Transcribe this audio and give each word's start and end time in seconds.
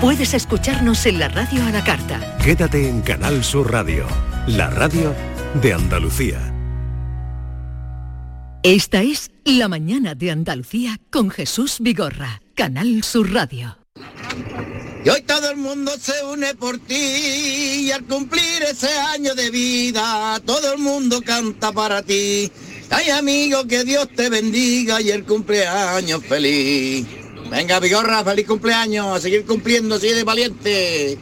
Puedes 0.00 0.32
escucharnos 0.32 1.06
en 1.06 1.18
la 1.18 1.26
radio 1.26 1.64
a 1.64 1.72
la 1.72 1.82
carta. 1.82 2.38
Quédate 2.38 2.88
en 2.88 3.00
Canal 3.00 3.42
Sur 3.42 3.72
Radio, 3.72 4.06
la 4.46 4.70
radio 4.70 5.12
de 5.60 5.72
Andalucía. 5.72 6.54
Esta 8.62 9.02
es 9.02 9.32
La 9.44 9.66
mañana 9.66 10.14
de 10.14 10.30
Andalucía 10.30 11.00
con 11.10 11.30
Jesús 11.30 11.78
Vigorra, 11.80 12.40
Canal 12.54 13.02
Sur 13.02 13.32
Radio. 13.32 13.76
Y 15.04 15.08
hoy 15.08 15.22
todo 15.22 15.50
el 15.50 15.56
mundo 15.56 15.90
se 15.98 16.24
une 16.24 16.54
por 16.54 16.78
ti 16.78 17.86
y 17.86 17.90
al 17.90 18.04
cumplir 18.04 18.62
ese 18.70 18.96
año 19.00 19.34
de 19.34 19.50
vida, 19.50 20.40
todo 20.46 20.74
el 20.74 20.78
mundo 20.78 21.22
canta 21.22 21.72
para 21.72 22.02
ti. 22.02 22.52
Ay 22.90 23.10
amigo, 23.10 23.66
que 23.66 23.82
Dios 23.82 24.08
te 24.14 24.30
bendiga 24.30 25.00
y 25.00 25.10
el 25.10 25.24
cumpleaños 25.24 26.24
feliz. 26.24 27.04
Venga, 27.50 27.80
Vigorra, 27.80 28.22
feliz 28.24 28.46
cumpleaños, 28.46 29.06
a 29.16 29.20
seguir 29.20 29.46
cumpliendo 29.46 29.94
así 29.94 30.08
de 30.08 30.22
valiente. 30.22 31.18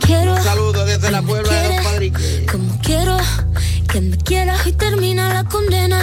Quiero 0.00 0.34
Un 0.34 0.42
saludo 0.42 0.84
desde 0.84 1.10
la 1.10 1.22
Puebla 1.22 1.52
de 1.52 1.76
los 1.76 1.84
Padriques. 1.86 2.42
como 2.50 2.78
quiero 2.82 3.16
que 3.92 4.00
me 4.00 4.16
quieras 4.16 4.66
y 4.66 4.72
termina 4.72 5.32
la 5.34 5.44
condena. 5.44 6.02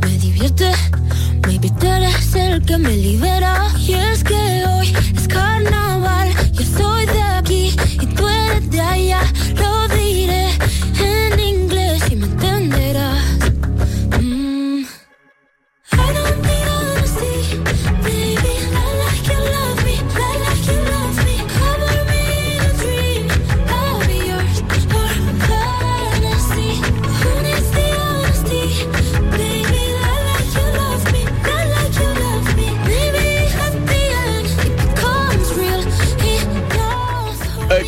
Me 0.00 0.18
divierte, 0.18 0.72
tú 1.78 1.86
eres 1.86 2.34
el 2.34 2.64
que 2.64 2.76
me 2.78 2.96
libera. 2.96 3.68
Y 3.78 3.94
es 3.94 4.24
que 4.24 4.64
hoy 4.66 4.92
es 5.16 5.28
carnaval, 5.28 6.30
yo 6.52 6.64
soy 6.76 7.06
de 7.06 7.22
aquí 7.22 7.76
y 8.00 8.06
tú 8.06 8.28
eres 8.28 8.70
de 8.70 8.80
allá. 8.80 9.20
Lo 9.56 9.88
diré 9.88 10.51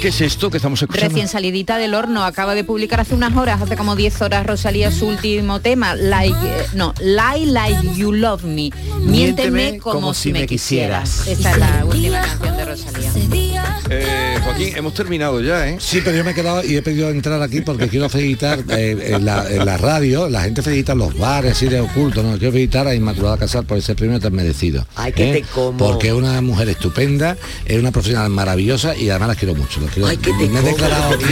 ¿Qué 0.05 0.08
es 0.08 0.20
esto 0.20 0.50
que 0.50 0.58
estamos 0.58 0.83
escuchando? 0.83 1.08
Recién 1.08 1.28
salidita 1.28 1.78
del 1.78 1.94
horno, 1.94 2.24
acaba 2.24 2.55
de 2.55 2.62
publicar 2.62 3.00
hace 3.00 3.14
unas 3.14 3.34
horas, 3.38 3.62
hace 3.62 3.74
como 3.74 3.97
10 3.97 4.20
horas 4.20 4.47
Rosalía 4.47 4.92
su 4.92 5.06
último 5.06 5.60
tema, 5.60 5.94
like, 5.94 6.36
eh, 6.44 6.66
no, 6.74 6.92
Lie 7.00 7.47
Like 7.47 7.94
You 7.94 8.12
Love 8.12 8.44
Me, 8.44 8.69
miénteme 9.00 9.78
como, 9.78 10.12
si 10.12 10.30
me 10.30 10.44
quisieras. 10.44 11.27
Esta 11.27 11.52
es 11.52 11.56
la 11.56 11.86
última 11.86 12.20
canción 12.20 12.55
de 12.55 12.64
Rosalía. 12.65 13.81
Eh, 13.91 14.39
Joaquín, 14.43 14.77
hemos 14.77 14.95
terminado 14.95 15.41
ya, 15.41 15.69
¿eh? 15.69 15.77
Sí, 15.81 16.01
pero 16.05 16.17
yo 16.17 16.25
me 16.25 16.31
he 16.31 16.34
quedado 16.34 16.65
y 16.65 16.77
he 16.77 16.83
pedido 16.83 17.11
entrar 17.11 17.41
aquí 17.43 17.61
porque 17.61 17.89
quiero 17.89 18.09
felicitar 18.09 18.61
eh, 18.71 19.12
en, 19.15 19.25
la, 19.25 19.48
en 19.51 19.65
la 19.65 19.77
radio, 19.77 20.29
la 20.29 20.43
gente 20.43 20.62
felicita 20.62 20.93
en 20.93 20.98
los 20.98 21.17
bares, 21.19 21.53
así 21.53 21.67
de 21.69 21.81
oculto, 21.81 22.23
¿no? 22.23 22.37
Quiero 22.39 22.53
felicitar 22.53 22.87
a 22.89 22.95
Inmaculada 22.95 23.37
Casal 23.39 23.65
por 23.67 23.79
ese 23.79 23.95
premio 23.95 24.19
tan 24.21 24.33
merecido. 24.34 24.87
Ay, 24.97 25.12
que 25.12 25.31
¿eh? 25.31 25.33
te 25.34 25.43
como. 25.43 25.77
Porque 25.77 26.09
es 26.09 26.15
una 26.15 26.41
mujer 26.41 26.69
estupenda, 26.71 27.37
es 27.67 27.79
una 27.79 27.91
profesional 27.93 28.31
maravillosa 28.31 28.97
y 28.97 29.11
además 29.11 29.28
la 29.28 29.34
quiero 29.34 29.55
mucho. 29.55 29.81
la 29.81 29.89
quiero- 29.91 30.09
Ay, 30.09 30.17
que 30.17 30.33
te 30.33 30.49
me 30.49 30.59
he 30.61 30.62
declarado 30.62 31.15
aquí. 31.15 31.25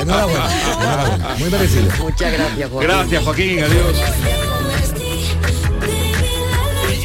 enhorabuena, 0.00 1.34
muy 1.38 1.50
merecido. 1.50 1.84
Muchas 2.00 2.32
gracias, 2.32 2.70
Joaquín. 2.70 2.88
Gracias, 2.90 3.24
Joaquín, 3.24 3.58
adiós. 3.62 4.53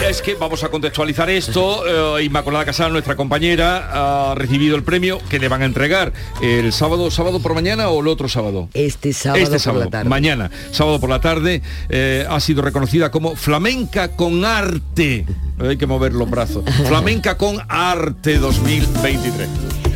Es 0.07 0.21
que 0.21 0.33
vamos 0.33 0.63
a 0.63 0.69
contextualizar 0.69 1.29
esto. 1.29 2.17
eh, 2.19 2.23
Inmaculada 2.23 2.65
Casal, 2.65 2.91
nuestra 2.91 3.15
compañera, 3.15 4.31
ha 4.31 4.35
recibido 4.35 4.75
el 4.75 4.83
premio 4.83 5.19
que 5.29 5.39
le 5.39 5.47
van 5.49 5.61
a 5.61 5.65
entregar 5.65 6.13
el 6.41 6.71
sábado, 6.73 7.11
sábado 7.11 7.39
por 7.41 7.53
mañana 7.53 7.89
o 7.89 7.99
el 8.01 8.07
otro 8.07 8.27
sábado. 8.29 8.69
Este 8.73 9.13
sábado, 9.13 9.39
este 9.43 9.55
por 9.55 9.59
sábado, 9.59 9.83
la 9.85 9.89
tarde. 9.91 10.09
mañana, 10.09 10.49
sábado 10.71 10.99
por 10.99 11.09
la 11.09 11.19
tarde, 11.21 11.61
eh, 11.89 12.25
ha 12.27 12.39
sido 12.39 12.61
reconocida 12.61 13.11
como 13.11 13.35
flamenca 13.35 14.15
con 14.15 14.45
arte. 14.45 15.25
Hay 15.59 15.77
que 15.77 15.85
mover 15.85 16.13
los 16.13 16.29
brazos. 16.29 16.63
Flamenca 16.87 17.37
con 17.37 17.57
arte 17.67 18.37
2023. 18.39 19.47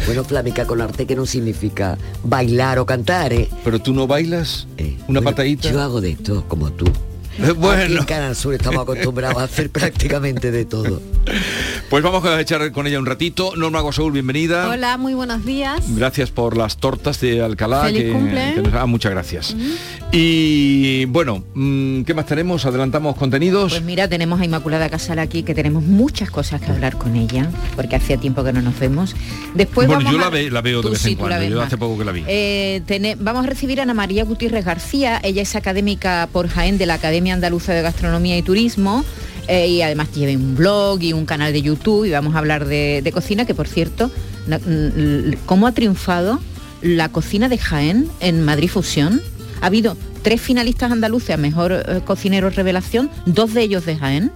Bueno, 0.05 0.23
flamenca 0.25 0.65
con 0.67 0.81
arte 0.81 1.07
que 1.07 1.15
no 1.15 1.25
significa 1.25 1.97
bailar 2.23 2.77
o 2.79 2.85
cantar, 2.85 3.31
¿eh? 3.31 3.49
Pero 3.63 3.79
tú 3.79 3.93
no 3.93 4.05
bailas 4.05 4.67
una 4.77 4.97
Bueno, 5.07 5.21
patadita. 5.23 5.71
Yo 5.71 5.81
hago 5.81 6.01
de 6.01 6.11
esto, 6.11 6.43
como 6.49 6.71
tú. 6.71 6.85
Eh, 7.39 7.51
bueno. 7.51 7.83
Aquí 7.83 7.93
en 7.97 8.03
Canal 8.05 8.35
Sur 8.35 8.53
estamos 8.53 8.81
acostumbrados 8.83 9.37
a 9.37 9.43
hacer 9.45 9.69
prácticamente 9.69 10.51
de 10.51 10.65
todo. 10.65 11.01
Pues 11.89 12.03
vamos 12.03 12.23
a 12.25 12.39
echar 12.39 12.71
con 12.71 12.85
ella 12.87 12.99
un 12.99 13.05
ratito. 13.05 13.55
Norma 13.55 13.81
Gosaúl, 13.81 14.11
bienvenida. 14.11 14.67
Hola, 14.69 14.97
muy 14.97 15.13
buenos 15.13 15.45
días. 15.45 15.81
Gracias 15.95 16.31
por 16.31 16.57
las 16.57 16.77
tortas 16.77 17.19
de 17.21 17.41
Alcalá. 17.41 17.83
Feliz 17.85 18.11
cumple. 18.11 18.53
que 18.55 18.61
nos- 18.61 18.73
ah, 18.73 18.85
muchas 18.85 19.11
gracias. 19.11 19.55
Y 20.11 21.05
bueno, 21.05 21.43
mm, 21.55 22.03
¿qué 22.03 22.13
más 22.13 22.25
tenemos? 22.27 22.65
Adelantamos 22.65 23.15
contenidos. 23.15 23.71
Pues 23.73 23.83
mira, 23.83 24.07
tenemos 24.07 24.39
a 24.39 24.45
Inmaculada 24.45 24.89
Casal 24.89 25.17
aquí, 25.19 25.41
que 25.43 25.55
tenemos 25.55 25.83
muchas 25.83 26.29
cosas 26.29 26.61
que 26.61 26.71
hablar 26.71 26.97
con 26.97 27.15
ella, 27.15 27.49
porque 27.75 27.95
hacía 27.95 28.17
tiempo 28.17 28.43
que 28.43 28.53
no 28.53 28.61
nos 28.61 28.77
vemos. 28.77 29.15
Después 29.55 29.87
bueno, 29.87 30.03
vamos 30.03 30.13
yo 30.13 30.19
a- 30.19 30.25
la, 30.25 30.29
ve- 30.29 30.51
la 30.51 30.61
veo 30.61 30.77
de 30.81 30.83
Tú 30.83 30.89
vez 30.91 31.01
sí, 31.01 31.11
en 31.13 31.15
cuando. 31.17 31.43
Yo 31.47 31.57
más. 31.57 31.67
hace 31.67 31.77
poco 31.77 31.97
que 31.97 32.05
la 32.05 32.11
vi. 32.11 32.23
Eh, 32.27 33.15
vamos 33.19 33.45
a 33.45 33.49
recibir 33.49 33.79
a 33.79 33.83
Ana 33.83 33.93
María 33.93 34.23
Gutiérrez 34.23 34.65
García, 34.65 35.19
ella 35.23 35.41
es 35.41 35.55
académica 35.55 36.27
por 36.31 36.47
Jaén 36.47 36.77
de 36.77 36.85
la 36.85 36.95
Academia 36.95 37.22
Andaluza 37.31 37.73
de 37.73 37.81
Gastronomía 37.81 38.37
y 38.37 38.41
Turismo. 38.41 39.03
eh, 39.47 39.67
y 39.67 39.81
además 39.81 40.09
tiene 40.09 40.37
un 40.37 40.55
blog 40.55 41.01
y 41.01 41.13
un 41.13 41.25
canal 41.25 41.51
de 41.51 41.61
YouTube 41.61 42.05
y 42.05 42.11
vamos 42.11 42.35
a 42.35 42.39
hablar 42.39 42.65
de, 42.65 43.09
cocina, 43.13 43.45
que 43.45 43.53
por 43.53 43.67
cierto, 43.67 44.09
cómo 45.45 45.67
ha 45.67 45.71
triunfado 45.73 46.39
la 46.81 47.09
cocina 47.09 47.49
de 47.49 47.57
Jaén 47.57 48.09
en 48.19 48.43
Madrid 48.43 48.69
Fusión. 48.69 49.21
Ha 49.61 49.67
habido 49.67 49.97
tres 50.21 50.41
finalistas 50.41 50.91
andaluces 50.91 51.31
a 51.31 51.37
mejor 51.37 51.71
eh, 51.73 52.01
cocinero 52.05 52.49
revelación, 52.49 53.09
dos 53.25 53.53
de 53.53 53.61
ellos 53.61 53.85
de 53.85 53.95
Jaén. 53.95 54.31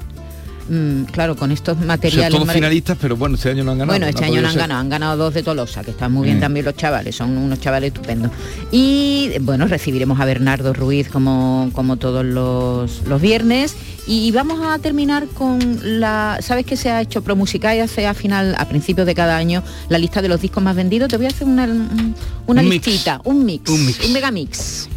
Mm, 0.70 1.04
claro, 1.06 1.36
con 1.36 1.52
estos 1.52 1.76
O 1.76 1.80
sea, 1.80 1.88
materiales. 1.88 2.32
todos 2.34 2.48
marav- 2.48 2.54
finalistas, 2.54 2.98
pero 3.00 3.16
bueno, 3.16 3.36
este 3.36 3.50
año 3.52 3.64
no 3.64 3.72
han 3.72 3.78
ganado. 3.78 3.94
bueno, 3.98 4.08
este 4.08 4.26
año 4.26 4.42
no 4.42 4.48
han 4.48 4.54
ser. 4.54 4.62
ganado, 4.64 4.80
han 4.82 4.90
ganado 4.90 5.18
dos 5.18 5.34
de 5.34 5.44
Tolosa, 5.44 5.84
que 5.84 5.92
están 5.92 6.12
muy 6.12 6.26
bien 6.26 6.38
Mm. 6.38 6.42
también 6.42 6.66
los 6.66 6.76
chavales, 6.76 7.16
son 7.16 7.38
unos 7.38 7.60
chavales 7.62 7.88
estupendos. 7.94 8.32
Y 8.72 9.32
bueno, 9.42 9.66
recibiremos 9.68 10.20
a 10.20 10.26
Bernardo 10.26 10.74
Ruiz 10.74 11.08
como, 11.10 11.70
como 11.74 11.98
todos 11.98 12.26
los, 12.26 13.02
los 13.08 13.22
viernes. 13.22 13.76
Y 14.10 14.32
vamos 14.32 14.60
a 14.66 14.80
terminar 14.80 15.28
con 15.28 15.60
la. 16.00 16.38
¿Sabes 16.42 16.66
que 16.66 16.78
se 16.78 16.90
ha 16.90 17.02
hecho 17.02 17.22
Promusica 17.24 17.76
y 17.76 17.80
hace 17.80 18.08
a 18.08 18.14
final, 18.14 18.56
a 18.58 18.66
principios 18.66 19.06
de 19.06 19.14
cada 19.14 19.36
año, 19.36 19.64
la 19.90 19.98
lista 19.98 20.22
de 20.22 20.30
los 20.30 20.40
discos 20.42 20.64
más 20.64 20.76
vendidos? 20.78 21.10
Te 21.10 21.18
voy 21.18 21.26
a 21.26 21.30
hacer 21.30 21.46
una, 21.48 21.66
una 21.66 22.62
Un 22.62 22.70
mix. 22.70 22.88
listita, 22.88 23.20
un 23.26 23.46
mix, 23.46 23.70
Un 23.70 23.86
mix. 23.86 24.06
un 24.06 24.14
megamix. 24.14 24.88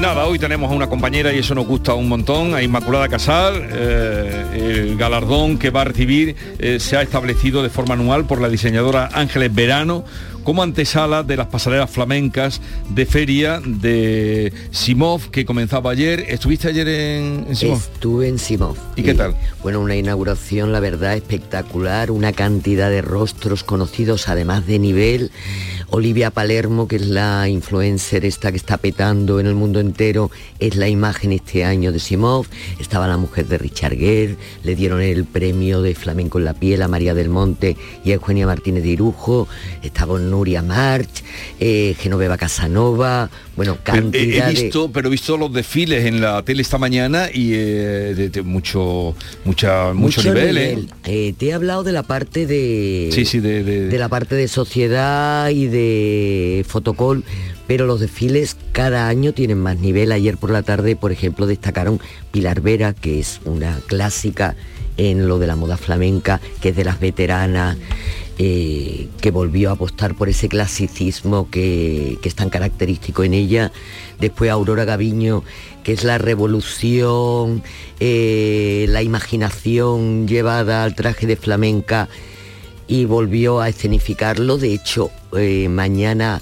Nada, 0.00 0.24
hoy 0.24 0.38
tenemos 0.38 0.70
a 0.70 0.74
una 0.74 0.88
compañera 0.88 1.32
y 1.32 1.38
eso 1.38 1.54
nos 1.54 1.66
gusta 1.66 1.92
un 1.92 2.08
montón, 2.08 2.54
a 2.54 2.62
Inmaculada 2.62 3.08
Casal. 3.08 3.68
eh, 3.70 4.80
el 4.80 4.96
galardón 4.96 5.58
que 5.58 5.70
va 5.70 5.82
a 5.82 5.84
recibir 5.84 6.36
eh, 6.58 6.78
se 6.80 6.96
ha 6.96 7.02
establecido 7.02 7.62
de 7.62 7.68
forma 7.68 7.94
anual 7.94 8.26
por 8.26 8.40
la 8.40 8.48
diseñadora 8.48 9.10
Ángeles 9.12 9.54
Verano 9.54 10.04
como 10.42 10.62
antesala 10.62 11.22
de 11.22 11.36
las 11.36 11.48
pasarelas 11.48 11.90
flamencas 11.90 12.60
de 12.88 13.04
feria 13.04 13.60
de 13.62 14.52
Simov 14.70 15.30
que 15.30 15.44
comenzaba 15.44 15.90
ayer. 15.90 16.24
¿Estuviste 16.28 16.68
ayer 16.68 16.88
en, 16.88 17.44
en 17.48 17.56
Simov? 17.56 17.78
Estuve 17.78 18.28
en 18.28 18.38
Simov. 18.38 18.76
¿Y 18.96 19.02
qué 19.02 19.14
tal? 19.14 19.34
Bueno, 19.62 19.80
una 19.80 19.96
inauguración, 19.96 20.72
la 20.72 20.80
verdad, 20.80 21.14
espectacular, 21.14 22.10
una 22.10 22.32
cantidad 22.32 22.88
de 22.88 23.02
rostros 23.02 23.64
conocidos, 23.64 24.28
además 24.28 24.66
de 24.66 24.78
nivel. 24.78 25.30
Olivia 25.92 26.30
Palermo, 26.30 26.86
que 26.86 26.96
es 26.96 27.06
la 27.08 27.48
influencer 27.48 28.24
esta 28.24 28.52
que 28.52 28.56
está 28.56 28.76
petando 28.76 29.40
en 29.40 29.46
el 29.46 29.56
mundo 29.56 29.80
entero, 29.80 30.30
es 30.60 30.76
la 30.76 30.88
imagen 30.88 31.32
este 31.32 31.64
año 31.64 31.90
de 31.90 31.98
Simov. 31.98 32.46
Estaba 32.78 33.08
la 33.08 33.16
mujer 33.16 33.48
de 33.48 33.58
Richard 33.58 33.96
Gere, 33.96 34.36
le 34.62 34.76
dieron 34.76 35.00
el 35.00 35.24
premio 35.24 35.82
de 35.82 35.96
Flamenco 35.96 36.38
en 36.38 36.44
la 36.44 36.54
piel 36.54 36.82
a 36.82 36.88
María 36.88 37.12
del 37.12 37.28
Monte 37.28 37.76
y 38.04 38.12
a 38.12 38.14
Eugenia 38.14 38.46
Martínez 38.46 38.84
de 38.84 38.90
Irujo. 38.90 39.48
Estaba 39.82 40.16
Nuria 40.20 40.62
March, 40.62 41.24
eh, 41.58 41.96
Genoveva 41.98 42.38
Casanova, 42.38 43.28
bueno, 43.60 43.74
he- 43.74 43.84
cantidad 43.84 44.48
he 44.48 44.54
de... 44.54 44.62
visto, 44.62 44.90
pero 44.90 45.08
he 45.08 45.10
visto 45.10 45.36
los 45.36 45.52
desfiles 45.52 46.06
en 46.06 46.22
la 46.22 46.42
tele 46.42 46.62
esta 46.62 46.78
mañana 46.78 47.28
y 47.30 47.52
eh, 47.52 48.14
de, 48.16 48.30
de 48.30 48.40
mucho, 48.40 49.14
mucha, 49.44 49.92
mucho, 49.92 50.22
nivel, 50.22 50.56
¿eh? 50.56 50.78
Eh, 51.04 51.34
te 51.36 51.48
he 51.48 51.52
hablado 51.52 51.82
de 51.84 51.92
la 51.92 52.02
parte 52.02 52.46
de 52.46 53.10
Sí, 53.12 53.26
sí, 53.26 53.38
de, 53.38 53.94
la 53.98 54.08
parte 54.08 54.34
de 54.34 54.48
sociedad 54.48 55.50
y 55.50 55.66
de 55.66 56.64
fotocall, 56.66 57.22
pero 57.66 57.84
los 57.84 58.00
desfiles 58.00 58.56
cada 58.72 59.08
año 59.08 59.34
tienen 59.34 59.58
más 59.58 59.78
nivel. 59.78 60.10
Ayer 60.12 60.38
por 60.38 60.50
la 60.50 60.62
tarde, 60.62 60.96
por 60.96 61.12
ejemplo, 61.12 61.46
destacaron 61.46 62.00
Pilar 62.32 62.62
Vera, 62.62 62.94
que 62.94 63.20
es 63.20 63.42
una 63.44 63.78
clásica 63.88 64.56
en 64.96 65.28
lo 65.28 65.38
de 65.38 65.48
la 65.48 65.56
moda 65.56 65.76
flamenca, 65.76 66.40
que 66.62 66.70
es 66.70 66.76
de 66.76 66.84
las 66.84 66.98
veteranas. 66.98 67.76
Eh, 68.42 69.08
que 69.20 69.30
volvió 69.30 69.68
a 69.68 69.72
apostar 69.74 70.14
por 70.14 70.30
ese 70.30 70.48
clasicismo 70.48 71.50
que, 71.50 72.16
que 72.22 72.28
es 72.30 72.34
tan 72.34 72.48
característico 72.48 73.22
en 73.22 73.34
ella. 73.34 73.70
Después 74.18 74.50
Aurora 74.50 74.86
Gaviño, 74.86 75.44
que 75.84 75.92
es 75.92 76.04
la 76.04 76.16
revolución, 76.16 77.62
eh, 78.00 78.86
la 78.88 79.02
imaginación 79.02 80.26
llevada 80.26 80.84
al 80.84 80.94
traje 80.94 81.26
de 81.26 81.36
flamenca 81.36 82.08
y 82.88 83.04
volvió 83.04 83.60
a 83.60 83.68
escenificarlo. 83.68 84.56
De 84.56 84.72
hecho, 84.72 85.10
eh, 85.36 85.68
mañana 85.68 86.40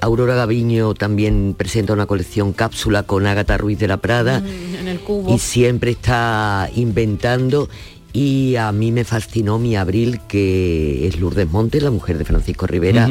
Aurora 0.00 0.36
Gaviño 0.36 0.94
también 0.94 1.56
presenta 1.58 1.92
una 1.92 2.06
colección 2.06 2.52
cápsula 2.52 3.02
con 3.02 3.26
Ágata 3.26 3.58
Ruiz 3.58 3.80
de 3.80 3.88
la 3.88 3.96
Prada 3.96 4.38
Mm, 4.40 4.74
en 4.76 4.88
el 4.88 5.00
cubo. 5.00 5.34
y 5.34 5.40
siempre 5.40 5.90
está 5.90 6.70
inventando. 6.76 7.68
Y 8.12 8.56
a 8.56 8.70
mí 8.72 8.92
me 8.92 9.04
fascinó 9.04 9.58
mi 9.58 9.74
abril, 9.76 10.20
que 10.28 11.06
es 11.06 11.18
Lourdes 11.18 11.48
Montes, 11.50 11.82
la 11.82 11.90
mujer 11.90 12.18
de 12.18 12.24
Francisco 12.24 12.66
Rivera, 12.66 13.06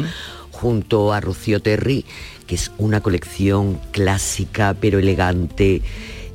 junto 0.50 1.12
a 1.12 1.20
Rocío 1.20 1.60
Terry, 1.60 2.04
que 2.46 2.54
es 2.54 2.70
una 2.78 3.00
colección 3.00 3.80
clásica 3.90 4.76
pero 4.80 5.00
elegante, 5.00 5.82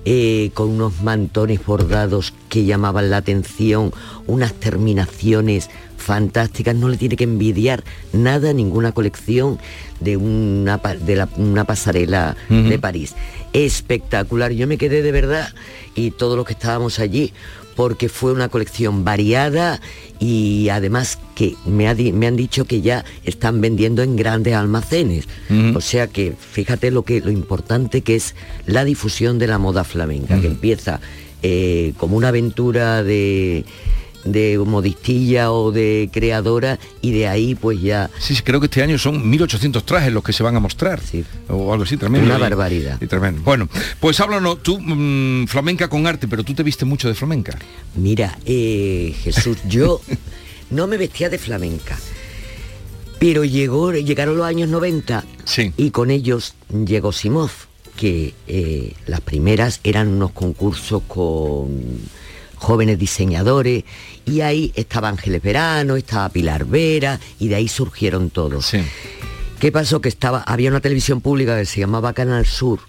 eh, 0.03 0.51
con 0.53 0.69
unos 0.69 1.01
mantones 1.01 1.65
bordados 1.65 2.33
que 2.49 2.65
llamaban 2.65 3.09
la 3.09 3.17
atención, 3.17 3.93
unas 4.25 4.53
terminaciones 4.53 5.69
fantásticas, 5.97 6.75
no 6.75 6.87
le 6.89 6.97
tiene 6.97 7.15
que 7.15 7.23
envidiar 7.25 7.83
nada 8.13 8.49
a 8.49 8.53
ninguna 8.53 8.91
colección 8.93 9.59
de 9.99 10.15
una, 10.17 10.77
de 10.77 11.15
la- 11.15 11.29
una 11.37 11.63
pasarela 11.65 12.35
de 12.69 12.79
París. 12.79 13.15
Espectacular, 13.53 14.51
yo 14.51 14.67
me 14.67 14.77
quedé 14.77 15.01
de 15.01 15.11
verdad 15.11 15.49
y 15.95 16.11
todos 16.11 16.37
los 16.37 16.45
que 16.45 16.53
estábamos 16.53 16.99
allí 16.99 17.33
porque 17.77 18.09
fue 18.09 18.33
una 18.33 18.49
colección 18.49 19.05
variada 19.05 19.79
y 20.19 20.67
además 20.69 21.19
que 21.35 21.55
me, 21.65 21.87
ha 21.87 21.93
di- 21.95 22.11
me 22.11 22.27
han 22.27 22.35
dicho 22.35 22.65
que 22.65 22.81
ya 22.81 23.05
están 23.23 23.61
vendiendo 23.61 24.01
en 24.01 24.15
grandes 24.17 24.55
almacenes. 24.55 25.25
O 25.75 25.79
sea 25.81 26.07
que 26.07 26.33
fíjate 26.37 26.91
lo, 26.91 27.03
que, 27.03 27.21
lo 27.21 27.29
importante 27.31 28.01
que 28.01 28.15
es 28.15 28.35
la 28.65 28.83
difusión 28.83 29.37
de 29.39 29.47
la 29.47 29.59
moda 29.59 29.83
flamenca, 29.85 30.41
que 30.41 30.47
empieza 30.47 30.99
eh, 31.43 31.93
como 31.97 32.17
una 32.17 32.29
aventura 32.29 33.03
de, 33.03 33.63
de 34.31 34.57
modistilla 34.57 35.51
o 35.51 35.71
de 35.71 36.09
creadora 36.11 36.79
y 37.01 37.11
de 37.11 37.27
ahí 37.27 37.55
pues 37.55 37.81
ya... 37.81 38.09
Sí, 38.19 38.35
sí, 38.35 38.43
creo 38.43 38.59
que 38.59 38.65
este 38.67 38.83
año 38.83 38.97
son 38.97 39.23
1.800 39.31 39.83
trajes 39.83 40.11
los 40.13 40.23
que 40.23 40.33
se 40.33 40.43
van 40.43 40.55
a 40.55 40.59
mostrar. 40.59 40.99
Sí. 41.01 41.23
O 41.49 41.71
algo 41.71 41.83
así, 41.83 41.97
tremendo. 41.97 42.27
Una 42.27 42.37
Y- 42.37 42.41
barbaridad. 42.41 42.97
y 43.01 43.07
tremendo. 43.07 43.41
Bueno, 43.43 43.69
pues 43.99 44.19
háblanos, 44.19 44.61
tú, 44.63 44.79
mm, 44.79 45.47
flamenca 45.47 45.87
con 45.89 46.05
arte, 46.07 46.27
pero 46.27 46.43
tú 46.43 46.53
te 46.53 46.63
viste 46.63 46.85
mucho 46.85 47.07
de 47.07 47.13
flamenca. 47.13 47.57
Mira, 47.95 48.37
eh, 48.45 49.15
Jesús, 49.23 49.57
yo 49.67 50.01
no 50.69 50.87
me 50.87 50.97
vestía 50.97 51.29
de 51.29 51.37
flamenca, 51.37 51.97
pero 53.19 53.43
llegó, 53.43 53.91
llegaron 53.93 54.37
los 54.37 54.45
años 54.45 54.69
90 54.69 55.25
Sí. 55.45 55.73
y 55.77 55.89
con 55.91 56.11
ellos 56.11 56.53
llegó 56.85 57.11
Simov, 57.11 57.49
que 57.95 58.35
eh, 58.47 58.93
las 59.07 59.21
primeras 59.21 59.79
eran 59.83 60.07
unos 60.09 60.31
concursos 60.31 61.01
con 61.07 61.81
jóvenes 62.57 62.99
diseñadores 62.99 63.83
y 64.25 64.41
ahí 64.41 64.71
estaba 64.75 65.09
Ángeles 65.09 65.41
Verano, 65.41 65.95
estaba 65.95 66.29
Pilar 66.29 66.65
Vera 66.65 67.19
y 67.39 67.47
de 67.47 67.55
ahí 67.55 67.67
surgieron 67.67 68.29
todos. 68.29 68.67
Sí. 68.67 68.79
¿Qué 69.59 69.71
pasó? 69.71 70.01
Que 70.01 70.09
estaba, 70.09 70.41
había 70.41 70.69
una 70.69 70.81
televisión 70.81 71.21
pública 71.21 71.57
que 71.57 71.65
se 71.65 71.79
llamaba 71.79 72.13
Canal 72.13 72.45
Sur 72.45 72.79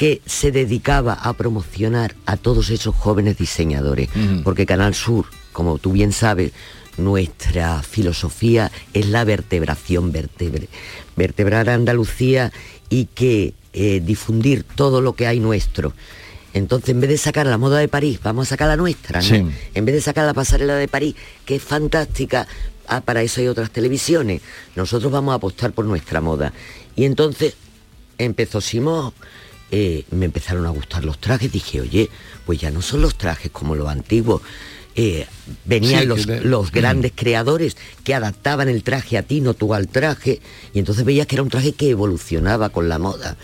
que 0.00 0.22
se 0.24 0.50
dedicaba 0.50 1.12
a 1.12 1.34
promocionar 1.34 2.14
a 2.24 2.38
todos 2.38 2.70
esos 2.70 2.94
jóvenes 2.94 3.36
diseñadores. 3.36 4.08
Porque 4.44 4.64
Canal 4.64 4.94
Sur, 4.94 5.26
como 5.52 5.76
tú 5.76 5.92
bien 5.92 6.12
sabes, 6.12 6.52
nuestra 6.96 7.82
filosofía 7.82 8.72
es 8.94 9.08
la 9.08 9.24
vertebración, 9.24 10.10
vertebre, 10.10 10.70
vertebrar 11.16 11.68
a 11.68 11.74
Andalucía 11.74 12.50
y 12.88 13.08
que 13.14 13.52
eh, 13.74 14.00
difundir 14.02 14.64
todo 14.64 15.02
lo 15.02 15.12
que 15.12 15.26
hay 15.26 15.38
nuestro. 15.38 15.92
Entonces, 16.52 16.90
en 16.90 17.00
vez 17.00 17.10
de 17.10 17.18
sacar 17.18 17.46
la 17.46 17.58
moda 17.58 17.78
de 17.78 17.88
París, 17.88 18.18
vamos 18.22 18.48
a 18.48 18.50
sacar 18.50 18.68
la 18.68 18.76
nuestra, 18.76 19.20
¿no? 19.20 19.26
Sí. 19.28 19.44
En 19.74 19.84
vez 19.84 19.94
de 19.94 20.00
sacar 20.00 20.26
la 20.26 20.34
pasarela 20.34 20.74
de 20.76 20.88
París, 20.88 21.14
que 21.44 21.56
es 21.56 21.62
fantástica, 21.62 22.48
ah, 22.88 23.00
para 23.02 23.22
eso 23.22 23.40
hay 23.40 23.46
otras 23.48 23.70
televisiones. 23.70 24.42
Nosotros 24.74 25.12
vamos 25.12 25.32
a 25.32 25.36
apostar 25.36 25.72
por 25.72 25.84
nuestra 25.84 26.20
moda. 26.20 26.52
Y 26.96 27.04
entonces 27.04 27.54
empezó 28.18 28.60
Simón, 28.60 29.12
eh, 29.70 30.04
me 30.10 30.24
empezaron 30.26 30.66
a 30.66 30.70
gustar 30.70 31.04
los 31.04 31.18
trajes, 31.18 31.52
dije, 31.52 31.80
oye, 31.80 32.10
pues 32.44 32.58
ya 32.60 32.70
no 32.72 32.82
son 32.82 33.02
los 33.02 33.16
trajes 33.16 33.52
como 33.52 33.76
los 33.76 33.88
antiguos. 33.88 34.42
Eh, 34.96 35.26
venían 35.64 36.00
Sí, 36.00 36.06
los, 36.06 36.26
de- 36.26 36.40
los 36.40 36.72
grandes 36.72 37.12
creadores 37.14 37.76
que 38.02 38.12
adaptaban 38.12 38.68
el 38.68 38.82
traje 38.82 39.16
a 39.16 39.22
ti, 39.22 39.40
no 39.40 39.54
tú 39.54 39.72
al 39.72 39.86
traje, 39.86 40.40
y 40.74 40.80
entonces 40.80 41.04
veías 41.04 41.28
que 41.28 41.36
era 41.36 41.44
un 41.44 41.48
traje 41.48 41.72
que 41.74 41.90
evolucionaba 41.90 42.70
con 42.70 42.88
la 42.88 42.98
moda. 42.98 43.36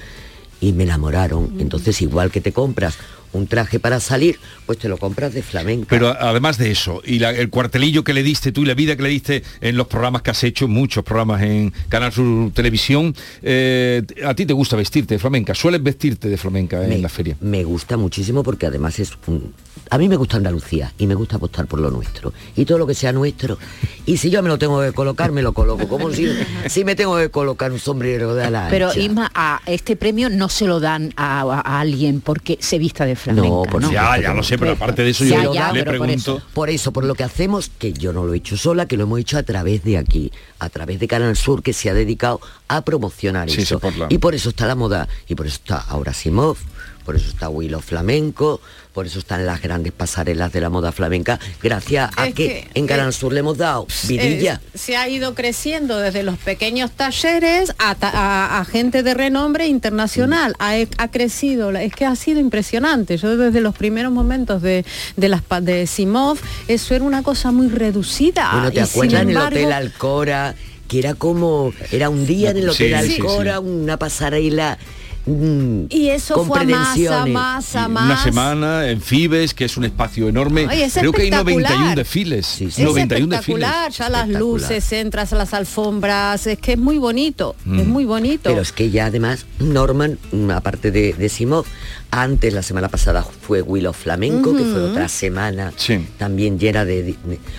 Y 0.60 0.72
me 0.72 0.84
enamoraron. 0.84 1.54
Entonces, 1.58 2.00
igual 2.02 2.30
que 2.30 2.40
te 2.40 2.52
compras 2.52 2.98
un 3.36 3.46
traje 3.46 3.78
para 3.78 4.00
salir, 4.00 4.38
pues 4.66 4.78
te 4.78 4.88
lo 4.88 4.96
compras 4.98 5.34
de 5.34 5.42
flamenca. 5.42 5.86
Pero 5.90 6.08
además 6.08 6.58
de 6.58 6.70
eso, 6.70 7.02
y 7.04 7.18
la- 7.18 7.30
el 7.30 7.50
cuartelillo 7.50 8.02
que 8.04 8.14
le 8.14 8.22
diste 8.22 8.52
tú 8.52 8.62
y 8.62 8.66
la 8.66 8.74
vida 8.74 8.96
que 8.96 9.02
le 9.02 9.08
diste 9.10 9.42
en 9.60 9.76
los 9.76 9.86
programas 9.86 10.22
que 10.22 10.30
has 10.30 10.42
hecho, 10.44 10.66
muchos 10.68 11.04
programas 11.04 11.42
en 11.42 11.72
Canal 11.88 12.12
Sur 12.12 12.50
Televisión, 12.52 13.14
eh, 13.42 14.02
a 14.24 14.34
ti 14.34 14.46
te 14.46 14.52
gusta 14.52 14.76
vestirte 14.76 15.14
de 15.14 15.18
flamenca, 15.18 15.54
sueles 15.54 15.82
vestirte 15.82 16.28
de 16.28 16.36
flamenca 16.36 16.82
en 16.82 16.88
me, 16.90 16.98
la 16.98 17.08
feria. 17.08 17.36
me 17.40 17.62
gusta 17.64 17.96
muchísimo 17.96 18.42
porque 18.42 18.66
además 18.66 18.98
es 18.98 19.12
un... 19.26 19.52
A 19.88 19.98
mí 19.98 20.08
me 20.08 20.16
gusta 20.16 20.36
Andalucía 20.38 20.92
y 20.98 21.06
me 21.06 21.14
gusta 21.14 21.36
apostar 21.36 21.66
por 21.68 21.78
lo 21.78 21.92
nuestro. 21.92 22.32
Y 22.56 22.64
todo 22.64 22.76
lo 22.78 22.88
que 22.88 22.94
sea 22.94 23.12
nuestro. 23.12 23.56
Y 24.04 24.16
si 24.16 24.30
yo 24.30 24.42
me 24.42 24.48
lo 24.48 24.58
tengo 24.58 24.80
que 24.82 24.90
colocar, 24.92 25.30
me 25.30 25.42
lo 25.42 25.52
coloco. 25.52 25.86
Como 25.86 26.10
si, 26.10 26.26
si 26.68 26.84
me 26.84 26.96
tengo 26.96 27.16
que 27.18 27.28
colocar 27.30 27.70
un 27.70 27.78
sombrero 27.78 28.34
de 28.34 28.42
ala 28.44 28.66
Pero. 28.68 28.92
Isma, 28.96 29.30
a 29.32 29.60
este 29.66 29.94
premio 29.94 30.28
no 30.28 30.48
se 30.48 30.66
lo 30.66 30.80
dan 30.80 31.12
a, 31.16 31.42
a- 31.42 31.60
a 31.60 31.80
alguien 31.80 32.20
porque 32.20 32.58
se 32.60 32.78
vista 32.78 33.04
de 33.06 33.14
flamenca. 33.14 33.25
No, 33.32 33.62
por 33.70 33.82
Ya, 33.90 34.18
ya 34.20 34.32
lo 34.34 34.42
sé, 34.42 34.56
pero 34.58 34.72
aparte 34.72 35.02
de 35.02 35.10
eso 35.10 35.24
Ya, 35.24 35.42
yo 35.44 35.54
ya, 35.54 35.72
le 35.72 35.84
por 35.84 35.88
pregunto... 35.90 36.14
eso. 36.36 36.42
Por 36.54 36.70
eso, 36.70 36.92
por 36.92 37.04
lo 37.04 37.14
que 37.14 37.24
hacemos, 37.24 37.70
que 37.78 37.92
yo 37.92 38.12
no 38.12 38.24
lo 38.24 38.34
he 38.34 38.38
hecho 38.38 38.56
sola, 38.56 38.86
que 38.86 38.96
lo 38.96 39.04
hemos 39.04 39.20
hecho 39.20 39.38
a 39.38 39.42
través 39.42 39.82
de 39.84 39.98
aquí, 39.98 40.32
a 40.58 40.68
través 40.68 41.00
de 41.00 41.08
Canal 41.08 41.36
Sur, 41.36 41.62
que 41.62 41.72
se 41.72 41.90
ha 41.90 41.94
dedicado 41.94 42.40
a 42.68 42.82
promocionar 42.82 43.50
Sí, 43.50 43.62
eso. 43.62 43.76
sí, 43.76 43.80
por 43.80 43.96
la- 43.96 44.06
Y 44.10 44.18
por 44.18 44.34
eso 44.34 44.50
está 44.50 44.66
la 44.66 44.74
moda, 44.74 45.08
y 45.28 45.34
por 45.34 45.46
eso 45.46 45.56
está 45.56 45.78
ahora 45.78 46.12
Simov, 46.12 46.56
por 47.06 47.16
eso 47.16 47.28
está 47.28 47.48
Willow 47.48 47.80
Flamenco, 47.80 48.60
por 48.92 49.06
eso 49.06 49.18
están 49.20 49.46
las 49.46 49.62
grandes 49.62 49.92
pasarelas 49.92 50.52
de 50.52 50.60
la 50.60 50.68
moda 50.70 50.90
flamenca, 50.90 51.38
gracias 51.62 52.10
a 52.16 52.26
Es 52.28 52.34
que, 52.34 52.46
que, 52.48 52.68
en 52.74 52.86
Canal 52.86 53.10
eh, 53.10 53.12
Sur 53.12 53.32
le 53.32 53.40
hemos 53.40 53.56
dado 53.58 53.86
vidilla. 54.08 54.60
Eh, 54.74 54.78
se 54.78 54.96
ha 54.96 55.08
ido 55.08 55.34
creciendo 55.34 55.98
desde 55.98 56.22
los 56.24 56.36
pequeños 56.38 56.90
talleres 56.90 57.72
a, 57.78 57.94
ta- 57.94 58.10
a- 58.12 58.58
a 58.58 58.64
gente 58.64 59.02
de 59.02 59.14
renombre 59.14 59.66
internacional. 59.68 60.54
Ha, 60.58 60.74
ha 60.98 61.10
crecido, 61.10 61.70
es 61.70 61.92
que 61.94 62.04
ha 62.06 62.16
sido 62.16 62.40
impresionante. 62.40 63.16
Yo 63.18 63.36
desde 63.36 63.60
los 63.60 63.76
primeros 63.76 64.10
momentos 64.12 64.62
de, 64.62 64.84
de 65.16 65.28
las 65.28 65.42
pa- 65.42 65.60
de 65.60 65.86
Simov, 65.86 66.38
eso 66.66 66.94
era 66.94 67.04
una 67.04 67.22
cosa 67.22 67.52
muy 67.52 67.68
reducida. 67.68 68.50
Bueno, 68.52 68.72
¿te 68.72 68.80
y 68.80 68.84
sin 68.86 68.90
acuerdas 69.04 69.22
en 69.22 69.30
el 69.30 69.36
Hotel 69.36 69.72
Alcora? 69.72 70.54
Que 70.88 71.00
era 71.00 71.14
como, 71.14 71.72
era 71.92 72.08
un 72.08 72.26
día 72.26 72.50
en 72.50 72.58
el 72.58 72.68
Hotel 72.70 72.94
sí, 73.06 73.16
Alcora, 73.20 73.58
sí. 73.58 73.64
una 73.64 73.96
pasarela 73.98 74.78
mm, 75.26 75.86
Y 75.90 76.08
eso 76.10 76.44
fue 76.44 76.60
a 76.60 76.64
masa, 76.64 77.26
Y 77.26 77.32
más. 77.32 77.74
Una 77.74 78.22
semana 78.22 78.88
en 78.90 79.00
Fibes, 79.00 79.54
que 79.54 79.64
es 79.66 79.76
un 79.76 79.84
espacio 79.84 80.28
enorme. 80.28 80.66
Ay, 80.68 80.82
es 80.82 80.94
Creo 80.94 81.12
que 81.12 81.22
hay 81.22 81.28
espectacular. 81.28 81.70
91 81.72 81.94
desfiles. 81.96 82.46
Sí, 82.46 82.70
sí. 82.70 82.82
Es 82.82 82.88
91 82.88 83.34
espectacular, 83.34 83.84
desfiles. 83.86 83.98
ya 83.98 84.08
las 84.08 84.28
luces, 84.28 84.92
entras 84.92 85.32
a 85.32 85.36
las 85.36 85.52
alfombras, 85.54 86.46
es 86.46 86.58
que 86.58 86.72
es 86.72 86.78
muy 86.78 86.98
bonito, 86.98 87.54
es 87.66 87.86
muy 87.86 88.04
bonito. 88.04 88.50
Pero 88.50 88.60
es 88.62 88.72
que 88.72 88.90
ya 88.90 89.06
además 89.06 89.46
Norman, 89.58 90.18
mm, 90.32 90.50
aparte 90.50 90.90
de, 90.90 91.12
de 91.12 91.28
Simov, 91.28 91.64
antes 92.10 92.54
la 92.54 92.62
semana 92.62 92.88
pasada 92.88 93.22
fue 93.22 93.62
Willow 93.62 93.92
Flamenco, 93.92 94.56
que 94.56 94.62
fue 94.64 94.80
otra 94.82 95.08
semana 95.08 95.72
Sí. 95.76 96.06
también 96.18 96.58
llena 96.58 96.84
de, 96.84 97.02
de- 97.02 97.16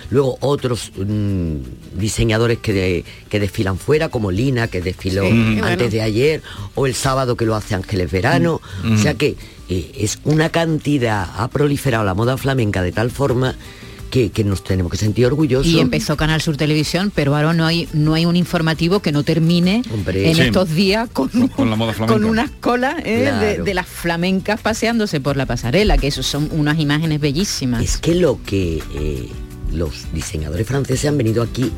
Luego 0.10 0.38
otros 0.42 0.92
mm, 0.96 1.56
diseñadores 1.96 2.60
que, 2.60 2.74
de- 2.74 3.06
que 3.30 3.40
desfilan 3.40 3.78
fuera, 3.78 4.10
como 4.10 4.32
Lina, 4.32 4.68
que 4.68 4.82
desfiló 4.82 5.24
Sí, 5.24 5.60
antes 5.62 5.78
bueno. 5.78 5.90
de 5.90 6.02
ayer, 6.02 6.42
o 6.76 6.88
el 6.88 6.96
sábado 6.96 7.36
que 7.36 7.46
lo 7.46 7.56
hace 7.58 7.76
Ángeles 7.76 8.12
Verano. 8.12 8.62
O 8.94 8.98
sea 8.98 9.14
que 9.16 9.36
eh, 9.70 9.92
es 9.98 10.20
una 10.24 10.50
cantidad, 10.50 11.28
ha 11.38 11.48
proliferado 11.50 12.04
la 12.06 12.14
moda 12.14 12.38
flamenca 12.38 12.82
de 12.82 12.92
tal 12.92 13.12
forma 13.12 13.56
que, 14.10 14.30
que 14.30 14.46
nos 14.46 14.64
tenemos 14.64 14.90
que 14.90 14.98
sentir 14.98 15.26
orgullosos. 15.26 15.68
Y 15.68 15.80
empezó 15.82 16.16
Canal 16.16 16.42
Sur 16.42 16.56
Televisión, 16.56 17.12
pero 17.14 17.36
ahora 17.36 17.52
no 17.54 17.66
hay 17.66 17.90
no 17.92 18.14
hay 18.14 18.26
un 18.26 18.38
informativo 18.38 19.02
que 19.02 19.12
no 19.12 19.24
termine 19.24 19.82
Hombre. 19.94 20.30
en 20.30 20.36
Sí. 20.36 20.42
estos 20.44 20.70
días 20.70 21.10
con, 21.12 21.28
Con- 21.28 21.48
con 21.50 21.70
la 21.70 21.76
moda 21.76 21.92
flamenca. 21.92 22.14
con 22.14 22.24
unas 22.24 22.50
colas 22.62 22.96
eh, 23.04 23.24
Claro. 23.28 23.64
de 23.66 23.74
las 23.74 23.86
flamencas 23.86 24.62
paseándose 24.62 25.20
por 25.20 25.36
la 25.36 25.46
pasarela, 25.46 25.98
que 25.98 26.08
eso 26.08 26.24
son 26.24 26.48
unas 26.54 26.80
imágenes 26.80 27.20
bellísimas. 27.20 27.84
Es 27.84 27.98
que 27.98 28.16
lo 28.16 28.40
que 28.46 28.82
eh, 28.96 29.28
los 29.74 30.06
diseñadores 30.14 30.66
franceses 30.66 31.10
han 31.10 31.18
venido 31.18 31.44
aquí 31.44 31.70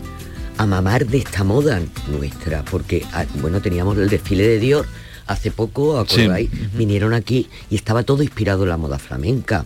a 0.59 0.67
mamar 0.67 1.07
de 1.07 1.17
esta 1.17 1.43
moda 1.43 1.81
nuestra, 2.11 2.63
porque 2.65 3.03
ah, 3.13 3.25
bueno, 3.41 3.59
teníamos 3.59 3.97
el 3.97 4.07
desfile 4.07 4.47
de 4.47 4.59
Dior 4.59 4.85
hace 5.29 5.51
poco, 5.51 5.97
acordáis, 5.99 6.49
vinieron 6.73 7.13
aquí 7.13 7.47
y 7.69 7.75
estaba 7.75 8.03
todo 8.03 8.23
inspirado 8.23 8.63
en 8.63 8.69
la 8.69 8.77
moda 8.77 8.99
flamenca. 8.99 9.65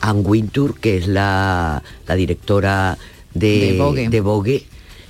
Anne 0.00 0.20
Wintour, 0.20 0.78
que 0.80 0.96
es 0.98 1.06
la, 1.06 1.82
la 2.06 2.14
directora 2.16 2.98
de, 3.32 3.72
De 3.72 3.78
Vogue. 3.78 4.08
de 4.08 4.20
Vogue, 4.20 4.66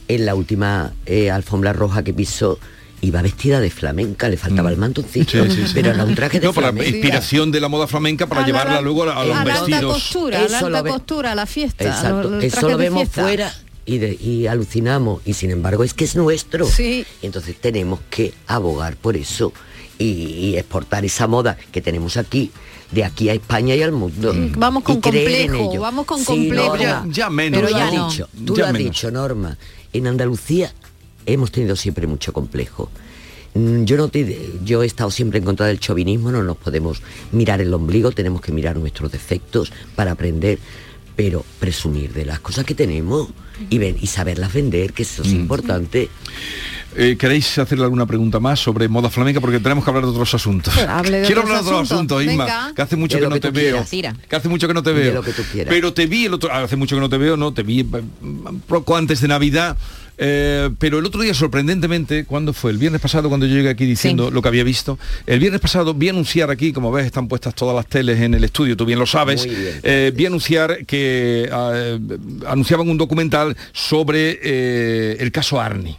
en 0.08 0.26
la 0.26 0.34
última 0.34 0.92
eh, 1.06 1.30
alfombra 1.30 1.72
roja 1.72 2.02
que 2.04 2.12
pisó 2.12 2.58
iba 3.00 3.20
vestida 3.22 3.58
de 3.60 3.70
flamenca, 3.70 4.28
le 4.28 4.36
faltaba 4.36 4.70
el 4.70 4.76
mantoncito, 4.76 5.38
Mm. 5.44 5.50
Sí, 5.50 5.56
sí, 5.56 5.62
sí. 5.66 5.72
pero 5.74 5.90
era 5.90 6.04
un 6.04 6.14
traje 6.14 6.38
de 6.38 6.46
No, 6.46 6.52
para 6.52 6.68
flamenca. 6.68 6.90
inspiración 6.90 7.50
de 7.50 7.60
la 7.60 7.68
moda 7.68 7.86
flamenca 7.88 8.26
para 8.28 8.42
A 8.42 8.42
la- 8.42 8.46
llevarla 8.46 8.80
luego 8.82 9.04
a, 9.04 9.20
a 9.20 9.24
los 9.24 9.36
a 9.36 9.44
la 9.44 9.52
alta 9.54 9.66
vestidos. 9.66 9.92
costura, 9.94 10.38
a 10.44 10.48
la 10.48 10.58
alta 10.58 10.82
costura, 10.84 11.32
a 11.32 11.34
la 11.34 11.46
fiesta. 11.46 11.84
Exacto, 11.84 12.38
eso 12.40 12.68
lo 12.68 12.76
vemos 12.76 13.08
fuera 13.08 13.52
y, 13.86 13.98
de- 13.98 14.14
y 14.20 14.46
alucinamos 14.46 15.22
y 15.24 15.34
sin 15.34 15.50
embargo 15.50 15.84
es 15.84 15.94
que 15.94 16.04
es 16.04 16.16
nuestro. 16.16 16.66
Sí. 16.66 17.04
Y 17.22 17.26
entonces 17.26 17.56
tenemos 17.60 18.00
que 18.10 18.32
abogar 18.46 18.96
por 18.96 19.16
eso 19.16 19.52
y, 19.98 20.04
y 20.04 20.56
exportar 20.56 21.04
esa 21.04 21.26
moda 21.26 21.56
que 21.72 21.80
tenemos 21.80 22.16
aquí 22.16 22.50
de 22.90 23.04
aquí 23.04 23.28
a 23.30 23.32
España 23.34 23.74
y 23.74 23.82
al 23.82 23.92
mundo. 23.92 24.34
Vamos 24.58 24.82
con 24.84 24.98
Y 24.98 25.00
creer 25.00 25.28
en 25.42 25.46
complejo, 25.48 25.70
ello. 25.72 25.80
vamos 25.80 26.04
con 26.06 26.18
Sí, 26.20 26.24
complejo. 26.26 26.66
Norma, 26.76 26.84
Ya- 26.84 27.04
ya 27.10 27.30
menos, 27.30 27.60
Tú 27.60 27.66
Pero 27.66 27.70
lo 27.72 27.78
ya 27.78 27.88
has 27.88 27.94
no. 27.94 28.08
dicho, 28.10 28.28
tú 28.44 28.54
Ya 28.56 28.60
lo 28.62 28.66
has 28.66 28.72
menos. 28.74 28.92
dicho, 28.92 29.10
Norma. 29.10 29.58
En 29.94 30.06
Andalucía 30.06 30.72
hemos 31.26 31.50
tenido 31.52 31.74
siempre 31.76 32.06
mucho 32.06 32.32
complejo. 32.32 32.90
Mm, 33.54 33.84
Yo 33.84 33.96
no 33.96 34.08
te, 34.08 34.50
yo 34.64 34.82
he 34.82 34.86
estado 34.86 35.10
siempre 35.10 35.38
en 35.38 35.44
contra 35.44 35.66
del 35.66 35.78
chauvinismo, 35.80 36.30
no 36.32 36.42
nos 36.42 36.56
podemos 36.56 37.02
mirar 37.32 37.60
el 37.60 37.72
ombligo, 37.74 38.10
tenemos 38.12 38.40
que 38.40 38.50
mirar 38.52 38.76
nuestros 38.76 39.12
defectos 39.12 39.72
para 39.94 40.12
aprender, 40.12 40.58
pero 41.16 41.44
presumir 41.60 42.12
de 42.12 42.24
las 42.24 42.40
cosas 42.40 42.64
que 42.64 42.74
tenemos 42.74 43.28
y, 43.70 43.78
ven- 43.78 43.96
y 44.00 44.06
saberlas 44.06 44.52
vender, 44.52 44.92
que 44.92 45.02
eso 45.02 45.22
es 45.22 45.28
importante. 45.32 46.08
Eh, 46.94 47.16
¿Queréis 47.18 47.56
hacerle 47.58 47.84
alguna 47.84 48.04
pregunta 48.04 48.38
más 48.38 48.60
sobre 48.60 48.86
moda 48.86 49.08
flamenca? 49.08 49.40
Porque 49.40 49.58
tenemos 49.60 49.82
que 49.82 49.88
hablar 49.90 50.04
de 50.04 50.10
otros 50.10 50.34
asuntos. 50.34 50.76
Hable 50.76 51.20
de 51.20 51.26
Quiero 51.26 51.40
otros 51.40 51.56
hablar 51.56 51.64
de 51.64 51.70
otros 51.70 51.90
asuntos. 51.92 52.18
asuntos, 52.18 52.22
Isma, 52.32 52.44
Venga. 52.44 52.72
que 52.76 52.82
hace 52.82 52.96
mucho 52.96 53.16
De 53.16 53.22
que 53.22 53.28
no 53.28 53.34
que 53.34 53.40
te 53.40 53.50
veo. 53.50 53.84
quieras. 53.88 54.16
Que 54.28 54.36
hace 54.36 54.48
mucho 54.50 54.68
que 54.68 54.74
no 54.74 54.82
te 54.82 54.92
De 54.92 55.00
veo. 55.00 55.14
lo 55.14 55.22
que 55.22 55.32
tú 55.32 55.42
quieras. 55.50 55.72
Pero 55.72 55.94
te 55.94 56.06
vi 56.06 56.26
el 56.26 56.34
otro, 56.34 56.52
hace 56.52 56.76
mucho 56.76 56.96
que 56.96 57.00
no 57.00 57.08
te 57.08 57.16
veo, 57.16 57.36
¿no? 57.38 57.54
Te 57.54 57.62
vi 57.62 57.80
eh, 57.80 57.86
un 58.22 58.62
poco 58.66 58.94
antes 58.96 59.20
de 59.22 59.28
Navidad. 59.28 59.76
Eh, 60.24 60.70
pero 60.78 61.00
el 61.00 61.04
otro 61.04 61.20
día, 61.20 61.34
sorprendentemente, 61.34 62.24
cuando 62.24 62.52
fue? 62.52 62.70
El 62.70 62.78
viernes 62.78 63.00
pasado, 63.00 63.28
cuando 63.28 63.44
yo 63.46 63.56
llegué 63.56 63.70
aquí 63.70 63.84
diciendo 63.86 64.28
Sí. 64.28 64.34
lo 64.34 64.40
que 64.40 64.48
había 64.48 64.62
visto, 64.62 64.96
el 65.26 65.40
viernes 65.40 65.60
pasado 65.60 65.94
vi 65.94 66.10
anunciar 66.10 66.50
aquí, 66.50 66.72
como 66.72 66.92
ves, 66.92 67.06
están 67.06 67.26
puestas 67.26 67.54
todas 67.56 67.74
las 67.74 67.86
teles 67.86 68.20
en 68.20 68.34
el 68.34 68.44
estudio, 68.44 68.76
tú 68.76 68.84
bien 68.84 68.98
lo 69.00 69.06
sabes, 69.06 69.44
bien. 69.46 69.80
eh, 69.82 70.12
vi 70.14 70.26
anunciar 70.26 70.86
que 70.86 71.48
eh, 71.52 71.98
anunciaban 72.46 72.88
un 72.88 72.98
documental 72.98 73.56
sobre 73.72 74.38
eh, 74.42 75.16
el 75.18 75.32
caso 75.32 75.60
Arni. 75.60 75.96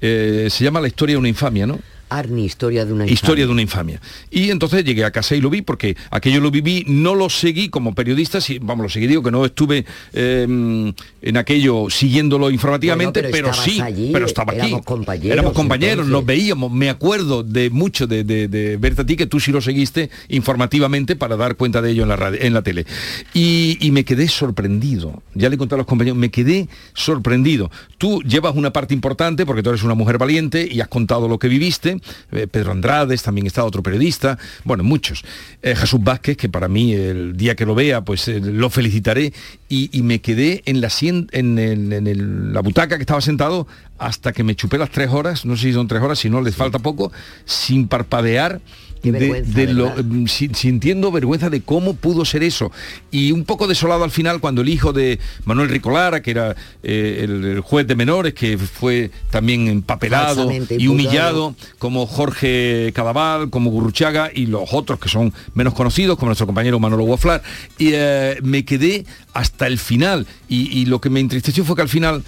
Se 0.00 0.58
llama 0.60 0.80
La 0.80 0.88
historia 0.88 1.14
de 1.14 1.18
una 1.18 1.28
infamia, 1.28 1.66
¿no? 1.66 1.80
Arni, 2.08 2.44
historia 2.44 2.84
de 2.84 2.92
una 2.92 3.04
Historia 3.06 3.44
infamia. 3.44 3.46
de 3.46 3.52
una 3.52 3.62
infamia. 3.62 4.00
Y 4.30 4.50
entonces 4.50 4.84
llegué 4.84 5.04
a 5.04 5.10
casa 5.10 5.34
y 5.34 5.40
lo 5.40 5.50
vi 5.50 5.62
porque 5.62 5.96
aquello 6.10 6.40
lo 6.40 6.50
viví, 6.50 6.84
no 6.86 7.14
lo 7.14 7.28
seguí 7.28 7.68
como 7.68 7.94
periodista, 7.94 8.40
sí, 8.40 8.58
vamos, 8.60 8.84
lo 8.84 8.88
seguí, 8.90 9.06
digo 9.06 9.22
que 9.22 9.30
no 9.30 9.44
estuve 9.44 9.84
eh, 10.12 10.92
en 11.22 11.36
aquello 11.36 11.88
siguiéndolo 11.90 12.50
informativamente, 12.50 13.20
Bueno, 13.22 13.32
pero 13.32 13.50
pero, 13.50 13.62
sí, 13.62 13.80
allí, 13.80 14.10
pero 14.12 14.26
estaba 14.26 14.52
aquí. 14.52 14.60
éramos 14.66 14.84
compañeros, 14.84 15.32
Éramos 15.32 15.52
compañeros, 15.52 15.92
entonces. 16.06 16.12
nos 16.12 16.24
veíamos, 16.26 16.72
me 16.72 16.90
acuerdo 16.90 17.42
de 17.42 17.70
mucho 17.70 18.06
de, 18.06 18.24
de, 18.24 18.48
de 18.48 18.76
verte 18.76 19.02
a 19.02 19.06
ti, 19.06 19.16
que 19.16 19.26
tú 19.26 19.40
sí 19.40 19.50
lo 19.52 19.60
seguiste 19.60 20.10
informativamente 20.28 21.16
para 21.16 21.36
dar 21.36 21.56
cuenta 21.56 21.82
de 21.82 21.90
ello 21.90 22.02
en 22.04 22.08
la, 22.08 22.16
radio- 22.16 22.40
en 22.40 22.54
la 22.54 22.62
tele. 22.62 22.86
Y, 23.34 23.78
y 23.80 23.90
me 23.90 24.04
quedé 24.04 24.28
sorprendido, 24.28 25.22
ya 25.34 25.48
le 25.48 25.58
conté 25.58 25.74
a 25.74 25.78
los 25.78 25.86
compañeros, 25.86 26.18
me 26.18 26.30
quedé 26.30 26.68
sorprendido. 26.94 27.70
Tú 27.98 28.22
llevas 28.22 28.54
una 28.54 28.72
parte 28.72 28.94
importante 28.94 29.44
porque 29.46 29.62
tú 29.62 29.70
eres 29.70 29.82
una 29.82 29.94
mujer 29.94 30.18
valiente 30.18 30.68
y 30.70 30.80
has 30.80 30.88
contado 30.88 31.28
lo 31.28 31.38
que 31.38 31.48
viviste. 31.48 31.95
Eh, 32.32 32.46
Pedro 32.46 32.72
Andrades, 32.72 33.22
también 33.22 33.46
está 33.46 33.64
otro 33.64 33.82
periodista, 33.82 34.38
bueno, 34.64 34.84
muchos. 34.84 35.24
Eh, 35.62 35.74
Jesús 35.74 36.00
Vázquez, 36.02 36.36
que 36.36 36.48
para 36.48 36.68
mí 36.68 36.92
el 36.94 37.36
día 37.36 37.54
que 37.54 37.66
lo 37.66 37.74
vea, 37.74 38.02
pues 38.02 38.28
eh, 38.28 38.40
lo 38.40 38.70
felicitaré. 38.70 39.32
Y, 39.68 39.90
y 39.96 40.02
me 40.02 40.20
quedé 40.20 40.62
en, 40.66 40.80
la, 40.80 40.88
sien- 40.88 41.28
en, 41.32 41.58
el- 41.58 41.92
en 41.92 42.06
el- 42.06 42.52
la 42.52 42.60
butaca 42.60 42.96
que 42.96 43.02
estaba 43.02 43.20
sentado 43.20 43.66
hasta 43.98 44.32
que 44.32 44.44
me 44.44 44.54
chupé 44.54 44.78
las 44.78 44.90
tres 44.90 45.10
horas, 45.10 45.44
no 45.44 45.56
sé 45.56 45.62
si 45.64 45.72
son 45.72 45.88
tres 45.88 46.02
horas, 46.02 46.18
si 46.18 46.30
no 46.30 46.40
les 46.40 46.54
falta 46.54 46.78
poco, 46.78 47.10
sin 47.44 47.88
parpadear. 47.88 48.60
Qué 49.06 49.12
de- 49.12 49.18
vergüenza, 49.18 49.52
de 49.58 49.72
lo- 49.72 49.84
¿verdad? 49.86 50.04
mm, 50.04 50.26
si- 50.26 50.50
sintiendo 50.54 51.10
vergüenza 51.12 51.50
de 51.50 51.60
cómo 51.62 51.94
pudo 51.94 52.24
ser 52.24 52.42
eso. 52.42 52.70
Y 53.10 53.32
un 53.32 53.44
poco 53.44 53.66
desolado 53.66 54.04
al 54.04 54.10
final 54.10 54.40
cuando 54.40 54.62
el 54.62 54.68
hijo 54.68 54.92
de 54.92 55.18
Manuel 55.44 55.68
Ricolara, 55.68 56.22
que 56.22 56.30
era 56.30 56.54
eh, 56.82 57.20
el, 57.24 57.44
el 57.44 57.60
juez 57.60 57.86
de 57.86 57.96
menores, 57.96 58.34
que 58.34 58.58
fue 58.58 59.10
también 59.30 59.68
empapelado 59.68 60.50
y 60.78 60.88
humillado, 60.88 61.54
como 61.78 62.06
Jorge 62.06 62.92
Cadaval, 62.94 63.50
como 63.50 63.70
Gurruchaga 63.70 64.30
y 64.34 64.46
los 64.46 64.72
otros 64.72 64.98
que 64.98 65.08
son 65.08 65.32
menos 65.54 65.74
conocidos, 65.74 66.16
como 66.18 66.28
nuestro 66.30 66.46
compañero 66.46 66.78
Manolo 66.78 67.04
Guaflar, 67.04 67.42
y 67.78 67.90
eh, 67.92 68.36
me 68.42 68.64
quedé 68.64 69.04
hasta 69.34 69.66
el 69.66 69.78
final. 69.78 70.26
Y, 70.48 70.78
y 70.80 70.86
lo 70.86 71.00
que 71.00 71.10
me 71.10 71.20
entristeció 71.20 71.64
fue 71.64 71.76
que 71.76 71.82
al 71.82 71.88
final 71.88 72.22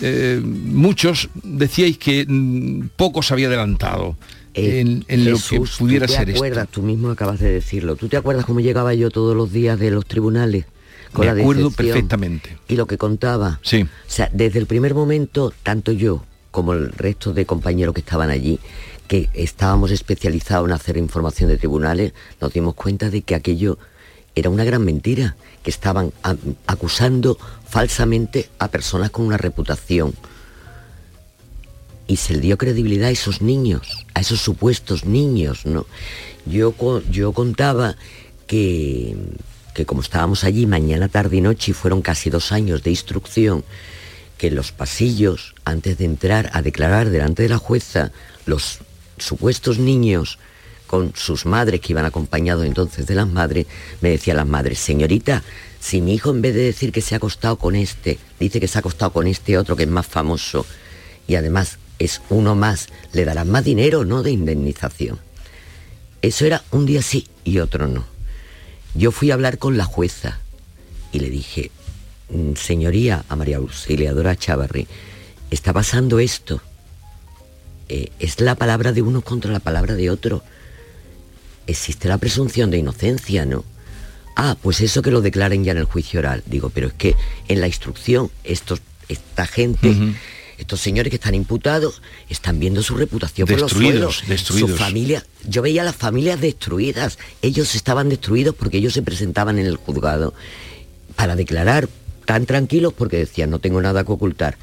eh, 0.00 0.40
muchos 0.44 1.28
decíais 1.42 1.98
que 1.98 2.24
mm, 2.26 2.88
poco 2.96 3.22
se 3.22 3.32
había 3.34 3.46
adelantado. 3.48 4.16
Eh, 4.54 4.80
en, 4.80 5.04
en 5.08 5.24
lo 5.30 5.36
que 5.36 5.42
Jesús, 5.42 5.76
pudiera 5.78 6.06
¿tú 6.06 6.12
te 6.12 6.18
ser 6.18 6.30
acuerdas? 6.30 6.64
esto. 6.64 6.80
Tú 6.80 6.86
mismo 6.86 7.10
acabas 7.10 7.40
de 7.40 7.50
decirlo. 7.50 7.96
¿Tú 7.96 8.08
te 8.08 8.16
acuerdas 8.16 8.44
cómo 8.44 8.60
llegaba 8.60 8.94
yo 8.94 9.10
todos 9.10 9.36
los 9.36 9.52
días 9.52 9.78
de 9.78 9.90
los 9.90 10.06
tribunales? 10.06 10.66
Con 11.12 11.26
Me 11.26 11.40
acuerdo 11.42 11.70
perfectamente. 11.70 12.56
Y 12.68 12.76
lo 12.76 12.86
que 12.86 12.98
contaba. 12.98 13.60
Sí. 13.62 13.82
O 13.82 13.88
sea, 14.10 14.28
desde 14.32 14.58
el 14.58 14.66
primer 14.66 14.94
momento, 14.94 15.52
tanto 15.62 15.92
yo 15.92 16.24
como 16.50 16.72
el 16.72 16.90
resto 16.92 17.32
de 17.32 17.46
compañeros 17.46 17.94
que 17.94 18.00
estaban 18.00 18.30
allí, 18.30 18.60
que 19.08 19.28
estábamos 19.34 19.90
especializados 19.90 20.68
en 20.68 20.72
hacer 20.72 20.96
información 20.96 21.50
de 21.50 21.56
tribunales, 21.58 22.12
nos 22.40 22.52
dimos 22.52 22.74
cuenta 22.74 23.10
de 23.10 23.22
que 23.22 23.34
aquello 23.34 23.78
era 24.36 24.50
una 24.50 24.64
gran 24.64 24.84
mentira, 24.84 25.36
que 25.62 25.70
estaban 25.70 26.12
acusando 26.66 27.38
falsamente 27.68 28.48
a 28.58 28.68
personas 28.68 29.10
con 29.10 29.26
una 29.26 29.36
reputación. 29.36 30.14
Y 32.06 32.16
se 32.16 32.34
le 32.34 32.40
dio 32.40 32.58
credibilidad 32.58 33.08
a 33.08 33.12
esos 33.12 33.40
niños, 33.40 34.06
a 34.14 34.20
esos 34.20 34.40
supuestos 34.40 35.04
niños, 35.04 35.64
¿no? 35.64 35.86
Yo, 36.46 36.74
yo 37.10 37.32
contaba 37.32 37.96
que, 38.46 39.16
que 39.74 39.86
como 39.86 40.02
estábamos 40.02 40.44
allí 40.44 40.66
mañana, 40.66 41.08
tarde 41.08 41.36
y 41.36 41.40
noche, 41.40 41.70
y 41.70 41.74
fueron 41.74 42.02
casi 42.02 42.28
dos 42.28 42.52
años 42.52 42.82
de 42.82 42.90
instrucción, 42.90 43.64
que 44.36 44.48
en 44.48 44.54
los 44.54 44.72
pasillos, 44.72 45.54
antes 45.64 45.96
de 45.96 46.04
entrar 46.04 46.50
a 46.52 46.60
declarar 46.60 47.08
delante 47.08 47.42
de 47.42 47.48
la 47.48 47.58
jueza, 47.58 48.12
los 48.46 48.80
supuestos 49.16 49.78
niños 49.78 50.38
con 50.86 51.12
sus 51.16 51.46
madres 51.46 51.80
que 51.80 51.92
iban 51.92 52.04
acompañados 52.04 52.64
entonces 52.66 53.06
de 53.06 53.14
las 53.14 53.28
madres, 53.28 53.66
me 54.00 54.10
decían 54.10 54.36
las 54.36 54.46
madres, 54.46 54.78
señorita, 54.78 55.42
si 55.80 56.00
mi 56.00 56.14
hijo 56.14 56.30
en 56.30 56.42
vez 56.42 56.54
de 56.54 56.62
decir 56.62 56.92
que 56.92 57.00
se 57.00 57.14
ha 57.14 57.18
acostado 57.18 57.56
con 57.56 57.74
este, 57.74 58.18
dice 58.38 58.60
que 58.60 58.68
se 58.68 58.78
ha 58.78 58.80
acostado 58.80 59.12
con 59.12 59.26
este 59.26 59.58
otro 59.58 59.76
que 59.76 59.84
es 59.84 59.88
más 59.88 60.06
famoso, 60.06 60.66
y 61.26 61.36
además 61.36 61.78
es 62.04 62.20
uno 62.28 62.54
más, 62.54 62.88
le 63.12 63.24
darán 63.24 63.50
más 63.50 63.64
dinero, 63.64 64.04
¿no? 64.04 64.22
De 64.22 64.30
indemnización. 64.30 65.18
Eso 66.22 66.46
era 66.46 66.62
un 66.70 66.86
día 66.86 67.02
sí 67.02 67.26
y 67.44 67.58
otro 67.58 67.86
no. 67.86 68.04
Yo 68.94 69.10
fui 69.10 69.30
a 69.30 69.34
hablar 69.34 69.58
con 69.58 69.76
la 69.76 69.84
jueza 69.84 70.40
y 71.12 71.20
le 71.20 71.30
dije, 71.30 71.70
"Mm, 72.30 72.54
señoría, 72.54 73.24
a 73.28 73.36
María 73.36 73.58
Auxiliadora 73.58 74.36
Chavarri, 74.36 74.86
está 75.50 75.72
pasando 75.72 76.18
esto. 76.18 76.60
Eh, 77.88 78.10
es 78.18 78.40
la 78.40 78.54
palabra 78.54 78.92
de 78.92 79.02
uno 79.02 79.20
contra 79.20 79.52
la 79.52 79.60
palabra 79.60 79.94
de 79.94 80.10
otro. 80.10 80.42
Existe 81.66 82.08
la 82.08 82.18
presunción 82.18 82.70
de 82.70 82.78
inocencia, 82.78 83.44
¿no? 83.44 83.64
Ah, 84.36 84.56
pues 84.60 84.80
eso 84.80 85.02
que 85.02 85.10
lo 85.10 85.20
declaren 85.20 85.64
ya 85.64 85.72
en 85.72 85.78
el 85.78 85.84
juicio 85.84 86.20
oral. 86.20 86.42
Digo, 86.46 86.70
pero 86.70 86.88
es 86.88 86.94
que 86.94 87.14
en 87.48 87.60
la 87.60 87.66
instrucción 87.66 88.30
estos, 88.42 88.80
esta 89.08 89.46
gente, 89.46 89.94
estos 90.58 90.80
señores 90.80 91.10
que 91.10 91.16
están 91.16 91.34
imputados, 91.34 92.00
están 92.28 92.58
viendo 92.58 92.82
su 92.82 92.96
reputación 92.96 93.46
por 93.48 93.60
los 93.60 93.70
Destruidos, 93.72 94.16
suelos. 94.16 94.28
destruidos. 94.28 94.70
Su 94.70 94.76
familia, 94.76 95.24
yo 95.48 95.62
veía 95.62 95.82
a 95.82 95.84
las 95.84 95.96
familias 95.96 96.40
destruidas. 96.40 97.18
Ellos 97.42 97.74
estaban 97.74 98.08
destruidos 98.08 98.54
porque 98.54 98.78
ellos 98.78 98.92
se 98.94 99.02
presentaban 99.02 99.58
en 99.58 99.66
el 99.66 99.76
juzgado 99.76 100.34
para 101.16 101.36
declarar 101.36 101.88
tan 102.24 102.46
tranquilos 102.46 102.92
porque 102.92 103.18
decían, 103.18 103.50
no 103.50 103.58
tengo 103.58 103.80
nada 103.82 104.04
que 104.04 104.12
ocultar. 104.12 104.56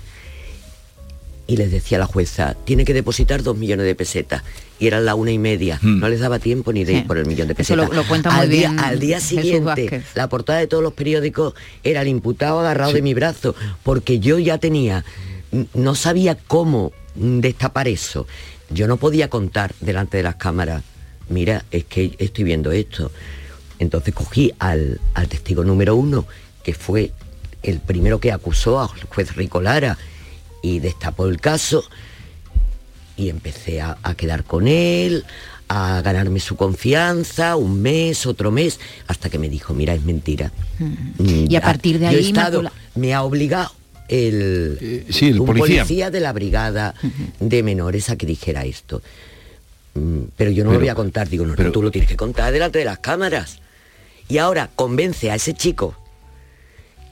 Y 1.48 1.58
les 1.58 1.70
decía 1.72 1.98
la 1.98 2.06
jueza, 2.06 2.56
tiene 2.66 2.86
que 2.86 2.94
depositar 2.94 3.44
dos 3.44 3.58
millones 3.58 3.86
de 3.86 3.94
pesetas. 3.96 4.44
Y 4.80 4.88
eran 4.88 5.04
la 5.06 5.16
una 5.16 5.32
y 5.32 5.38
media. 5.38 5.80
Hmm. 5.82 6.00
No 6.00 6.08
les 6.08 6.22
daba 6.22 6.40
tiempo 6.40 6.72
ni 6.72 6.86
de 6.86 6.94
Sí. 6.94 6.98
ir 7.00 7.08
por 7.08 7.18
el 7.18 7.26
millón 7.26 7.48
de 7.50 7.56
Eso 7.58 7.76
lo- 7.76 7.84
pesetas. 7.84 8.04
lo 8.04 8.08
cuenta 8.10 8.32
muy 8.32 8.40
al, 8.42 8.50
día, 8.50 8.70
bien 8.70 8.80
al 8.80 9.00
día 9.00 9.20
siguiente, 9.20 10.04
la 10.16 10.30
portada 10.30 10.60
de 10.60 10.68
todos 10.68 10.82
los 10.82 10.94
periódicos 10.94 11.54
era 11.84 12.02
el 12.04 12.08
imputado 12.08 12.60
agarrado 12.62 12.94
de 12.94 13.02
mi 13.02 13.14
brazo, 13.14 13.54
porque 13.84 14.20
yo 14.20 14.40
ya 14.40 14.60
tenía, 14.60 15.04
no 15.74 15.96
sabía 15.96 16.36
cómo 16.36 16.91
mm, 17.15 17.39
destapar 17.39 17.88
eso. 17.88 18.27
Yo 18.70 18.88
no 18.88 18.98
podía 18.98 19.29
contar 19.29 19.74
delante 19.81 20.17
de 20.17 20.24
las 20.24 20.36
cámaras, 20.36 20.84
mira, 21.29 21.65
es 21.72 21.84
que 21.86 22.15
estoy 22.20 22.43
viendo 22.46 22.72
esto. 22.72 23.12
Entonces 23.79 24.13
cogí 24.13 24.51
al, 24.60 25.00
al 25.13 25.27
testigo 25.27 25.63
número 25.63 25.96
uno, 25.96 26.25
que 26.63 26.74
fue 26.74 27.12
el 27.63 27.79
primero 27.79 28.20
que 28.20 28.31
acusó 28.31 28.79
al 28.79 28.89
juez 29.10 29.36
Ricolara 29.36 29.98
y 30.62 30.79
destapó 30.79 31.25
el 31.27 31.39
caso, 31.41 31.84
y 33.17 33.29
empecé 33.29 33.81
a, 33.81 33.98
a 34.03 34.15
quedar 34.15 34.43
con 34.43 34.67
él, 34.67 35.25
a 35.67 36.01
ganarme 36.01 36.39
su 36.39 36.55
confianza, 36.55 37.55
un 37.55 37.81
mes, 37.81 38.25
otro 38.25 38.51
mes, 38.51 38.79
hasta 39.08 39.29
que 39.29 39.38
me 39.39 39.50
dijo, 39.50 39.74
mira, 39.74 39.93
es 39.93 40.03
mentira. 40.03 40.51
Mm, 40.79 41.46
Y 41.50 41.55
a 41.55 41.62
partir 41.62 42.00
de 42.00 42.05
yo 42.05 42.12
he 42.13 42.15
ahí, 42.22 42.27
estado- 42.27 42.63
me 42.96 43.13
ha 43.13 43.24
obligado 43.24 43.72
el, 44.12 44.77
Eh, 44.80 45.06
sí, 45.10 45.30
el 45.30 45.39
un 45.39 45.48
policía. 45.48 46.12
de 46.12 46.20
la 46.20 46.34
brigada 46.34 46.94
de 47.39 47.63
menores 47.63 48.10
a 48.10 48.15
que 48.18 48.25
dijera 48.27 48.65
esto. 48.65 49.01
Mm, 49.96 50.24
Pero 50.38 50.51
yo 50.51 50.63
no 50.63 50.72
lo 50.74 50.80
voy 50.80 50.89
a 50.89 50.96
contar, 50.96 51.27
digo, 51.30 51.46
no, 51.46 51.56
no, 51.56 51.72
tú 51.72 51.82
lo 51.82 51.89
tienes 51.91 52.10
que 52.10 52.18
contar 52.18 52.51
delante 52.53 52.80
de 52.80 52.86
las 52.86 53.00
cámaras. 53.00 53.60
Y 54.27 54.38
ahora 54.38 54.70
convence 54.75 55.32
a 55.32 55.36
ese 55.36 55.53
chico 55.53 55.96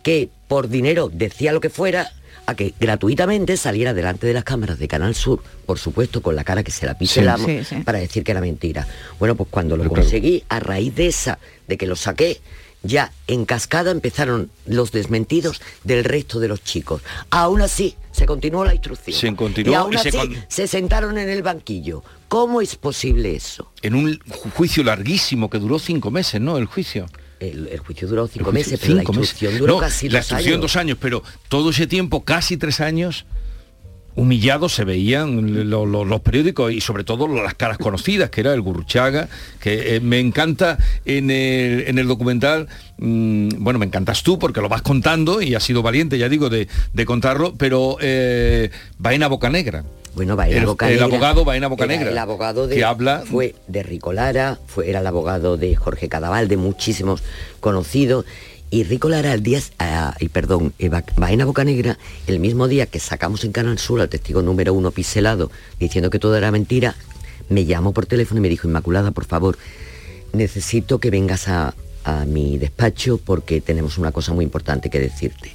que 0.04 0.30
por 0.48 0.70
dinero 0.70 1.10
decía 1.14 1.52
lo 1.52 1.60
que 1.62 1.70
fuera 1.70 2.12
a 2.46 2.56
que 2.56 2.74
gratuitamente 2.80 3.58
saliera 3.58 3.94
delante 3.94 4.26
de 4.26 4.34
las 4.34 4.44
cámaras 4.44 4.80
de 4.80 4.88
Canal 4.88 5.14
Sur, 5.14 5.44
por 5.66 5.78
supuesto 5.78 6.22
con 6.22 6.36
la 6.36 6.44
cara 6.44 6.64
que 6.64 6.72
se 6.72 6.86
la 6.86 6.98
pise 6.98 7.22
Sí. 7.66 7.76
para 7.86 8.00
decir 8.00 8.24
que 8.24 8.32
era 8.32 8.42
mentira. 8.42 8.88
Bueno, 9.20 9.36
pues 9.36 9.50
cuando 9.52 9.78
lo 9.78 9.84
Pero 9.84 9.94
claro. 9.94 10.04
conseguí, 10.06 10.44
a 10.50 10.60
raíz 10.60 10.96
de 10.96 11.08
esa, 11.08 11.38
de 11.68 11.78
que 11.78 11.86
lo 11.86 11.96
saqué, 11.96 12.40
ya 12.84 13.12
en 13.28 13.46
cascada 13.46 13.92
empezaron 13.92 14.50
los 14.66 14.92
desmentidos 14.92 15.62
del 15.84 16.04
resto 16.04 16.40
de 16.40 16.48
los 16.48 16.64
chicos. 16.64 17.02
Aún 17.30 17.62
así, 17.62 17.96
se 18.12 18.26
continuó 18.26 18.64
la 18.66 18.74
instrucción. 18.74 19.16
Se 19.18 19.36
continuó 19.36 19.72
y 19.74 19.76
aún 19.76 19.94
y 19.94 19.98
se 19.98 20.10
así, 20.10 20.18
con- 20.18 20.36
se 20.48 20.68
sentaron 20.68 21.18
en 21.18 21.30
el 21.30 21.44
banquillo. 21.44 22.04
¿Cómo 22.28 22.62
es 22.62 22.76
posible 22.76 23.36
eso? 23.36 23.72
En 23.82 23.96
un 23.96 24.18
ju- 24.20 24.52
juicio 24.52 24.84
larguísimo 24.84 25.50
que 25.50 25.58
duró 25.60 25.80
cinco 25.80 26.12
meses, 26.12 26.40
¿no? 26.40 26.58
El 26.58 26.66
juicio. 26.66 27.06
El, 27.40 27.68
el 27.68 27.80
juicio 27.80 28.08
duró 28.08 28.28
cinco 28.28 28.52
juicio- 28.52 28.72
meses, 28.74 28.80
pero 28.82 28.94
la 28.96 29.00
cinco 29.02 29.14
meses. 29.14 29.32
instrucción 29.32 29.60
duró 29.60 29.74
No, 29.76 29.80
casi 29.80 30.10
la 30.10 30.20
dos 30.20 30.26
instrucción 30.26 30.54
años. 30.54 30.62
dos 30.62 30.76
años, 30.76 30.98
pero 31.02 31.24
todo 31.48 31.70
ese 31.72 31.88
tiempo, 31.88 32.24
casi 32.24 32.58
tres 32.58 32.80
años, 32.82 33.26
humillados 34.16 34.74
se 34.76 34.84
veían 34.84 35.70
lo- 35.70 35.86
lo- 35.86 36.04
los 36.06 36.22
periódicos 36.22 36.72
y 36.74 36.82
sobre 36.82 37.04
todo 37.04 37.28
las 37.28 37.54
caras 37.54 37.78
conocidas, 37.78 38.30
que 38.30 38.42
era 38.42 38.54
el 38.54 38.62
Gurruchaga, 38.62 39.30
que 39.62 39.96
eh, 39.96 40.00
me 40.02 40.20
encanta 40.20 40.78
en 41.06 41.32
el, 41.32 41.86
en 41.88 41.98
el 42.00 42.08
documental, 42.08 42.68
mm, 42.98 43.50
bueno, 43.60 43.80
me 43.80 43.86
encantas 43.86 44.24
tú 44.24 44.38
porque 44.38 44.62
lo 44.62 44.68
vas 44.70 44.82
contando 44.82 45.42
y 45.42 45.56
has 45.56 45.64
sido 45.64 45.82
valiente, 45.82 46.18
ya 46.18 46.28
digo, 46.28 46.50
de, 46.50 46.68
de 46.94 47.06
contarlo, 47.06 47.54
pero 47.58 47.98
eh, 48.02 48.72
Baena 48.98 49.28
Bocanegra. 49.28 49.84
Bueno, 50.16 50.36
Baena 50.36 50.56
El- 50.56 50.62
el 50.64 50.66
Bocanegra 50.68 51.06
abogado 51.06 51.46
Baena 51.46 51.68
Bocanegra, 51.68 52.02
era 52.02 52.12
El 52.12 52.18
abogado 52.18 52.68
de, 52.68 52.76
que 52.76 52.84
habla- 52.84 53.24
fue 53.26 53.56
de 53.68 53.84
Rico 53.84 54.12
Lara, 54.12 54.58
fue, 54.68 54.90
era 54.90 55.00
el 55.00 55.08
abogado 55.08 55.56
de 55.56 55.76
Jorge 55.76 56.10
Cadaval, 56.10 56.48
de 56.48 56.58
muchísimos 56.58 57.24
conocidos. 57.60 58.26
Y 58.72 58.84
Rico 58.84 59.10
Lara, 59.10 59.34
el 59.34 59.42
día, 59.42 59.60
ah, 59.80 60.16
y 60.20 60.30
perdón, 60.30 60.74
eh, 60.78 60.90
Baena 61.18 61.46
Bocanegra, 61.46 61.98
el 62.28 62.40
mismo 62.40 62.68
día 62.68 62.86
que 62.86 63.00
sacamos 63.00 63.44
en 63.44 63.52
Canal 63.52 63.80
Sur 63.80 64.00
al 64.00 64.10
testigo 64.10 64.44
número 64.44 64.74
uno 64.76 64.92
piselado, 64.92 65.50
diciendo 65.80 66.12
que 66.12 66.20
todo 66.20 66.36
era 66.38 66.52
mentira, 66.52 66.96
me 67.50 67.66
llamó 67.66 67.94
por 67.94 68.06
teléfono 68.06 68.40
y 68.40 68.42
me 68.44 68.50
dijo, 68.50 68.68
Inmaculada, 68.68 69.10
por 69.10 69.26
favor, 69.26 69.58
necesito 70.34 71.00
que 71.00 71.10
vengas 71.10 71.48
a, 71.48 71.74
a 72.04 72.26
mi 72.26 72.60
despacho 72.60 73.18
porque 73.18 73.60
tenemos 73.60 73.98
una 73.98 74.12
cosa 74.12 74.34
muy 74.34 74.46
importante 74.46 74.92
que 74.92 75.00
decirte. 75.00 75.52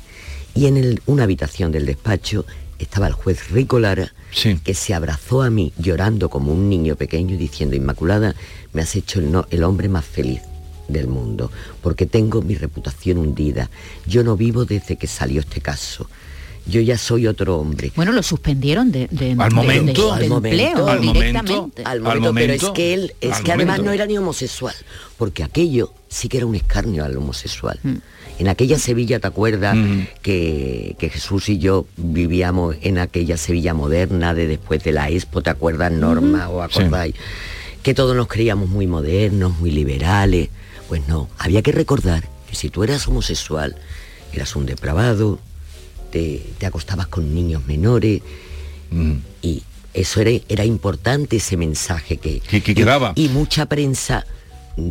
Y 0.57 0.67
en 0.67 0.77
el- 0.77 1.01
una 1.07 1.23
habitación 1.23 1.71
del 1.71 1.87
despacho 1.87 2.45
estaba 2.81 3.07
el 3.07 3.13
juez 3.13 3.51
Rico 3.51 3.79
Lara, 3.79 4.13
Sí. 4.33 4.59
que 4.65 4.75
se 4.75 4.93
abrazó 4.93 5.43
a 5.43 5.51
mí 5.51 5.73
llorando 5.79 6.29
como 6.31 6.53
un 6.53 6.69
niño 6.69 6.97
pequeño 6.97 7.35
y 7.35 7.39
diciendo, 7.39 7.77
Inmaculada, 7.77 8.35
me 8.73 8.83
has 8.83 8.97
hecho 8.97 9.21
el, 9.21 9.31
no- 9.31 9.47
el 9.51 9.63
hombre 9.63 9.89
más 9.89 10.05
feliz 10.05 10.41
del 10.89 11.07
mundo, 11.09 11.51
porque 11.83 12.07
tengo 12.07 12.43
mi 12.43 12.55
reputación 12.55 13.19
hundida. 13.19 13.71
Yo 14.07 14.23
no 14.25 14.37
vivo 14.37 14.65
desde 14.65 14.97
que 14.97 15.07
salió 15.07 15.41
este 15.41 15.61
caso. 15.61 16.09
Yo 16.67 16.81
ya 16.81 16.97
soy 16.97 17.27
otro 17.27 17.59
hombre. 17.59 17.93
Bueno, 17.95 18.13
lo 18.13 18.23
suspendieron 18.23 18.91
de, 18.91 19.07
de- 19.11 19.33
Al 19.39 19.51
de- 19.51 19.55
momento, 19.55 20.07
de- 20.07 20.13
al 20.15 20.21
del 20.21 20.29
momento, 20.31 20.49
empleo 20.67 20.89
al 20.89 20.97
momento. 21.03 21.13
directamente. 21.13 21.83
Al 21.85 21.93
Al 21.93 22.01
momento, 22.01 22.21
pero 22.35 22.47
momento, 22.47 22.67
es 22.69 22.73
que 22.73 22.95
él, 22.95 23.15
es 23.21 23.41
que 23.43 23.53
además 23.53 23.83
no 23.83 23.93
era 23.93 24.07
ni 24.07 24.17
homosexual, 24.17 24.75
porque 25.19 25.43
aquello 25.43 25.93
sí 26.09 26.29
que 26.29 26.39
era 26.39 26.47
un 26.47 26.55
escarnio 26.55 27.05
al 27.05 27.17
homosexual. 27.19 27.79
Mm. 27.83 27.95
En 28.39 28.49
aquella 28.49 28.79
Sevilla, 28.79 29.21
¿te 29.21 29.27
acuerdas 29.27 29.77
Mm. 29.77 30.01
que, 30.23 30.97
que 30.99 31.11
Jesús 31.11 31.51
y 31.51 31.59
yo 31.59 31.87
vivíamos 31.99 32.77
en 32.81 32.97
aquella 32.99 33.37
Sevilla 33.37 33.75
moderna 33.75 34.33
de 34.33 34.47
después 34.47 34.83
de 34.83 34.93
la 34.93 35.11
Expo, 35.11 35.43
¿te 35.43 35.51
acuerdas, 35.51 35.93
Norma? 35.93 36.49
¿O 36.49 36.63
acordáis? 36.63 37.15
Que 37.83 37.93
todos 37.93 38.17
nos 38.17 38.27
creíamos 38.27 38.71
muy 38.71 38.87
modernos, 38.87 39.59
muy 39.61 39.71
liberales. 39.71 40.49
Pues 40.89 41.07
no, 41.09 41.29
había 41.39 41.63
que 41.63 41.73
recordar 41.73 42.29
que 42.49 42.55
si 42.57 42.69
tú 42.71 42.85
eras 42.85 43.07
homosexual, 43.09 43.77
eras 44.33 44.55
un 44.57 44.67
depravado, 44.67 45.39
te, 46.11 46.45
te 46.59 46.67
acostabas 46.67 47.07
con 47.09 47.35
niños 47.35 47.67
menores, 47.67 48.23
Mm. 48.91 49.15
y 49.43 49.63
eso 49.95 50.21
era, 50.21 50.31
era 50.49 50.65
importante 50.65 51.37
ese 51.37 51.57
mensaje 51.57 52.19
que, 52.19 52.41
Que- 52.41 52.63
que 52.63 52.73
y- 52.73 52.75
quedaba. 52.75 53.13
Y, 53.17 53.29
mucha 53.29 53.67
prensa 53.67 54.25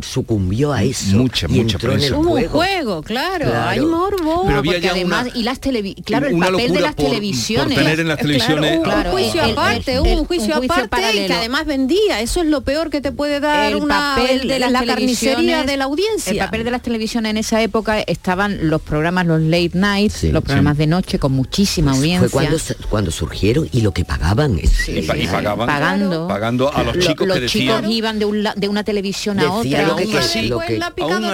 sucumbió 0.02 0.72
a 0.72 0.82
eso 0.82 1.16
Mucha, 1.16 1.46
y 1.48 1.52
mucha 1.52 1.76
entró 1.76 1.92
en 1.92 2.00
el. 2.02 2.12
Hubo 2.14 2.20
un 2.20 2.26
juego. 2.28 2.48
juego, 2.50 3.02
claro, 3.02 3.46
Claro. 3.50 3.68
hay 3.68 3.80
morbo. 3.80 4.44
Pero 4.46 4.58
había 4.58 4.72
porque 4.72 4.88
además, 4.88 5.26
una- 5.28 5.36
y 5.38 5.42
las 5.42 5.60
televi 5.60 5.94
claro, 5.96 6.26
el 6.28 6.38
papel 6.38 6.72
de 6.72 6.80
las 6.80 6.94
por- 6.94 7.04
por 7.04 7.12
televisiones. 7.14 7.76
tener 7.78 8.00
en 8.00 8.08
las 8.08 8.18
televisiones 8.18 8.76
hubo 8.76 8.82
Claro, 8.84 9.10
un 9.10 9.16
juicio 9.16 9.42
aparte, 9.44 9.92
el- 9.94 10.00
hubo 10.00 10.06
el- 10.08 10.18
un 10.20 10.24
juicio, 10.24 10.46
un 10.54 10.58
juicio 10.58 10.74
aparte 10.74 10.88
paralelo. 10.88 11.24
y 11.24 11.26
que 11.26 11.34
además 11.34 11.66
vendía. 11.66 12.20
Eso 12.20 12.40
es 12.40 12.46
lo 12.46 12.62
peor 12.62 12.90
que 12.90 13.00
te 13.00 13.12
puede 13.12 13.40
dar 13.40 13.72
el 13.72 13.76
una 13.76 14.14
papel 14.16 14.48
de 14.48 14.58
las 14.58 14.72
la 14.72 14.84
carnicería 14.84 15.64
de 15.64 15.76
la 15.76 15.84
audiencia. 15.84 16.32
El 16.32 16.38
papel 16.38 16.64
de 16.64 16.70
las 16.70 16.82
televisiones 16.82 17.30
en 17.30 17.36
esa 17.36 17.60
época 17.62 18.00
estaban 18.00 18.68
los 18.68 18.80
programas, 18.80 19.26
los 19.26 19.40
late 19.40 19.70
nights, 19.74 20.14
Sí, 20.14 20.32
los 20.32 20.42
programas 20.42 20.74
sí. 20.74 20.78
de 20.78 20.86
noche 20.86 21.18
con 21.18 21.32
muchísima 21.32 21.90
Pues 21.92 21.98
audiencia. 21.98 22.28
Fue 22.28 22.46
cuando, 22.46 22.58
cuando 22.88 23.10
surgieron 23.10 23.68
y 23.72 23.82
lo 23.82 23.92
que 23.92 24.04
pagaban. 24.04 24.58
es- 24.58 24.88
Y, 24.88 25.02
pa- 25.02 25.16
y 25.16 25.26
pagaban, 25.26 25.66
Pagando. 25.66 26.26
pagando 26.28 26.72
a 26.72 26.82
los 26.82 26.96
Lo- 26.96 27.02
chicos 27.02 27.26
los 27.26 27.36
que 27.36 27.40
decían... 27.42 27.80
chicos 27.82 27.94
iban 27.94 28.18
de, 28.18 28.24
un 28.24 28.42
la- 28.42 28.54
de 28.54 28.68
una 28.68 28.82
televisión 28.84 29.38
a 29.40 29.42
Decían 29.56 29.73
que- 29.76 29.82
aún 30.04 30.16
así, 30.16 30.48
lo 30.48 30.58
que- 30.60 30.78
aún 31.02 31.24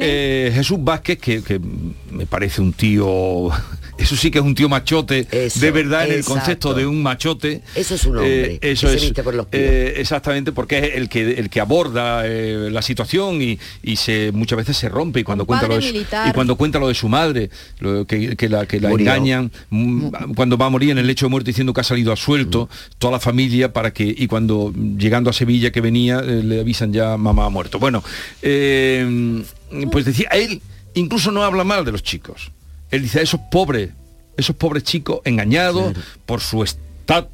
eh, 0.00 0.50
Jesús 0.54 0.78
Vázquez, 0.80 1.18
que, 1.18 1.42
que 1.42 1.60
me 2.10 2.26
parece 2.26 2.60
un 2.60 2.72
tío, 2.72 3.50
eso 3.98 4.16
sí 4.16 4.30
que 4.30 4.38
es 4.38 4.44
un 4.44 4.54
tío 4.54 4.68
machote, 4.68 5.26
Eso, 5.30 5.60
de 5.60 5.70
verdad 5.70 6.06
en 6.06 6.14
el 6.14 6.24
concepto 6.24 6.72
de 6.74 6.86
un 6.86 7.02
machote. 7.02 7.62
Eso 7.74 7.94
es 7.96 8.04
un 8.04 8.18
hombre, 8.18 8.54
eh, 8.54 8.58
que 8.58 8.70
eso 8.72 8.88
se 8.88 8.96
es 8.96 9.02
viste 9.02 9.22
por 9.22 9.34
los 9.34 9.46
pies. 9.46 9.62
eh, 9.62 9.94
exactamente, 10.00 10.52
porque 10.52 10.78
es 10.78 10.94
el 10.94 11.08
que 11.08 11.32
el 11.32 11.50
que 11.50 11.60
aborda 11.60 12.22
eh, 12.26 12.68
la 12.70 12.82
situación 12.82 13.42
y, 13.42 13.58
y 13.82 13.96
se 13.96 14.32
muchas 14.32 14.56
veces 14.56 14.76
se 14.76 14.88
rompe 14.88 15.20
y 15.20 15.24
cuando 15.24 15.44
cuenta 15.46 15.66
lo 15.68 15.76
de 15.76 15.82
su, 15.82 15.96
y 15.96 16.32
cuando 16.32 16.56
cuenta 16.56 16.78
lo 16.78 16.88
de 16.88 16.94
su 16.94 17.08
madre, 17.08 17.50
lo 17.80 18.06
que, 18.06 18.36
que 18.36 18.48
la 18.48 18.66
que 18.66 18.80
la 18.80 18.90
engañan 18.90 19.50
mm, 19.70 20.32
cuando 20.34 20.56
va 20.56 20.66
a 20.66 20.70
morir 20.70 20.90
en 20.90 20.98
el 20.98 21.06
lecho 21.06 21.26
de 21.26 21.30
muerte 21.30 21.50
diciendo 21.50 21.72
que 21.74 21.80
ha 21.80 21.84
salido 21.84 22.12
a 22.12 22.16
suelto 22.16 22.48
Mm. 22.48 22.98
toda 22.98 23.12
la 23.12 23.20
familia 23.20 23.72
para 23.72 23.92
que 23.92 24.04
y 24.16 24.26
cuando 24.26 24.72
llegando 24.72 25.28
a 25.30 25.32
Sevilla 25.32 25.70
que 25.72 25.80
venía 25.80 26.20
eh, 26.20 26.42
le 26.44 26.60
avisan 26.60 26.92
ya 26.92 27.16
mamá 27.16 27.46
ha 27.46 27.48
muerto. 27.50 27.78
Bueno, 27.78 28.02
eh, 28.42 29.42
pues 29.90 30.04
decía 30.04 30.28
él 30.32 30.60
incluso 30.94 31.30
no 31.30 31.42
habla 31.42 31.64
mal 31.64 31.84
de 31.84 31.92
los 31.92 32.02
chicos. 32.02 32.50
Él 32.90 33.02
dice 33.02 33.20
a 33.20 33.22
esos 33.22 33.40
pobres, 33.50 33.90
esos 34.36 34.56
pobres 34.56 34.82
chicos 34.84 35.20
engañados 35.24 35.92
por 36.26 36.40
su 36.40 36.62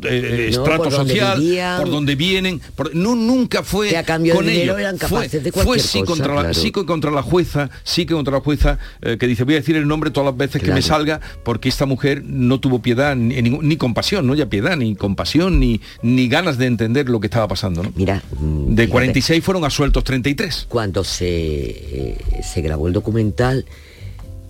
eh, 0.05 0.51
No, 0.55 0.63
estrato 0.63 0.85
por 0.85 0.93
social, 0.93 1.41
vivían. 1.41 1.81
por 1.81 1.91
donde 1.91 2.15
vienen, 2.15 2.61
por- 2.77 2.95
no 2.95 3.17
nunca 3.17 3.65
fue 3.65 3.89
Que 3.89 3.97
a 3.97 4.05
cambio 4.05 4.33
de 4.35 4.37
con 4.37 4.47
dinero 4.47 4.79
ellos. 4.79 4.81
eran 4.81 4.99
Fue- 5.09 5.29
de 5.29 5.51
fue, 5.51 5.81
sí 5.81 5.99
cosa, 5.99 6.13
contra 6.13 6.43
la, 6.43 6.55
sí 6.55 6.71
contra 6.71 7.11
la 7.11 7.23
jueza, 7.23 7.71
sí 7.83 8.07
que 8.07 8.15
contra 8.15 8.35
la 8.35 8.41
jueza 8.41 8.79
eh, 9.03 9.17
que 9.19 9.27
dice 9.27 9.43
voy 9.43 9.55
a 9.55 9.57
decir 9.57 9.75
el 9.75 9.89
nombre 9.89 10.13
todas 10.13 10.27
las 10.27 10.37
veces 10.37 10.63
que 10.63 10.71
me 10.71 10.81
salga 10.81 11.21
porque 11.43 11.69
esta 11.69 11.87
mujer 11.87 12.23
no 12.25 12.61
tuvo 12.61 12.83
piedad 12.83 13.17
ni, 13.17 13.43
ni, 13.43 13.51
ni 13.51 13.77
compasión, 13.77 14.29
no 14.29 14.37
ya 14.37 14.47
piedad, 14.47 14.77
ni 14.77 14.95
compasión, 14.95 15.59
ni, 15.59 15.81
ni 16.03 16.29
ganas 16.29 16.57
de 16.57 16.67
entender 16.67 17.09
lo 17.09 17.19
que 17.19 17.27
estaba 17.27 17.49
pasando. 17.49 17.83
¿no? 17.83 17.93
Mira, 17.97 18.23
De 18.31 18.83
fíjate, 18.85 18.89
46 18.91 19.43
fueron 19.45 19.65
asueltos 19.65 20.05
33. 20.05 20.67
cuando 20.69 21.03
se, 21.03 21.27
eh, 21.27 22.17
se 22.45 22.61
grabó 22.63 22.87
el 22.87 22.93
documental, 22.93 23.65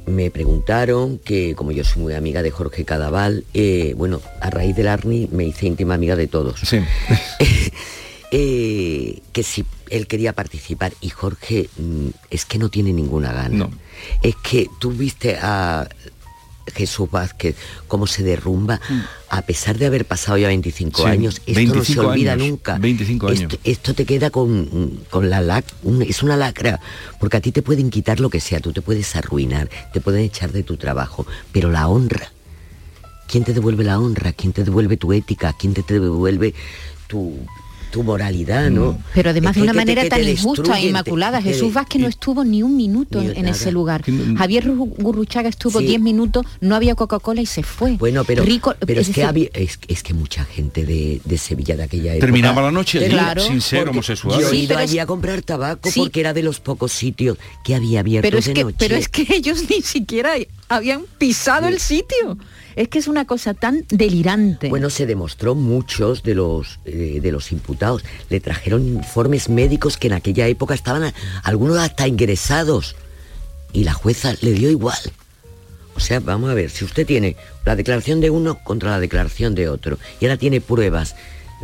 me 0.07 0.31
preguntaron 0.31 1.19
que, 1.19 1.55
como 1.55 1.73
yo 1.73 1.85
soy 1.85 2.03
muy 2.03 2.15
amiga 2.15 2.43
de 2.43 2.51
Jorge 2.51 2.85
Cadaval, 2.85 3.45
eh, 3.55 3.95
bueno, 3.97 4.21
a 4.41 4.51
raíz 4.51 4.77
del 4.77 4.89
Arni 4.89 5.29
me 5.33 5.45
hice 5.45 5.67
íntima 5.67 5.95
amiga 5.95 6.17
de 6.17 6.27
todos. 6.27 6.61
Sí. 6.61 6.81
Eh, 8.37 9.21
que 9.33 9.45
si 9.45 9.65
él 9.91 10.09
quería 10.09 10.33
participar 10.33 10.93
y 11.01 11.11
Jorge 11.11 11.69
mm, 11.77 12.09
es 12.31 12.45
que 12.45 12.59
no 12.59 12.69
tiene 12.69 12.93
ninguna 12.93 13.33
gana. 13.33 13.57
No. 13.57 13.71
Es 14.25 14.35
que 14.43 14.69
tú 14.81 14.91
viste 14.91 15.39
a 15.41 15.89
Jesús 16.73 17.11
Vázquez 17.11 17.57
cómo 17.89 18.07
se 18.07 18.23
derrumba 18.23 18.81
a 19.29 19.43
pesar 19.43 19.77
de 19.79 19.87
haber 19.87 20.05
pasado 20.07 20.39
ya 20.39 20.49
25 20.49 21.03
Sí, 21.03 21.09
años. 21.09 21.43
Esto 21.47 21.53
no 21.53 21.55
se 21.85 21.95
25 21.95 22.07
olvida 22.09 22.33
años, 22.35 22.49
nunca. 22.49 22.79
25 22.79 23.27
años. 23.29 23.41
Esto, 23.43 23.59
esto 23.65 23.95
te 23.95 24.05
queda 24.07 24.31
con, 24.31 25.01
con 25.11 25.29
la 25.29 25.41
lac, 25.41 25.65
un- 25.83 26.03
es 26.03 26.23
una 26.23 26.37
lacra, 26.37 26.81
porque 27.21 27.37
a 27.37 27.41
ti 27.41 27.51
te 27.53 27.63
pueden 27.63 27.91
quitar 27.91 28.21
lo 28.21 28.31
que 28.31 28.41
sea, 28.41 28.61
tú 28.61 28.73
te 28.73 28.81
puedes 28.83 29.15
arruinar, 29.17 29.69
te 29.93 30.01
pueden 30.01 30.21
echar 30.23 30.53
de 30.53 30.63
tu 30.63 30.77
trabajo, 30.77 31.27
pero 31.53 31.71
la 31.71 31.89
honra, 31.89 32.31
¿quién 33.27 33.45
te 33.45 33.53
devuelve 33.53 33.85
la 33.85 33.99
honra? 33.99 34.33
¿Quién 34.33 34.53
te 34.53 34.63
devuelve 34.65 34.97
tu 34.97 35.13
ética? 35.13 35.55
¿Quién 35.59 35.75
te 35.75 35.83
devuelve 36.01 36.55
tu, 37.09 37.39
tu 37.95 38.03
moralidad, 38.03 38.71
no? 38.71 38.99
Pero 39.15 39.31
además 39.31 39.53
Es 39.53 39.55
de 39.55 39.63
una 39.63 39.71
que 39.73 39.77
manera 39.79 40.03
te 40.03 40.09
tan 40.09 40.29
injusta 40.29 40.81
e 40.81 40.89
inmaculada. 40.89 41.39
te- 41.39 41.45
Jesús 41.45 41.73
Vázquez 41.73 42.03
no 42.03 42.09
estuvo 42.09 42.43
ni 42.45 42.61
un 42.65 42.77
minuto 42.77 43.21
Ni 43.23 43.29
en, 43.39 43.47
ese 43.47 43.71
lugar. 43.71 44.03
Javier 44.37 44.65
Ru- 44.67 44.97
Gurruchaga 44.99 45.49
estuvo 45.49 45.79
Sí. 45.79 45.87
10 45.87 46.01
minutos, 46.01 46.45
no 46.61 46.75
había 46.75 46.97
Coca-Cola 46.97 47.41
y 47.41 47.47
se 47.47 47.63
fue. 47.63 47.93
Bueno, 47.93 48.25
pero, 48.25 48.43
Rico- 48.43 48.75
pero 48.85 49.01
es, 49.01 49.11
que 49.11 49.23
había, 49.23 49.49
es, 49.55 49.79
es 49.87 50.03
que 50.03 50.13
mucha 50.13 50.45
gente 50.45 50.85
de, 50.85 51.21
de 51.25 51.39
Sevilla 51.39 51.77
de 51.77 51.85
aquella 51.85 52.11
época... 52.15 52.27
Terminaba 52.27 52.63
la 52.63 52.73
noche 52.73 52.99
allí, 52.99 53.11
Claro. 53.11 53.41
sin 53.47 53.61
ser 53.61 53.89
homosexual. 53.89 54.41
Yo 54.41 54.49
he 54.49 54.51
Sí, 54.51 54.57
ido 54.65 54.77
allí 54.77 54.99
a 54.99 55.07
comprar 55.07 55.43
tabaco 55.43 55.89
Sí. 55.89 56.01
porque 56.01 56.19
era 56.19 56.33
de 56.35 56.43
los 56.43 56.59
pocos 56.59 56.91
sitios 56.91 57.39
que 57.63 57.77
había 57.77 58.01
abiertos 58.01 58.29
pero 58.29 58.39
es 58.41 58.47
de 58.47 58.55
que 58.55 58.65
noche. 58.65 58.77
pero 58.81 58.97
es 58.97 59.09
que 59.09 59.25
ellos 59.37 59.63
ni 59.71 59.83
siquiera 59.83 60.33
habían 60.69 61.03
pisado 61.19 61.69
el 61.69 61.79
sitio. 61.81 62.39
Es 62.77 62.89
que 62.89 62.99
es 62.99 63.07
una 63.07 63.25
cosa 63.25 63.55
tan 63.55 63.85
delirante. 63.89 64.69
Bueno, 64.69 64.91
se 64.91 65.07
demostró 65.07 65.55
muchos 65.55 66.23
de 66.25 66.35
los 66.35 66.81
eh, 66.85 67.21
de 67.23 67.31
los 67.33 67.53
imputados. 67.53 68.03
Le 68.31 68.41
trajeron 68.41 68.85
informes 68.87 69.49
médicos 69.49 69.97
que 69.97 70.09
en 70.09 70.15
aquella 70.15 70.49
época 70.49 70.75
estaban 70.75 71.05
a- 71.05 71.15
algunos 71.45 71.79
hasta 71.79 72.09
ingresados. 72.09 72.97
Y 73.73 73.85
la 73.85 73.93
jueza 73.93 74.35
le 74.41 74.53
dio 74.53 74.71
igual. 74.71 74.99
O 75.97 76.01
sea, 76.01 76.19
vamos 76.19 76.51
a 76.51 76.55
ver, 76.55 76.71
si 76.71 76.85
usted 76.85 77.07
tiene 77.07 77.37
la 77.65 77.77
declaración 77.77 78.21
de 78.21 78.31
uno 78.31 78.59
contra 78.65 78.91
la 78.91 78.99
declaración 78.99 79.55
de 79.55 79.69
otro 79.69 79.99
y 80.21 80.25
ahora 80.25 80.37
tiene 80.37 80.61
pruebas 80.61 81.15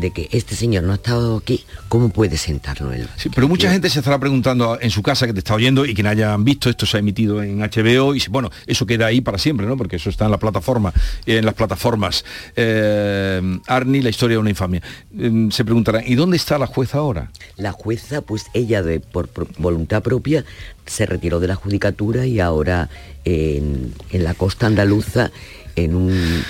de 0.01 0.11
que 0.11 0.29
este 0.33 0.57
señor 0.57 0.85
no 0.85 0.93
ha 0.93 0.97
estado 0.97 1.37
aquí, 1.37 1.65
¿cómo 1.89 2.09
puede 2.09 2.37
sentarlo 2.37 2.93
él? 2.93 3.09
Sí, 3.17 3.29
pero 3.35 3.49
mucha 3.49 3.71
gente 3.71 3.89
se 3.91 4.01
estará 4.01 4.19
preguntando 4.19 4.79
en 4.81 4.91
su 4.91 5.03
casa 5.03 5.27
que 5.27 5.33
te 5.33 5.41
está 5.41 5.55
oyendo 5.55 5.85
y 5.85 5.95
que 5.95 6.03
no 6.03 6.09
hayan 6.09 6.45
visto 6.45 6.71
esto 6.71 6.87
se 6.87 6.97
ha 6.97 7.01
emitido 7.01 7.43
en 7.43 7.61
HBO 7.61 8.15
y 8.15 8.23
bueno, 8.31 8.51
eso 8.67 8.87
queda 8.87 9.07
ahí 9.07 9.21
para 9.21 9.39
siempre, 9.39 9.67
¿no? 9.67 9.77
Porque 9.77 9.97
eso 9.97 10.11
está 10.11 10.25
en 10.25 10.31
la 10.31 10.39
plataforma, 10.39 10.93
en 11.27 11.45
las 11.45 11.55
plataformas. 11.55 12.25
Eh, 12.57 13.59
Arnie, 13.67 14.03
la 14.03 14.11
historia 14.11 14.37
de 14.37 14.41
una 14.41 14.51
infamia. 14.51 14.83
Eh, 15.17 15.49
se 15.51 15.65
preguntarán, 15.65 16.03
¿y 16.07 16.15
dónde 16.15 16.37
está 16.37 16.59
la 16.59 16.67
jueza 16.67 16.99
ahora? 16.99 17.31
La 17.57 17.73
jueza, 17.73 18.23
pues 18.23 18.47
ella 18.55 18.83
de, 18.83 19.01
por, 19.01 19.29
por 19.29 19.49
voluntad 19.59 20.03
propia 20.03 20.45
se 20.87 21.07
retiró 21.07 21.41
de 21.41 21.49
la 21.49 21.55
judicatura 21.55 22.27
y 22.27 22.41
ahora 22.41 22.89
en, 23.25 23.95
en 24.11 24.25
la 24.25 24.35
costa 24.35 24.67
andaluza, 24.67 25.31
en 25.77 25.95
un 25.95 26.43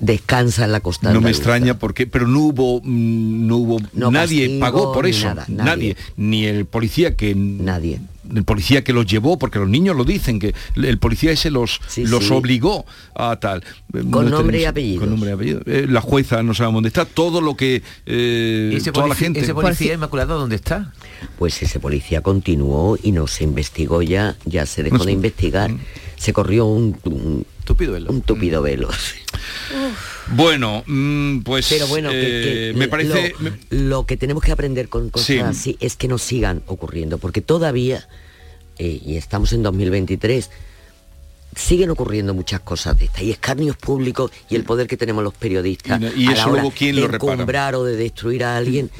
descansa 0.00 0.64
en 0.64 0.72
la 0.72 0.80
costa 0.80 1.12
No 1.12 1.20
me 1.20 1.30
extraña 1.30 1.78
porque, 1.78 2.06
pero 2.06 2.26
no 2.26 2.40
hubo, 2.40 2.80
mm, 2.82 3.46
no 3.46 3.56
hubo, 3.56 3.80
No 3.92 4.10
nadie 4.10 4.42
castigo 4.42 4.60
pagó 4.60 4.92
por 4.92 5.06
eso, 5.06 5.26
nada, 5.28 5.44
nadie. 5.48 5.64
nadie. 5.64 5.96
ni 6.16 6.44
el 6.44 6.66
policía 6.66 7.16
que, 7.16 7.34
nadie, 7.34 8.00
el 8.34 8.44
policía 8.44 8.82
que 8.84 8.92
los 8.92 9.06
llevó, 9.06 9.38
porque 9.38 9.58
los 9.58 9.68
niños 9.68 9.96
lo 9.96 10.04
dicen 10.04 10.38
que 10.38 10.54
el 10.74 10.98
policía 10.98 11.30
ese 11.32 11.50
los, 11.50 11.80
los 11.96 12.24
sí. 12.24 12.32
obligó 12.32 12.84
a 13.14 13.36
tal. 13.40 13.62
Con 14.10 14.24
no 14.28 14.30
nombre 14.38 14.60
y 14.60 14.64
apellidos. 14.64 15.00
Con 15.00 15.10
nombre 15.10 15.30
y 15.30 15.32
apellido. 15.32 15.60
Eh, 15.64 15.86
la 15.88 16.00
jueza 16.00 16.42
no 16.42 16.52
sabemos 16.52 16.78
dónde 16.78 16.88
está, 16.88 17.04
todo 17.04 17.40
lo 17.40 17.56
que 17.56 17.82
eh, 18.04 18.70
¿Y 18.72 18.76
ese 18.76 18.90
toda 18.92 19.06
la 19.06 19.14
policía- 19.14 19.26
gente. 19.26 19.40
ese 19.40 19.54
policía 19.54 19.94
inmaculado 19.94 20.38
dónde 20.38 20.56
está? 20.56 20.92
Pues 21.38 21.62
ese 21.62 21.80
policía 21.80 22.20
continuó 22.20 22.98
y 23.02 23.12
no 23.12 23.26
se 23.28 23.44
investigó 23.44 24.02
ya, 24.02 24.36
ya 24.44 24.66
se 24.66 24.82
dejó 24.82 24.98
No 24.98 25.04
de 25.04 25.12
investigar. 25.12 25.70
Se 26.16 26.32
corrió 26.32 26.66
un, 26.66 26.96
un 27.04 27.46
tupido 27.64 27.92
velo. 27.92 28.10
Un 28.10 28.22
tupido 28.22 28.60
velo. 28.62 28.88
Bueno, 30.28 30.82
mm, 30.86 31.40
pues 31.40 31.68
Pero 31.68 31.86
bueno, 31.86 32.10
eh, 32.12 32.72
que 32.72 32.78
me 32.78 32.86
lo- 32.86 32.90
parece. 32.90 33.34
Lo, 33.70 34.06
que 34.06 34.16
tenemos 34.16 34.42
que 34.42 34.52
aprender 34.52 34.88
con 34.88 35.10
cosas 35.10 35.26
Sí. 35.26 35.38
así 35.38 35.76
es 35.80 35.96
que 35.96 36.08
no 36.08 36.18
sigan 36.18 36.62
ocurriendo, 36.66 37.18
porque 37.18 37.40
todavía, 37.40 38.08
eh, 38.78 39.00
y 39.04 39.16
estamos 39.16 39.52
en 39.52 39.62
2023, 39.62 40.50
siguen 41.54 41.88
ocurriendo 41.90 42.34
muchas 42.34 42.60
cosas 42.60 42.98
de 42.98 43.06
estas, 43.06 43.22
y 43.22 43.30
escarnios 43.30 43.76
públicos 43.76 44.30
y 44.50 44.56
el 44.56 44.64
poder 44.64 44.86
que 44.86 44.96
tenemos 44.98 45.24
los 45.24 45.32
periodistas 45.32 46.00
Y 46.14 46.24
y 46.24 46.28
a 46.28 46.32
eso 46.32 46.36
la 46.42 46.46
hora 46.48 46.52
luego, 46.62 46.74
¿quién 46.76 46.94
de 46.96 47.00
lo 47.02 47.08
repara? 47.08 47.78
o 47.78 47.84
de 47.84 47.96
destruir 47.96 48.44
a 48.44 48.56
alguien. 48.58 48.90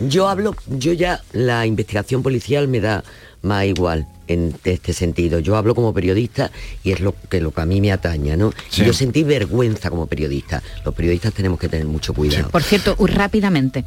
Yo 0.00 0.28
hablo, 0.28 0.54
yo 0.66 0.92
ya 0.94 1.22
la 1.32 1.66
investigación 1.66 2.22
policial 2.22 2.68
me 2.68 2.80
da 2.80 3.04
más 3.46 3.64
igual 3.64 4.06
en 4.28 4.54
este 4.64 4.92
sentido. 4.92 5.38
Yo 5.38 5.56
hablo 5.56 5.74
como 5.74 5.94
periodista 5.94 6.50
y 6.82 6.92
es 6.92 7.00
lo 7.00 7.14
que, 7.28 7.40
lo 7.40 7.52
que 7.52 7.60
a 7.60 7.66
mí 7.66 7.80
me 7.80 7.92
ataña, 7.92 8.36
¿no? 8.36 8.52
Sí. 8.68 8.84
Yo 8.84 8.92
sentí 8.92 9.22
vergüenza 9.22 9.90
como 9.90 10.06
periodista. 10.06 10.62
Los 10.84 10.94
periodistas 10.94 11.32
tenemos 11.32 11.58
que 11.58 11.68
tener 11.68 11.86
mucho 11.86 12.12
cuidado. 12.12 12.50
Por 12.50 12.62
cierto, 12.62 12.96
rápidamente, 12.98 13.84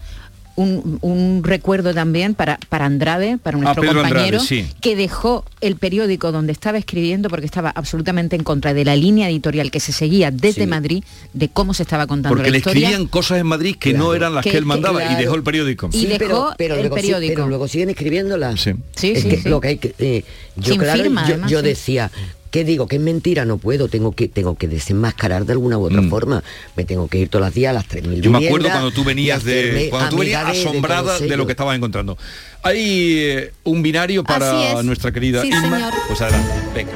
un, 0.59 0.99
un 1.01 1.41
recuerdo 1.43 1.93
también 1.93 2.33
para, 2.35 2.59
para 2.69 2.85
Andrade, 2.85 3.37
para 3.37 3.57
nuestro 3.57 3.81
Ah, 3.81 3.85
Pedro 3.85 4.01
compañero, 4.01 4.39
Andrade, 4.39 4.45
sí. 4.47 4.65
que 4.81 4.95
dejó 4.95 5.45
el 5.61 5.75
periódico 5.77 6.31
donde 6.31 6.51
estaba 6.51 6.77
escribiendo 6.77 7.29
porque 7.29 7.45
estaba 7.45 7.69
absolutamente 7.69 8.35
en 8.35 8.43
contra 8.43 8.73
de 8.73 8.83
la 8.83 8.95
línea 8.95 9.29
editorial 9.29 9.71
que 9.71 9.79
se 9.79 9.91
seguía 9.93 10.31
desde 10.31 10.61
Sí. 10.63 10.67
Madrid 10.67 11.03
de 11.33 11.47
cómo 11.49 11.73
se 11.73 11.83
estaba 11.83 12.07
contando 12.07 12.35
Porque 12.35 12.49
la 12.49 12.51
le 12.53 12.57
historia. 12.57 12.87
escribían 12.89 13.07
cosas 13.07 13.39
en 13.39 13.47
Madrid 13.47 13.75
que 13.79 13.93
no 13.93 14.13
eran 14.13 14.35
las 14.35 14.43
que, 14.43 14.51
Que- 14.51 14.57
él 14.57 14.65
mandaba 14.65 14.99
que- 15.07 15.13
y 15.13 15.15
dejó 15.15 15.35
el 15.35 15.43
periódico. 15.43 15.89
Y 15.93 16.05
dejó 16.07 16.23
el 16.23 16.27
luego 16.29 16.49
sí- 16.51 16.93
periódico. 16.93 17.33
pero 17.35 17.47
luego 17.47 17.67
siguen 17.67 17.89
escribiéndolas. 17.89 18.59
Sí. 18.59 18.71
Sí, 18.95 19.11
es 19.15 19.23
sí, 19.23 19.29
que 19.29 19.37
sí. 19.41 19.49
lo 19.49 19.61
que 19.61 19.67
hay 19.69 19.77
que 19.77 19.95
eh, 19.97 20.23
yo 20.57 20.73
Sin 20.73 20.81
claro, 20.81 21.01
firma, 21.01 21.21
yo, 21.21 21.33
además, 21.35 21.51
yo 21.51 21.59
sí. 21.61 21.65
decía 21.65 22.11
¿Qué 22.51 22.63
digo? 22.63 22.87
¿Que 22.87 22.95
es 22.95 23.01
mentira? 23.01 23.45
No 23.45 23.57
puedo, 23.57 23.87
tengo 23.89 24.11
que, 24.13 24.27
tengo 24.27 24.55
que 24.55 24.67
desenmascarar 24.67 25.45
de 25.45 25.53
alguna 25.53 25.77
u 25.77 25.83
otra 25.85 26.01
forma. 26.03 26.43
Me 26.75 26.83
tengo 26.83 27.07
que 27.07 27.19
ir 27.19 27.29
todos 27.29 27.45
los 27.45 27.53
días 27.53 27.69
a 27.69 27.73
las 27.73 27.87
3.000 27.87 28.17
Mm. 28.19 28.21
Yo 28.21 28.31
me 28.31 28.45
acuerdo 28.47 28.69
cuando 28.69 28.91
tú 28.91 29.03
venías 29.03 29.43
de 29.43 29.87
cuando 29.91 30.09
tú 30.09 30.17
venías 30.17 30.41
amiga 30.43 30.53
de- 30.53 30.63
de 30.63 30.69
asombrada 30.69 31.19
de, 31.19 31.37
lo 31.37 31.45
que 31.45 31.51
estabas 31.53 31.75
encontrando. 31.77 32.17
Hay 32.63 33.17
eh, 33.19 33.51
un 33.63 33.83
binario 33.83 34.23
para 34.23 34.81
nuestra 34.83 35.11
querida 35.11 35.41
Sí, 35.41 35.49
Inma. 35.49 35.61
señor. 35.77 35.93
Pues 36.07 36.21
adelante, 36.21 36.53
venga. 36.73 36.91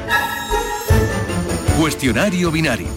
Cuestionario 1.80 2.52
binario. 2.52 2.88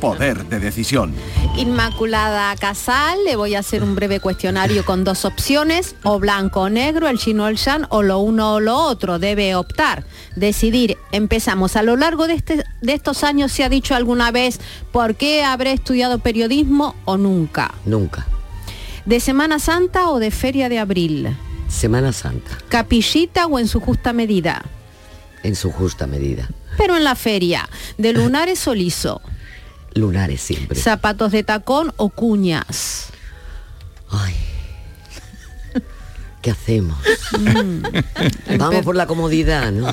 Poder 0.00 0.46
de 0.46 0.58
decisión. 0.60 1.14
Inmaculada 1.58 2.56
Casal, 2.56 3.18
le 3.26 3.36
voy 3.36 3.54
a 3.54 3.58
hacer 3.58 3.82
un 3.82 3.94
breve 3.94 4.18
cuestionario 4.18 4.82
con 4.84 5.04
dos 5.04 5.26
opciones, 5.26 5.94
o 6.04 6.18
blanco 6.18 6.62
o 6.62 6.68
negro, 6.70 7.06
el 7.08 7.18
chino 7.18 7.44
o 7.44 7.48
el 7.48 7.56
shan, 7.56 7.86
o 7.90 8.02
lo 8.02 8.18
uno 8.20 8.54
o 8.54 8.60
lo 8.60 8.76
otro. 8.78 9.18
Debe 9.18 9.54
optar, 9.54 10.04
decidir. 10.36 10.96
Empezamos. 11.12 11.76
A 11.76 11.82
lo 11.82 11.96
largo 11.96 12.26
de, 12.28 12.34
este- 12.34 12.64
de 12.80 12.92
estos 12.94 13.24
años 13.24 13.52
se 13.52 13.62
ha 13.62 13.68
dicho 13.68 13.94
alguna 13.94 14.30
vez 14.30 14.58
por 14.90 15.16
qué 15.16 15.44
habré 15.44 15.72
estudiado 15.72 16.18
periodismo 16.18 16.94
o 17.04 17.18
nunca. 17.18 17.74
Nunca. 17.84 18.26
¿De 19.04 19.20
Semana 19.20 19.58
Santa 19.58 20.08
o 20.08 20.18
de 20.18 20.30
Feria 20.30 20.70
de 20.70 20.78
Abril? 20.78 21.36
Semana 21.68 22.12
Santa, 22.12 22.56
¿Capillita 22.68 23.46
o 23.46 23.58
en 23.58 23.68
su 23.68 23.80
justa 23.80 24.12
medida? 24.12 24.62
en 25.42 25.56
su 25.56 25.70
justa 25.72 26.06
medida. 26.06 26.48
Pero 26.76 26.96
en 26.98 27.04
la 27.04 27.14
feria, 27.14 27.66
¿de 27.96 28.12
lunares 28.12 28.66
o 28.68 28.74
liso? 28.74 29.22
Lunares 29.94 30.40
siempre. 30.40 30.78
¿Zapatos 30.78 31.32
de 31.32 31.42
tacón 31.42 31.92
o 31.96 32.08
cuñas? 32.10 33.08
¿Qué 36.42 36.50
hacemos? 36.50 36.96
Vamos 38.58 38.82
por 38.82 38.96
la 38.96 39.06
comodidad, 39.06 39.70
¿no? 39.72 39.92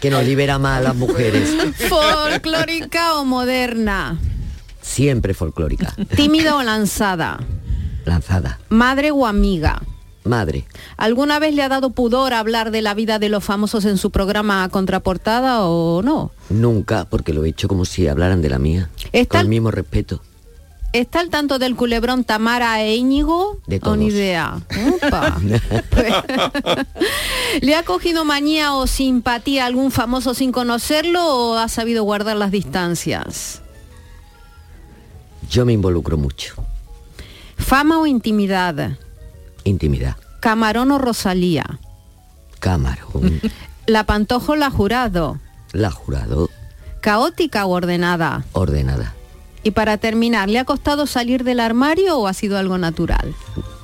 Que 0.00 0.10
nos 0.10 0.24
libera 0.24 0.58
más 0.58 0.78
a 0.78 0.82
las 0.82 0.94
mujeres. 0.94 1.50
¿Folclórica 1.88 3.14
o 3.14 3.24
moderna? 3.24 4.18
Siempre 4.82 5.32
folclórica. 5.32 5.94
¿Tímida 6.14 6.56
o 6.56 6.62
lanzada? 6.62 7.40
Lanzada. 8.04 8.58
¿Madre 8.68 9.10
o 9.10 9.26
amiga? 9.26 9.80
Madre. 10.26 10.64
¿Alguna 10.96 11.38
vez 11.38 11.54
le 11.54 11.62
ha 11.62 11.68
dado 11.68 11.90
pudor 11.90 12.34
hablar 12.34 12.70
de 12.70 12.82
la 12.82 12.94
vida 12.94 13.18
de 13.18 13.28
los 13.28 13.44
famosos 13.44 13.84
en 13.84 13.96
su 13.98 14.10
programa 14.10 14.68
Contraportada 14.68 15.64
o 15.64 16.02
no? 16.02 16.30
Nunca, 16.50 17.06
porque 17.08 17.32
lo 17.32 17.44
he 17.44 17.48
hecho 17.48 17.68
como 17.68 17.84
si 17.84 18.06
hablaran 18.08 18.42
de 18.42 18.50
la 18.50 18.58
mía. 18.58 18.90
Está 19.12 19.38
Con 19.38 19.40
el 19.42 19.48
mismo 19.48 19.70
respeto. 19.70 20.20
¿Está 20.92 21.20
al 21.20 21.28
tanto 21.28 21.58
del 21.58 21.76
culebrón 21.76 22.24
Tamara 22.24 22.80
e 22.82 22.96
Íñigo? 22.96 23.58
De 23.66 23.80
¿O 23.84 23.96
ni 23.96 24.06
todos. 24.06 24.14
idea? 24.14 24.60
¿Le 27.60 27.74
ha 27.74 27.82
cogido 27.82 28.24
manía 28.24 28.72
o 28.72 28.86
simpatía 28.86 29.64
a 29.64 29.66
algún 29.66 29.90
famoso 29.90 30.32
sin 30.32 30.52
conocerlo 30.52 31.22
o 31.26 31.56
ha 31.56 31.68
sabido 31.68 32.02
guardar 32.04 32.36
las 32.36 32.50
distancias? 32.50 33.60
Yo 35.50 35.66
me 35.66 35.72
involucro 35.72 36.16
mucho. 36.16 36.54
¿Fama 37.56 37.98
o 37.98 38.06
intimidad? 38.06 38.96
Intimidad. 39.68 40.16
¿Camarón 40.40 40.92
o 40.92 40.98
Rosalía? 40.98 41.78
Camarón. 42.60 43.40
¿La 43.86 44.04
pantojo 44.04 44.52
o 44.52 44.56
la 44.56 44.70
jurado? 44.70 45.40
La 45.72 45.90
jurado. 45.90 46.50
¿Caótica 47.00 47.66
o 47.66 47.70
ordenada? 47.70 48.44
Ordenada. 48.52 49.14
Y 49.62 49.72
para 49.72 49.98
terminar, 49.98 50.48
¿le 50.48 50.58
ha 50.58 50.64
costado 50.64 51.06
salir 51.06 51.44
del 51.44 51.60
armario 51.60 52.18
o 52.18 52.28
ha 52.28 52.32
sido 52.32 52.58
algo 52.58 52.78
natural? 52.78 53.34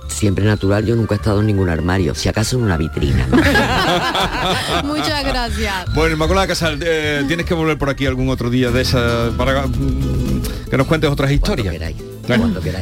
Siempre 0.09 0.45
natural, 0.45 0.87
yo 0.87 0.95
nunca 0.95 1.14
he 1.14 1.18
estado 1.18 1.40
en 1.40 1.47
ningún 1.47 1.68
armario. 1.68 2.14
Si 2.14 2.29
acaso 2.29 2.57
en 2.57 2.64
una 2.64 2.77
vitrina. 2.77 3.27
¿no? 3.27 3.37
Muchas 4.85 5.25
gracias. 5.25 5.92
Bueno, 5.95 6.14
Inmaculada 6.14 6.47
Casal, 6.47 6.79
eh, 6.85 7.25
tienes 7.27 7.47
que 7.47 7.55
volver 7.55 7.79
por 7.79 7.90
aquí 7.90 8.07
algún 8.07 8.29
otro 8.29 8.51
día 8.51 8.71
de 8.71 8.83
esa 8.83 9.33
para 9.37 9.66
mm, 9.66 10.42
que 10.71 10.77
nos 10.77 10.87
cuentes 10.87 11.11
otras 11.11 11.33
historias. 11.33 11.75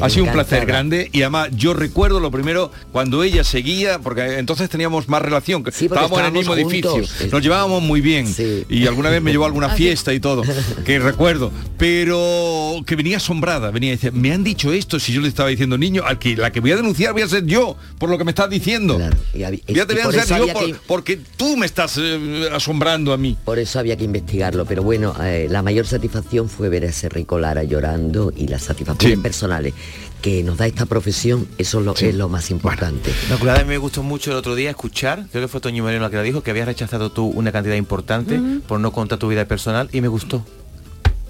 Ha 0.00 0.10
sido 0.10 0.24
un 0.26 0.32
placer 0.32 0.66
grande 0.66 1.08
y 1.12 1.22
además 1.22 1.48
yo 1.52 1.74
recuerdo 1.74 2.20
lo 2.20 2.30
primero 2.30 2.70
cuando 2.92 3.22
ella 3.22 3.44
seguía, 3.44 3.98
porque 3.98 4.38
entonces 4.38 4.68
teníamos 4.70 5.08
más 5.08 5.22
relación, 5.22 5.62
que 5.64 5.70
porque 5.70 5.84
estábamos 5.84 6.18
en 6.20 6.26
el 6.26 6.32
mismo 6.32 6.54
estábamos 6.54 6.72
edificio, 7.04 7.28
nos 7.32 7.42
llevábamos 7.42 7.82
muy 7.82 8.00
bien 8.00 8.26
y 8.68 8.86
alguna 8.86 9.10
vez 9.10 9.22
me 9.22 9.30
llevó 9.32 9.44
a 9.44 9.46
alguna 9.48 9.66
Ah, 9.70 9.76
sí. 9.76 9.84
fiesta 9.84 10.12
y 10.12 10.20
todo, 10.20 10.42
que 10.84 10.98
recuerdo, 10.98 11.52
pero 11.78 12.82
que 12.86 12.96
venía 12.96 13.18
asombrada, 13.18 13.70
venía 13.70 13.90
y 13.90 13.92
decía, 13.96 14.10
me 14.12 14.32
han 14.32 14.42
dicho 14.44 14.72
esto, 14.72 14.98
si 14.98 15.12
yo 15.12 15.20
le 15.20 15.28
estaba 15.28 15.48
diciendo 15.48 15.76
niño, 15.78 16.02
al 16.04 16.18
que 16.18 16.36
la 16.36 16.50
que 16.52 16.60
voy 16.60 16.72
a 16.72 16.76
denunciar 16.76 17.12
voy 17.12 17.22
a 17.22 17.28
ser 17.28 17.44
yo, 17.46 17.76
por 17.98 18.10
lo 18.10 18.18
que 18.18 18.24
me 18.24 18.30
estás 18.30 18.48
diciendo. 18.50 18.98
Ya 19.34 19.50
te 19.50 19.56
y 19.66 19.72
voy 19.72 19.80
a 19.80 19.84
denunciar 19.86 20.26
yo 20.28 20.34
había 20.42 20.52
por- 20.54 20.66
que- 20.66 20.74
porque 20.86 21.20
tú 21.36 21.56
me 21.56 21.66
estás 21.66 21.98
eh, 21.98 22.48
asombrando 22.52 23.12
a 23.12 23.16
mí. 23.16 23.36
Por 23.44 23.58
eso 23.58 23.78
había 23.78 23.96
que 23.96 24.04
investigarlo, 24.04 24.64
pero 24.66 24.82
bueno, 24.82 25.14
eh, 25.22 25.46
la 25.50 25.62
mayor 25.62 25.86
satisfacción 25.86 26.48
fue 26.48 26.68
ver 26.68 26.84
a 26.84 26.88
ese 26.88 27.08
Rico 27.08 27.38
Lara 27.38 27.62
llorando 27.64 28.32
y 28.36 28.46
las 28.48 28.62
satisfacciones 28.62 29.18
personales 29.40 29.72
que 30.20 30.42
nos 30.42 30.58
da 30.58 30.66
esta 30.66 30.84
profesión, 30.84 31.48
eso 31.56 31.78
es 31.80 31.84
lo, 31.86 31.94
es 31.96 32.14
lo 32.14 32.28
más 32.28 32.50
importante. 32.50 33.10
Inmaculada, 33.26 33.64
me 33.64 33.78
gustó 33.78 34.02
mucho 34.02 34.30
el 34.30 34.36
otro 34.36 34.54
día 34.54 34.68
escuchar, 34.68 35.24
creo 35.32 35.44
que 35.44 35.48
fue 35.48 35.60
Toño 35.62 35.82
Moreno 35.82 36.02
la 36.02 36.10
que 36.10 36.16
la 36.16 36.22
dijo, 36.22 36.42
que 36.42 36.50
habías 36.50 36.66
rechazado 36.66 37.10
tú 37.10 37.26
una 37.26 37.50
cantidad 37.52 37.74
importante 37.74 38.38
por 38.68 38.80
no 38.80 38.92
contar 38.92 39.18
tu 39.18 39.28
vida 39.28 39.46
personal 39.46 39.88
y 39.92 40.02
me 40.02 40.08
gustó. 40.08 40.44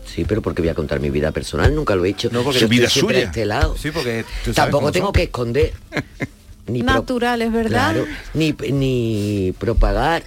Sí, 0.04 0.24
pero 0.26 0.42
porque 0.42 0.60
voy 0.60 0.70
a 0.70 0.74
contar 0.74 0.98
mi 0.98 1.08
vida 1.08 1.30
personal, 1.30 1.72
nunca 1.72 1.94
lo 1.94 2.04
he 2.04 2.08
hecho. 2.08 2.30
No, 2.32 2.42
porque 2.42 2.58
Yo 2.58 2.66
su 2.66 2.70
vida 2.70 2.86
estoy 2.88 3.00
suya. 3.02 3.18
a 3.18 3.22
este 3.22 3.46
lado. 3.46 3.76
Sí, 3.78 3.92
porque 3.92 4.24
tú 4.44 4.52
Tampoco 4.52 4.90
tengo 4.90 5.06
son. 5.06 5.12
que 5.12 5.22
esconder. 5.22 5.72
Ni 6.66 6.82
Naturales, 6.82 7.52
¿verdad? 7.52 7.92
Claro, 7.94 8.06
ni, 8.34 8.52
ni 8.72 9.52
propagar, 9.58 10.22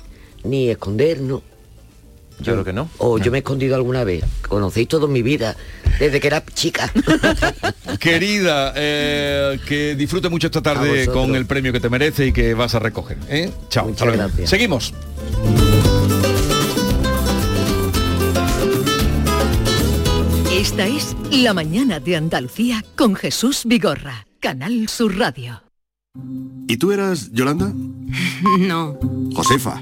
ni 0.46 0.70
esconder, 0.70 1.20
no. 1.22 1.42
Claro 2.42 2.64
que 2.64 2.74
no. 2.74 2.90
O 2.98 3.18
yo 3.18 3.32
me 3.32 3.38
he 3.38 3.40
escondido 3.40 3.76
alguna 3.76 4.04
vez. 4.04 4.24
Conocéis 4.48 4.88
toda 4.88 5.08
mi 5.08 5.22
vida, 5.22 5.56
desde 6.00 6.20
que 6.20 6.28
era 6.28 6.44
chica. 6.46 6.92
Querida, 8.00 8.74
eh, 8.76 9.60
que 9.68 9.96
disfrute 9.96 10.30
mucho 10.30 10.48
esta 10.48 10.62
tarde 10.62 11.08
con 11.08 11.36
el 11.36 11.46
premio 11.46 11.72
que 11.72 11.80
te 11.80 11.90
merece 11.90 12.28
y 12.28 12.34
que 12.34 12.54
vas 12.54 12.76
a 12.76 12.80
recoger. 12.80 13.18
¿eh? 13.30 13.52
Chao. 13.70 13.88
Muchas 13.88 14.14
gracias. 14.14 14.50
Seguimos. 14.50 14.94
Esta 20.52 20.88
es 20.88 21.16
La 21.32 21.54
mañana 21.54 22.00
de 22.00 22.16
Andalucía 22.16 22.86
con 22.96 23.16
Jesús 23.16 23.64
Vigorra, 23.66 24.28
Canal 24.40 24.88
Sur 24.88 25.18
Radio. 25.18 25.62
¿Y 26.68 26.78
tú 26.78 26.92
eras 26.92 27.32
Yolanda? 27.32 27.74
No, 28.60 28.98
Josefa. 29.34 29.82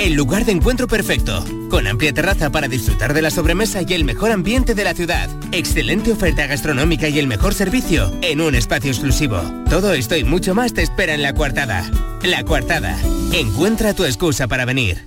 El 0.00 0.14
lugar 0.14 0.46
de 0.46 0.52
encuentro 0.52 0.88
perfecto, 0.88 1.44
con 1.68 1.86
amplia 1.86 2.10
terraza 2.14 2.48
para 2.48 2.68
disfrutar 2.68 3.12
de 3.12 3.20
la 3.20 3.30
sobremesa 3.30 3.82
y 3.86 3.92
el 3.92 4.04
mejor 4.04 4.30
ambiente 4.30 4.74
de 4.74 4.82
la 4.82 4.94
ciudad. 4.94 5.28
Excelente 5.52 6.10
oferta 6.10 6.46
gastronómica 6.46 7.10
y 7.10 7.18
el 7.18 7.26
mejor 7.26 7.52
servicio 7.52 8.10
en 8.22 8.40
un 8.40 8.54
espacio 8.54 8.90
exclusivo. 8.90 9.42
Todo 9.68 9.92
esto 9.92 10.16
y 10.16 10.24
mucho 10.24 10.54
más 10.54 10.72
te 10.72 10.80
espera 10.80 11.12
en 11.12 11.20
La 11.20 11.34
Coartada. 11.34 11.84
La 12.22 12.42
Coartada. 12.44 12.98
Encuentra 13.34 13.92
tu 13.92 14.06
excusa 14.06 14.48
para 14.48 14.64
venir. 14.64 15.04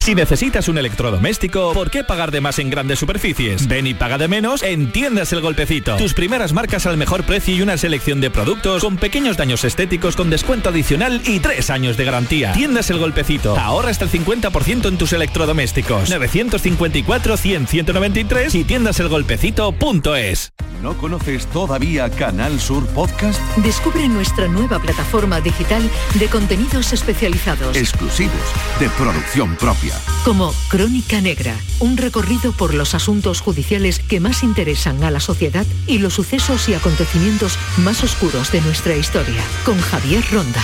Si 0.00 0.14
necesitas 0.14 0.68
un 0.68 0.78
electrodoméstico, 0.78 1.74
¿por 1.74 1.90
qué 1.90 2.02
pagar 2.02 2.30
de 2.30 2.40
más 2.40 2.58
en 2.58 2.70
grandes 2.70 2.98
superficies? 2.98 3.68
Ven 3.68 3.86
y 3.86 3.92
paga 3.92 4.16
de 4.16 4.26
menos 4.26 4.62
en 4.62 4.90
Tiendas 4.90 5.34
El 5.34 5.42
Golpecito. 5.42 5.96
Tus 5.96 6.14
primeras 6.14 6.54
marcas 6.54 6.86
al 6.86 6.96
mejor 6.96 7.24
precio 7.24 7.54
y 7.54 7.60
una 7.60 7.76
selección 7.76 8.18
de 8.22 8.30
productos 8.30 8.82
con 8.82 8.96
pequeños 8.96 9.36
daños 9.36 9.64
estéticos 9.64 10.16
con 10.16 10.30
descuento 10.30 10.70
adicional 10.70 11.20
y 11.26 11.40
tres 11.40 11.68
años 11.68 11.98
de 11.98 12.06
garantía. 12.06 12.54
Tiendas 12.54 12.88
El 12.88 13.00
Golpecito. 13.00 13.58
Ahorra 13.58 13.90
hasta 13.90 14.06
el 14.06 14.10
50% 14.10 14.88
en 14.88 14.96
tus 14.96 15.12
electrodomésticos. 15.12 16.10
954-100-193 16.10 18.54
y 18.54 18.64
tiendaselgolpecito.es. 18.64 20.52
¿No 20.80 20.96
conoces 20.96 21.46
todavía 21.48 22.08
Canal 22.08 22.58
Sur 22.60 22.86
Podcast? 22.86 23.42
Descubre 23.58 24.08
nuestra 24.08 24.48
nueva 24.48 24.78
plataforma 24.78 25.42
digital 25.42 25.82
de 26.14 26.28
contenidos 26.28 26.94
especializados. 26.94 27.76
Exclusivos, 27.76 28.40
de 28.78 28.88
producción 28.90 29.56
propia. 29.56 29.97
Como 30.24 30.52
Crónica 30.68 31.20
Negra, 31.20 31.56
un 31.80 31.96
recorrido 31.96 32.52
por 32.52 32.74
los 32.74 32.94
asuntos 32.94 33.40
judiciales 33.40 34.00
que 34.00 34.20
más 34.20 34.42
interesan 34.42 35.02
a 35.04 35.10
la 35.10 35.20
sociedad 35.20 35.66
y 35.86 35.98
los 35.98 36.14
sucesos 36.14 36.68
y 36.68 36.74
acontecimientos 36.74 37.58
más 37.78 38.02
oscuros 38.04 38.52
de 38.52 38.60
nuestra 38.60 38.96
historia, 38.96 39.42
con 39.64 39.80
Javier 39.80 40.24
Ronda. 40.30 40.62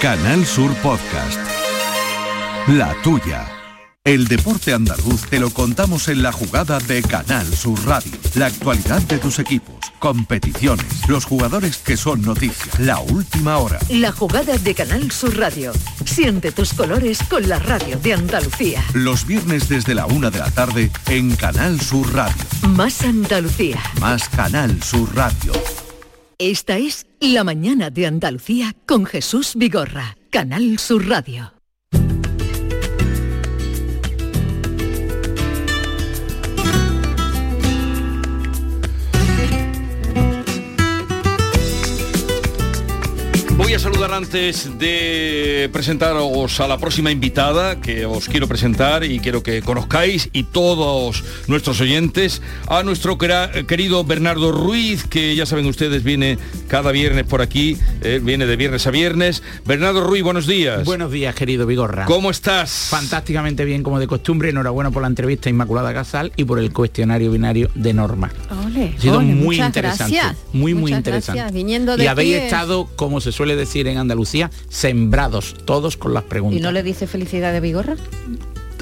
Canal 0.00 0.46
Sur 0.46 0.74
Podcast. 0.76 1.38
La 2.68 2.94
tuya. 3.02 3.46
El 4.04 4.28
deporte 4.28 4.72
andaluz 4.72 5.26
te 5.28 5.38
lo 5.38 5.50
contamos 5.50 6.08
en 6.08 6.22
la 6.22 6.32
jugada 6.32 6.78
de 6.78 7.02
Canal 7.02 7.46
Sur 7.54 7.78
Radio. 7.86 8.12
La 8.34 8.46
actualidad 8.46 9.02
de 9.02 9.18
tus 9.18 9.38
equipos, 9.38 9.76
competiciones, 10.00 11.08
los 11.08 11.24
jugadores 11.24 11.76
que 11.76 11.96
son 11.96 12.22
noticia, 12.22 12.72
la 12.78 12.98
última 12.98 13.58
hora. 13.58 13.78
La 13.90 14.10
jugada 14.10 14.58
de 14.58 14.74
Canal 14.74 15.12
Sur 15.12 15.38
Radio. 15.38 15.72
Siente 16.04 16.50
tus 16.50 16.74
colores 16.74 17.20
con 17.28 17.48
la 17.48 17.60
radio 17.60 17.96
de 17.98 18.14
Andalucía. 18.14 18.82
Los 18.94 19.24
viernes 19.24 19.68
desde 19.68 19.94
la 19.94 20.06
una 20.06 20.30
de 20.30 20.40
la 20.40 20.50
tarde 20.50 20.90
en 21.08 21.36
Canal 21.36 21.80
Sur 21.80 22.12
Radio. 22.12 22.42
Más 22.70 23.02
Andalucía. 23.02 23.80
Más 24.00 24.28
Canal 24.28 24.82
Sur 24.82 25.14
Radio. 25.14 25.52
Esta 26.38 26.78
es 26.78 27.06
La 27.20 27.44
mañana 27.44 27.90
de 27.90 28.06
Andalucía 28.06 28.74
con 28.86 29.04
Jesús 29.04 29.52
Vigorra, 29.54 30.16
Canal 30.30 30.78
Sur 30.78 31.06
Radio. 31.06 31.59
Voy 43.62 43.74
a 43.74 43.78
saludar 43.78 44.14
antes 44.14 44.78
de 44.78 45.68
presentaros 45.70 46.58
a 46.60 46.66
la 46.66 46.78
próxima 46.78 47.10
invitada 47.10 47.78
que 47.78 48.06
os 48.06 48.26
quiero 48.26 48.48
presentar 48.48 49.04
y 49.04 49.20
quiero 49.20 49.42
que 49.42 49.60
conozcáis 49.60 50.30
y 50.32 50.44
todos 50.44 51.22
nuestros 51.46 51.78
oyentes 51.82 52.40
a 52.68 52.82
nuestro 52.82 53.18
querido 53.18 54.02
Bernardo 54.02 54.50
Ruiz 54.50 55.04
que 55.04 55.36
ya 55.36 55.44
saben 55.44 55.66
ustedes 55.66 56.02
viene 56.02 56.38
cada 56.68 56.90
viernes 56.90 57.24
por 57.26 57.42
aquí, 57.42 57.76
él 58.02 58.20
viene 58.20 58.46
de 58.46 58.56
viernes 58.56 58.86
a 58.86 58.90
viernes. 58.90 59.42
Bernardo 59.66 60.04
Ruiz, 60.04 60.22
buenos 60.22 60.46
días. 60.46 60.86
Buenos 60.86 61.12
días, 61.12 61.34
querido 61.34 61.66
Vigorra. 61.66 62.06
¿Cómo 62.06 62.30
estás? 62.30 62.88
Fantásticamente 62.88 63.66
bien, 63.66 63.82
como 63.82 64.00
de 64.00 64.06
costumbre. 64.06 64.48
Enhorabuena 64.48 64.90
por 64.90 65.02
la 65.02 65.08
entrevista 65.08 65.48
a 65.48 65.50
Inmaculada 65.50 65.92
Casal 65.92 66.32
y 66.34 66.44
por 66.44 66.58
el 66.58 66.72
cuestionario 66.72 67.30
binario 67.30 67.70
de 67.74 67.92
Norma. 67.92 68.32
Ole, 68.66 68.94
Ha 68.96 69.00
sido 69.00 69.18
ole, 69.18 69.34
muy 69.34 69.60
interesante. 69.60 70.14
gracias. 70.14 70.36
Muy, 70.54 70.72
muy 70.72 70.94
interesante. 70.94 71.38
gracias. 71.38 71.54
Viniendo 71.54 71.98
de 71.98 72.04
y 72.04 72.06
habéis 72.06 72.36
estado, 72.36 72.88
como 72.96 73.20
se 73.20 73.32
suele 73.32 73.49
decir 73.56 73.86
en 73.88 73.98
Andalucía, 73.98 74.50
sembrados 74.68 75.56
todos 75.64 75.96
con 75.96 76.14
las 76.14 76.24
preguntas. 76.24 76.58
¿Y 76.58 76.62
no 76.62 76.72
le 76.72 76.82
dice 76.82 77.06
felicidad 77.06 77.52
de 77.52 77.60
Vigorra? 77.60 77.96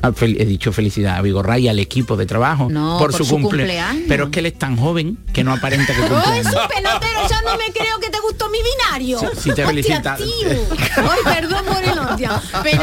Ah, 0.02 0.10
fel- 0.12 0.36
He 0.40 0.44
dicho 0.44 0.72
felicidad 0.72 1.16
a 1.16 1.22
Vigorra 1.22 1.58
y 1.58 1.68
al 1.68 1.78
equipo 1.78 2.16
de 2.16 2.26
trabajo 2.26 2.68
No, 2.70 2.98
por, 2.98 3.10
por 3.10 3.18
su, 3.18 3.24
su 3.24 3.34
cumple- 3.36 3.58
cumpleaños. 3.64 4.04
Pero 4.08 4.24
es 4.24 4.30
que 4.30 4.40
él 4.40 4.46
es 4.46 4.58
tan 4.58 4.76
joven 4.76 5.18
que 5.32 5.44
no 5.44 5.52
aparenta 5.52 5.92
que 5.94 6.02
¡Ay, 6.02 6.08
cumple. 6.08 6.44
su 6.44 6.50
pelotero! 6.68 7.28
Ya 7.30 7.42
no 7.42 7.56
me 7.58 7.72
creo 7.72 7.98
que 8.00 8.10
te 8.10 8.20
gustó 8.20 8.48
mi 8.50 8.58
binario. 8.62 9.18
Sí, 9.20 9.26
sí 9.36 9.42
te 9.54 9.64
Hostia, 9.64 9.66
felicita. 9.66 10.16
Ay, 10.18 11.18
perdón 11.24 11.64
por 11.64 11.82
el 11.82 11.90
Cristian. 11.98 12.40
Pero, 12.62 12.82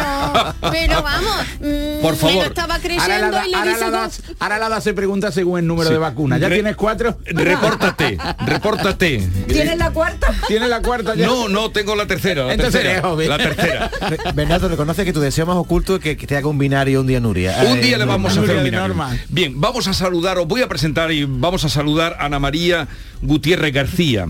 pero 0.71 1.03
vamos, 1.03 1.35
mm, 1.61 2.01
Por 2.01 2.11
me 2.13 2.17
favor. 2.17 2.35
lo 2.35 2.43
estaba 2.43 2.79
creyendo 2.79 3.03
Ahora 3.03 3.19
la, 3.19 3.31
da- 3.31 3.47
y 3.47 3.51
le 3.51 3.55
ahora 3.57 3.71
dice 3.71 3.81
la 3.81 3.91
das- 3.91 4.21
ahora 4.39 4.57
la 4.57 4.69
das 4.69 4.83
se 4.83 4.93
pregunta 4.93 5.31
según 5.31 5.59
el 5.59 5.67
número 5.67 5.89
de 5.89 5.97
vacunas. 5.97 6.39
¿Ya 6.39 6.49
Re- 6.49 6.55
tienes 6.55 6.75
cuatro? 6.75 7.17
Repórtate, 7.25 8.17
repórtate. 8.45 9.27
¿Tienes 9.47 9.77
la 9.77 9.91
cuarta? 9.91 10.33
¿Tienes 10.47 10.69
la 10.69 10.81
cuarta 10.81 11.15
ya? 11.15 11.25
No, 11.27 11.47
no, 11.49 11.71
tengo 11.71 11.95
la 11.95 12.07
tercera. 12.07 12.45
La 12.45 12.53
Entonces 12.53 12.73
tercera, 12.81 12.91
eres 12.99 13.03
joven. 13.03 13.29
La 13.29 13.37
tercera. 13.37 13.91
Bernardo, 14.33 14.67
reconoce 14.69 15.05
que 15.05 15.13
tu 15.13 15.19
deseo 15.19 15.45
más 15.45 15.55
oculto 15.57 15.95
es 15.95 16.01
que, 16.01 16.17
que 16.17 16.27
te 16.27 16.37
haga 16.37 16.47
un 16.47 16.57
binario 16.57 16.99
un 17.05 17.09
día 17.09 17.19
Nuria. 17.19 17.55
Un 17.69 17.77
Eh, 17.77 17.81
día 17.81 17.97
le 17.99 18.05
vamos 18.05 18.35
a 18.35 18.41
hacer 18.41 18.57
un. 18.57 18.97
Bien, 19.29 19.61
vamos 19.61 19.87
a 19.87 19.93
saludar, 19.93 20.39
os 20.39 20.47
voy 20.47 20.61
a 20.61 20.67
presentar 20.67 21.11
y 21.11 21.23
vamos 21.25 21.63
a 21.63 21.69
saludar 21.69 22.17
a 22.19 22.25
Ana 22.25 22.39
María 22.39 22.87
Gutiérrez 23.21 23.71
García. 23.71 24.27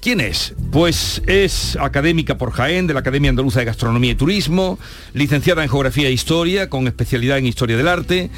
¿Quién 0.00 0.20
es? 0.20 0.54
Pues 0.70 1.20
es 1.26 1.76
académica 1.78 2.38
por 2.38 2.52
Jaén 2.52 2.86
de 2.86 2.94
la 2.94 3.00
Academia 3.00 3.28
Andaluza 3.28 3.58
de 3.58 3.66
Gastronomía 3.66 4.12
y 4.12 4.14
Turismo, 4.14 4.78
licenciada 5.12 5.62
en 5.62 5.68
Geografía 5.68 6.08
e 6.08 6.12
Historia, 6.12 6.70
con 6.70 6.86
especialidad 6.86 7.38
en 7.38 7.46
Historia 7.46 7.76
del 7.76 7.88
Arte, 7.88 8.30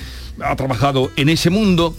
ha 0.43 0.57
trabajado 0.57 1.11
en 1.17 1.29
ese 1.29 1.51
mundo, 1.51 1.95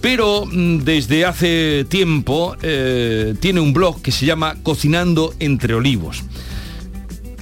pero 0.00 0.46
mm, 0.46 0.78
desde 0.78 1.26
hace 1.26 1.84
tiempo 1.88 2.56
eh, 2.62 3.34
tiene 3.40 3.60
un 3.60 3.72
blog 3.72 4.00
que 4.02 4.10
se 4.10 4.26
llama 4.26 4.56
Cocinando 4.62 5.34
entre 5.38 5.74
Olivos 5.74 6.24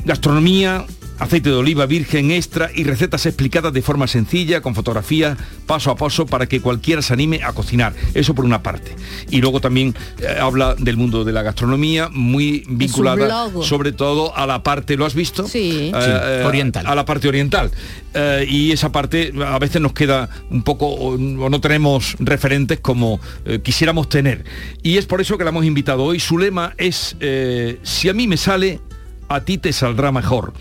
gastronomía, 0.05 0.87
aceite 1.19 1.51
de 1.51 1.57
oliva 1.57 1.87
virgen 1.87 2.31
extra 2.31 2.71
y 2.75 2.85
recetas 2.85 3.27
explicadas 3.27 3.73
de 3.73 3.83
forma 3.83 4.07
sencilla, 4.07 4.61
con 4.61 4.75
fotografías, 4.75 5.37
paso 5.67 5.91
a 5.91 5.97
paso, 5.97 6.27
para 6.27 6.47
que 6.47 6.61
cualquiera 6.61 7.03
se 7.03 7.13
anime 7.13 7.43
a 7.43 7.53
cocinar. 7.53 7.95
Eso 8.15 8.35
por 8.35 8.45
una 8.45 8.63
parte. 8.63 8.95
Y 9.31 9.41
luego 9.41 9.61
también 9.61 9.95
eh, 10.21 10.37
habla 10.41 10.75
del 10.75 10.97
mundo 10.97 11.25
de 11.25 11.33
la 11.33 11.43
gastronomía, 11.43 12.09
muy 12.13 12.65
vinculada 12.69 13.51
sobre 13.63 13.93
todo 13.93 14.37
a 14.37 14.47
la 14.47 14.63
parte, 14.63 14.97
¿lo 14.97 15.05
has 15.05 15.15
visto? 15.15 15.47
Sí. 15.47 15.93
Eh, 15.95 16.43
oriental. 16.45 16.87
A 16.87 16.95
la 16.95 17.05
parte 17.05 17.29
oriental. 17.29 17.71
Eh, 18.15 18.47
y 18.49 18.73
esa 18.73 18.91
parte 18.91 19.33
a 19.45 19.59
veces 19.59 19.81
nos 19.81 19.93
queda 19.93 20.29
un 20.51 20.63
poco, 20.63 20.87
o, 20.87 21.15
o 21.15 21.51
no 21.51 21.61
tenemos 21.61 22.17
referentes 22.19 22.81
como 22.81 23.21
eh, 23.45 23.61
quisiéramos 23.63 24.09
tener. 24.09 24.45
Y 24.83 24.97
es 24.97 25.07
por 25.07 25.21
eso 25.21 25.39
que 25.39 25.45
la 25.45 25.51
hemos 25.51 25.65
invitado 25.65 26.05
hoy. 26.05 26.21
Su 26.21 26.39
lema 26.39 26.75
es, 26.79 27.17
eh, 27.21 27.79
si 27.83 28.09
a 28.09 28.15
mí 28.15 28.27
me 28.27 28.37
sale, 28.37 28.81
a 29.29 29.41
ti 29.41 29.59
te 29.59 29.73
saldrá 29.73 30.13
mejor. 30.13 30.53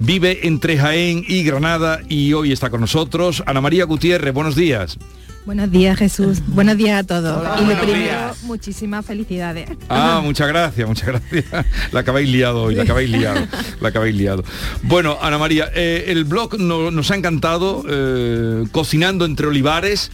Vive 0.00 0.46
entre 0.46 0.78
Jaén 0.78 1.24
y 1.26 1.42
Granada 1.42 2.00
y 2.08 2.32
hoy 2.32 2.52
está 2.52 2.70
con 2.70 2.80
nosotros 2.80 3.42
Ana 3.46 3.60
María 3.60 3.84
Gutiérrez. 3.84 4.32
Buenos 4.32 4.54
días. 4.54 4.96
Buenos 5.44 5.70
días 5.70 5.98
Jesús, 5.98 6.42
buenos 6.46 6.76
días 6.76 7.00
a 7.02 7.06
todos. 7.06 7.42
y 7.56 7.60
lo 7.60 7.66
buenos 7.66 7.82
primero, 7.82 8.02
días. 8.04 8.42
muchísimas 8.42 9.04
felicidades. 9.06 9.70
Ah, 9.88 10.20
muchas 10.22 10.46
gracias, 10.46 10.86
muchas 10.86 11.06
gracias. 11.08 11.46
La 11.92 12.00
acabáis 12.00 12.28
liado 12.28 12.64
hoy, 12.64 12.74
la 12.74 12.82
acabáis 12.82 13.08
liado, 13.08 13.40
la 13.80 13.88
acabáis 13.88 14.14
liado. 14.14 14.44
Bueno, 14.82 15.16
Ana 15.22 15.38
María, 15.38 15.70
eh, 15.74 16.04
el 16.08 16.24
blog 16.24 16.58
no- 16.60 16.90
nos 16.90 17.10
ha 17.10 17.16
encantado, 17.16 17.82
eh, 17.88 18.64
cocinando 18.72 19.24
entre 19.24 19.46
olivares. 19.46 20.10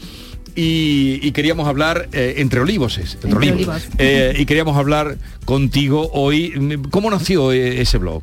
Y, 0.57 1.19
y 1.21 1.33
queríamos 1.33 1.67
hablar 1.67 2.09
eh, 2.13 2.35
entre 2.37 2.61
olivos, 2.61 2.97
es, 2.99 3.15
entre 3.17 3.31
Entre 3.33 3.51
olivos. 3.53 3.75
olivos. 3.75 3.89
Eh, 3.99 4.37
y 4.39 4.47
queríamos 4.47 4.77
hablar 4.77 5.19
contigo 5.45 6.09
hoy. 6.13 6.79
¿Cómo 6.93 7.11
nació 7.11 7.51
eh, 7.51 7.81
ese 7.81 7.99
blog? 7.99 8.23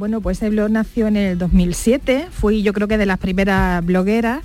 Bueno, 0.00 0.22
pues 0.22 0.40
el 0.40 0.52
blog 0.52 0.70
nació 0.70 1.08
en 1.08 1.16
el 1.18 1.36
2007, 1.36 2.28
fui 2.30 2.62
yo 2.62 2.72
creo 2.72 2.88
que 2.88 2.96
de 2.96 3.04
las 3.04 3.18
primeras 3.18 3.84
blogueras 3.84 4.40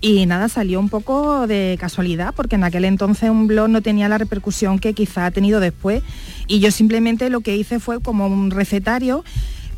y 0.00 0.24
nada, 0.24 0.48
salió 0.48 0.78
un 0.78 0.88
poco 0.88 1.48
de 1.48 1.76
casualidad 1.80 2.32
porque 2.32 2.54
en 2.54 2.62
aquel 2.62 2.84
entonces 2.84 3.28
un 3.28 3.48
blog 3.48 3.68
no 3.68 3.82
tenía 3.82 4.08
la 4.08 4.18
repercusión 4.18 4.78
que 4.78 4.94
quizá 4.94 5.26
ha 5.26 5.32
tenido 5.32 5.58
después 5.58 6.04
y 6.46 6.60
yo 6.60 6.70
simplemente 6.70 7.28
lo 7.28 7.40
que 7.40 7.56
hice 7.56 7.80
fue 7.80 8.00
como 8.00 8.28
un 8.28 8.52
recetario 8.52 9.24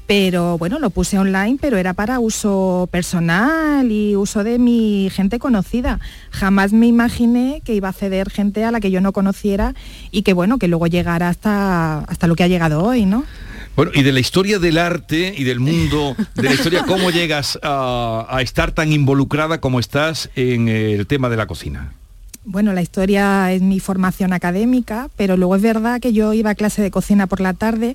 pero 0.06 0.58
bueno, 0.58 0.78
lo 0.78 0.90
puse 0.90 1.18
online, 1.18 1.56
pero 1.58 1.78
era 1.78 1.94
para 1.94 2.20
uso 2.20 2.86
personal 2.92 3.90
y 3.90 4.16
uso 4.16 4.44
de 4.44 4.58
mi 4.58 5.08
gente 5.10 5.38
conocida. 5.38 5.98
Jamás 6.30 6.74
me 6.74 6.88
imaginé 6.88 7.62
que 7.64 7.74
iba 7.74 7.88
a 7.88 7.92
acceder 7.92 8.28
gente 8.28 8.64
a 8.64 8.70
la 8.70 8.80
que 8.80 8.90
yo 8.90 9.00
no 9.00 9.14
conociera 9.14 9.74
y 10.10 10.22
que 10.22 10.34
bueno, 10.34 10.58
que 10.58 10.68
luego 10.68 10.88
llegara 10.88 11.30
hasta, 11.30 12.00
hasta 12.00 12.26
lo 12.26 12.36
que 12.36 12.42
ha 12.42 12.48
llegado 12.48 12.84
hoy, 12.84 13.06
¿no? 13.06 13.24
Bueno, 13.74 13.90
y 13.94 14.02
de 14.02 14.12
la 14.12 14.20
historia 14.20 14.58
del 14.58 14.76
arte 14.76 15.34
y 15.36 15.44
del 15.44 15.60
mundo, 15.60 16.14
de 16.34 16.42
la 16.42 16.52
historia, 16.52 16.84
¿cómo 16.86 17.10
llegas 17.10 17.58
a, 17.62 18.38
estar 18.42 18.72
tan 18.72 18.92
involucrada 18.92 19.60
como 19.60 19.80
estás 19.80 20.30
en 20.36 20.68
el 20.68 21.06
tema 21.06 21.30
de 21.30 21.36
la 21.36 21.46
cocina? 21.46 21.94
Bueno, 22.44 22.72
la 22.72 22.82
historia 22.82 23.52
es 23.52 23.62
mi 23.62 23.80
formación 23.80 24.32
académica, 24.32 25.08
pero 25.16 25.36
luego 25.36 25.56
es 25.56 25.62
verdad 25.62 26.00
que 26.00 26.12
yo 26.12 26.32
iba 26.32 26.50
a 26.50 26.54
clase 26.54 26.82
de 26.82 26.90
cocina 26.90 27.26
por 27.28 27.40
la 27.40 27.54
tarde 27.54 27.94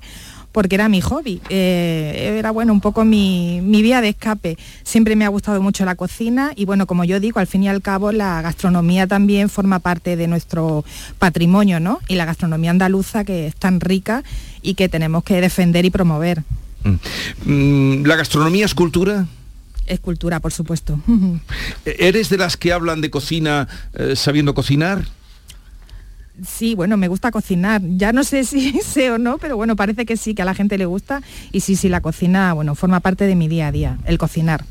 porque 0.52 0.74
era 0.74 0.88
mi 0.88 1.00
hobby, 1.00 1.40
eh, 1.50 2.36
era 2.38 2.50
bueno 2.50 2.72
un 2.72 2.80
poco 2.80 3.04
mi, 3.04 3.60
mi 3.62 3.82
vía 3.82 4.00
de 4.00 4.10
escape. 4.10 4.58
Siempre 4.82 5.16
me 5.16 5.24
ha 5.24 5.28
gustado 5.28 5.60
mucho 5.60 5.84
la 5.84 5.94
cocina 5.94 6.52
y 6.56 6.64
bueno, 6.64 6.86
como 6.86 7.04
yo 7.04 7.20
digo, 7.20 7.40
al 7.40 7.46
fin 7.46 7.62
y 7.62 7.68
al 7.68 7.82
cabo 7.82 8.12
la 8.12 8.42
gastronomía 8.42 9.06
también 9.06 9.48
forma 9.48 9.78
parte 9.78 10.16
de 10.16 10.26
nuestro 10.26 10.84
patrimonio, 11.18 11.80
¿no? 11.80 12.00
Y 12.08 12.14
la 12.16 12.24
gastronomía 12.24 12.70
andaluza 12.70 13.24
que 13.24 13.46
es 13.46 13.56
tan 13.56 13.80
rica 13.80 14.22
y 14.62 14.74
que 14.74 14.88
tenemos 14.88 15.24
que 15.24 15.40
defender 15.40 15.84
y 15.84 15.90
promover. 15.90 16.42
Mm, 17.44 18.04
¿La 18.04 18.16
gastronomía 18.16 18.64
es 18.64 18.74
cultura? 18.74 19.26
Es 19.86 20.00
cultura, 20.00 20.40
por 20.40 20.52
supuesto. 20.52 20.98
¿Eres 21.84 22.28
de 22.28 22.38
las 22.38 22.56
que 22.56 22.72
hablan 22.72 23.00
de 23.00 23.10
cocina 23.10 23.68
eh, 23.94 24.16
sabiendo 24.16 24.54
cocinar? 24.54 25.06
Sí, 26.46 26.74
bueno, 26.74 26.96
me 26.96 27.08
gusta 27.08 27.30
cocinar. 27.30 27.80
Ya 27.82 28.12
no 28.12 28.24
sé 28.24 28.44
si 28.44 28.80
sé 28.80 29.10
o 29.10 29.18
no, 29.18 29.38
pero 29.38 29.56
bueno, 29.56 29.76
parece 29.76 30.06
que 30.06 30.16
sí, 30.16 30.34
que 30.34 30.42
a 30.42 30.44
la 30.44 30.54
gente 30.54 30.78
le 30.78 30.86
gusta. 30.86 31.22
Y 31.52 31.60
sí, 31.60 31.76
sí, 31.76 31.88
la 31.88 32.00
cocina, 32.00 32.52
bueno, 32.52 32.74
forma 32.74 33.00
parte 33.00 33.24
de 33.24 33.34
mi 33.34 33.48
día 33.48 33.68
a 33.68 33.72
día, 33.72 33.98
el 34.04 34.18
cocinar. 34.18 34.64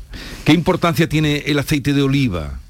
¿Qué 0.44 0.52
importancia 0.52 1.08
tiene 1.08 1.38
el 1.46 1.58
aceite 1.58 1.92
de 1.92 2.02
oliva? 2.02 2.60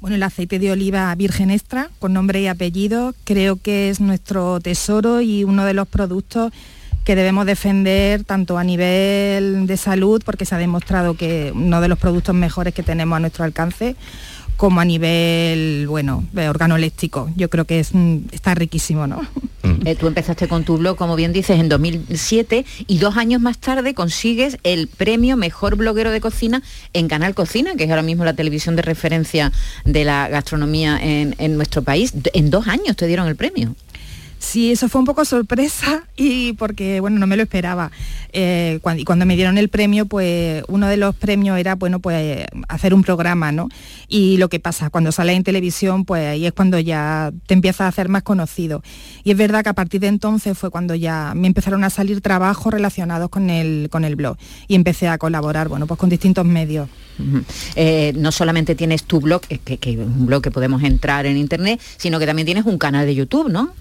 Bueno, 0.00 0.16
el 0.16 0.22
aceite 0.22 0.58
de 0.58 0.70
oliva 0.70 1.14
virgen 1.14 1.50
extra, 1.50 1.90
con 1.98 2.12
nombre 2.12 2.40
y 2.40 2.46
apellido, 2.46 3.14
creo 3.24 3.56
que 3.56 3.88
es 3.88 4.00
nuestro 4.00 4.60
tesoro 4.60 5.20
y 5.22 5.42
uno 5.42 5.64
de 5.64 5.72
los 5.72 5.88
productos 5.88 6.52
que 7.06 7.14
debemos 7.14 7.46
defender 7.46 8.24
tanto 8.24 8.58
a 8.58 8.64
nivel 8.64 9.66
de 9.68 9.76
salud, 9.76 10.22
porque 10.24 10.44
se 10.44 10.56
ha 10.56 10.58
demostrado 10.58 11.14
que 11.14 11.52
uno 11.54 11.80
de 11.80 11.86
los 11.86 11.98
productos 11.98 12.34
mejores 12.34 12.74
que 12.74 12.82
tenemos 12.82 13.16
a 13.16 13.20
nuestro 13.20 13.44
alcance, 13.44 13.94
como 14.56 14.80
a 14.80 14.84
nivel, 14.84 15.86
bueno, 15.88 16.24
de 16.32 16.48
organoléctrico. 16.48 17.30
Yo 17.36 17.50
creo 17.50 17.64
que 17.64 17.80
es, 17.80 17.94
mm, 17.94 18.18
está 18.32 18.54
riquísimo, 18.54 19.06
¿no? 19.06 19.20
Eh, 19.84 19.96
tú 19.96 20.06
empezaste 20.06 20.48
con 20.48 20.64
tu 20.64 20.78
blog, 20.78 20.96
como 20.96 21.16
bien 21.16 21.32
dices, 21.32 21.58
en 21.58 21.68
2007 21.68 22.64
y 22.86 22.98
dos 22.98 23.16
años 23.16 23.40
más 23.40 23.58
tarde 23.58 23.94
consigues 23.94 24.58
el 24.62 24.86
premio 24.86 25.36
Mejor 25.36 25.76
Bloguero 25.76 26.10
de 26.10 26.20
Cocina 26.20 26.62
en 26.92 27.08
Canal 27.08 27.34
Cocina, 27.34 27.74
que 27.76 27.84
es 27.84 27.90
ahora 27.90 28.02
mismo 28.02 28.24
la 28.24 28.34
televisión 28.34 28.76
de 28.76 28.82
referencia 28.82 29.52
de 29.84 30.04
la 30.04 30.28
gastronomía 30.28 30.98
en, 31.02 31.34
en 31.38 31.56
nuestro 31.56 31.82
país. 31.82 32.12
En 32.32 32.50
dos 32.50 32.68
años 32.68 32.96
te 32.96 33.06
dieron 33.06 33.28
el 33.28 33.36
premio. 33.36 33.74
Sí, 34.38 34.70
eso 34.70 34.88
fue 34.88 35.00
un 35.00 35.06
poco 35.06 35.24
sorpresa 35.24 36.04
y 36.16 36.52
porque, 36.54 37.00
bueno, 37.00 37.18
no 37.18 37.26
me 37.26 37.36
lo 37.36 37.42
esperaba. 37.42 37.90
Eh, 38.32 38.80
y 38.98 39.04
cuando 39.04 39.24
me 39.24 39.34
dieron 39.34 39.56
el 39.56 39.68
premio, 39.68 40.06
pues 40.06 40.62
uno 40.68 40.88
de 40.88 40.96
los 40.96 41.14
premios 41.14 41.58
era, 41.58 41.74
bueno, 41.74 42.00
pues 42.00 42.46
hacer 42.68 42.92
un 42.92 43.02
programa, 43.02 43.50
¿no? 43.50 43.68
Y 44.08 44.36
lo 44.36 44.48
que 44.48 44.60
pasa, 44.60 44.90
cuando 44.90 45.10
sale 45.10 45.32
en 45.32 45.42
televisión, 45.42 46.04
pues 46.04 46.26
ahí 46.26 46.46
es 46.46 46.52
cuando 46.52 46.78
ya 46.78 47.32
te 47.46 47.54
empiezas 47.54 47.82
a 47.82 47.88
hacer 47.88 48.08
más 48.08 48.22
conocido. 48.22 48.82
Y 49.24 49.30
es 49.30 49.36
verdad 49.36 49.62
que 49.62 49.70
a 49.70 49.74
partir 49.74 50.00
de 50.02 50.08
entonces 50.08 50.56
fue 50.56 50.70
cuando 50.70 50.94
ya 50.94 51.32
me 51.34 51.46
empezaron 51.46 51.82
a 51.84 51.90
salir 51.90 52.20
trabajos 52.20 52.72
relacionados 52.72 53.30
con 53.30 53.48
el, 53.48 53.88
con 53.90 54.04
el 54.04 54.16
blog 54.16 54.36
y 54.68 54.74
empecé 54.74 55.08
a 55.08 55.18
colaborar, 55.18 55.68
bueno, 55.68 55.86
pues 55.86 55.98
con 55.98 56.10
distintos 56.10 56.44
medios. 56.44 56.88
Eh, 57.74 58.12
no 58.16 58.30
solamente 58.32 58.74
tienes 58.74 59.04
tu 59.04 59.20
blog, 59.20 59.40
que 59.40 59.78
es 59.80 59.96
un 59.96 60.26
blog 60.26 60.42
que 60.42 60.50
podemos 60.50 60.82
entrar 60.82 61.24
en 61.24 61.38
internet, 61.38 61.80
sino 61.96 62.18
que 62.18 62.26
también 62.26 62.44
tienes 62.44 62.66
un 62.66 62.76
canal 62.76 63.06
de 63.06 63.14
YouTube, 63.14 63.48
¿no? 63.48 63.72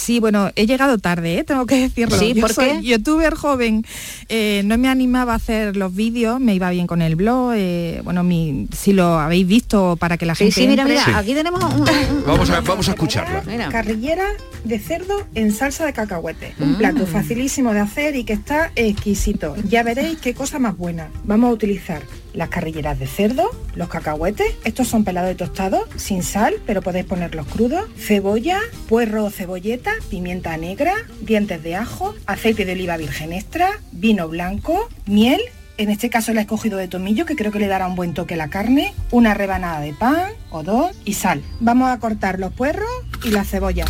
Sí, 0.00 0.18
bueno, 0.18 0.50
he 0.56 0.66
llegado 0.66 0.96
tarde, 0.98 1.38
¿eh? 1.38 1.44
tengo 1.44 1.66
que 1.66 1.76
decirlo. 1.76 2.16
Sí, 2.18 2.32
Yo 2.34 2.40
¿por 2.40 2.52
soy 2.54 2.80
youtuber 2.82 3.34
joven, 3.34 3.84
eh, 4.28 4.62
no 4.64 4.78
me 4.78 4.88
animaba 4.88 5.34
a 5.34 5.36
hacer 5.36 5.76
los 5.76 5.94
vídeos, 5.94 6.40
me 6.40 6.54
iba 6.54 6.70
bien 6.70 6.86
con 6.86 7.02
el 7.02 7.16
blog, 7.16 7.52
eh, 7.54 8.00
bueno, 8.02 8.22
mi, 8.24 8.66
si 8.74 8.92
lo 8.94 9.18
habéis 9.18 9.46
visto 9.46 9.96
para 9.96 10.16
que 10.16 10.24
la 10.26 10.34
gente 10.34 10.54
sí, 10.54 10.66
mira, 10.66 10.84
mira, 10.84 11.18
aquí 11.18 11.34
tenemos 11.34 11.62
un, 11.62 11.80
un- 11.82 12.24
Vamos 12.26 12.48
a, 12.50 12.60
vamos 12.62 12.88
a 12.88 12.92
escucharla. 12.92 13.42
Carrillera 13.70 14.24
de 14.64 14.78
cerdo 14.78 15.26
en 15.34 15.52
salsa 15.52 15.84
de 15.84 15.92
cacahuete. 15.92 16.54
Mm. 16.58 16.62
Un 16.62 16.74
plato 16.76 17.06
facilísimo 17.06 17.72
de 17.74 17.80
hacer 17.80 18.16
y 18.16 18.24
que 18.24 18.32
está 18.32 18.72
exquisito. 18.76 19.54
Ya 19.68 19.82
veréis 19.82 20.18
qué 20.18 20.34
cosa 20.34 20.58
más 20.58 20.76
buena. 20.76 21.08
Vamos 21.24 21.50
a 21.50 21.52
utilizar 21.52 22.02
las 22.34 22.48
carrilleras 22.48 22.98
de 22.98 23.06
cerdo, 23.06 23.50
los 23.74 23.88
cacahuetes, 23.88 24.54
estos 24.64 24.88
son 24.88 25.04
pelados 25.04 25.32
y 25.32 25.36
tostados, 25.36 25.88
sin 25.96 26.22
sal, 26.22 26.54
pero 26.66 26.82
podéis 26.82 27.06
ponerlos 27.06 27.46
crudos, 27.46 27.88
cebolla, 27.96 28.60
puerro 28.88 29.24
o 29.24 29.30
cebolleta, 29.30 29.92
pimienta 30.08 30.56
negra, 30.56 30.94
dientes 31.20 31.62
de 31.62 31.76
ajo, 31.76 32.14
aceite 32.26 32.64
de 32.64 32.72
oliva 32.72 32.96
virgen 32.96 33.32
extra, 33.32 33.80
vino 33.92 34.28
blanco, 34.28 34.88
miel 35.06 35.40
en 35.80 35.88
este 35.88 36.10
caso 36.10 36.34
la 36.34 36.40
he 36.40 36.42
escogido 36.42 36.76
de 36.76 36.88
tomillo, 36.88 37.24
que 37.24 37.36
creo 37.36 37.50
que 37.50 37.58
le 37.58 37.66
dará 37.66 37.86
un 37.86 37.94
buen 37.94 38.12
toque 38.12 38.34
a 38.34 38.36
la 38.36 38.50
carne, 38.50 38.92
una 39.12 39.32
rebanada 39.32 39.80
de 39.80 39.94
pan 39.94 40.30
o 40.50 40.62
dos 40.62 40.94
y 41.06 41.14
sal. 41.14 41.42
Vamos 41.58 41.88
a 41.88 41.98
cortar 41.98 42.38
los 42.38 42.52
puerros 42.52 42.90
y 43.24 43.30
las 43.30 43.48
cebollas. 43.48 43.88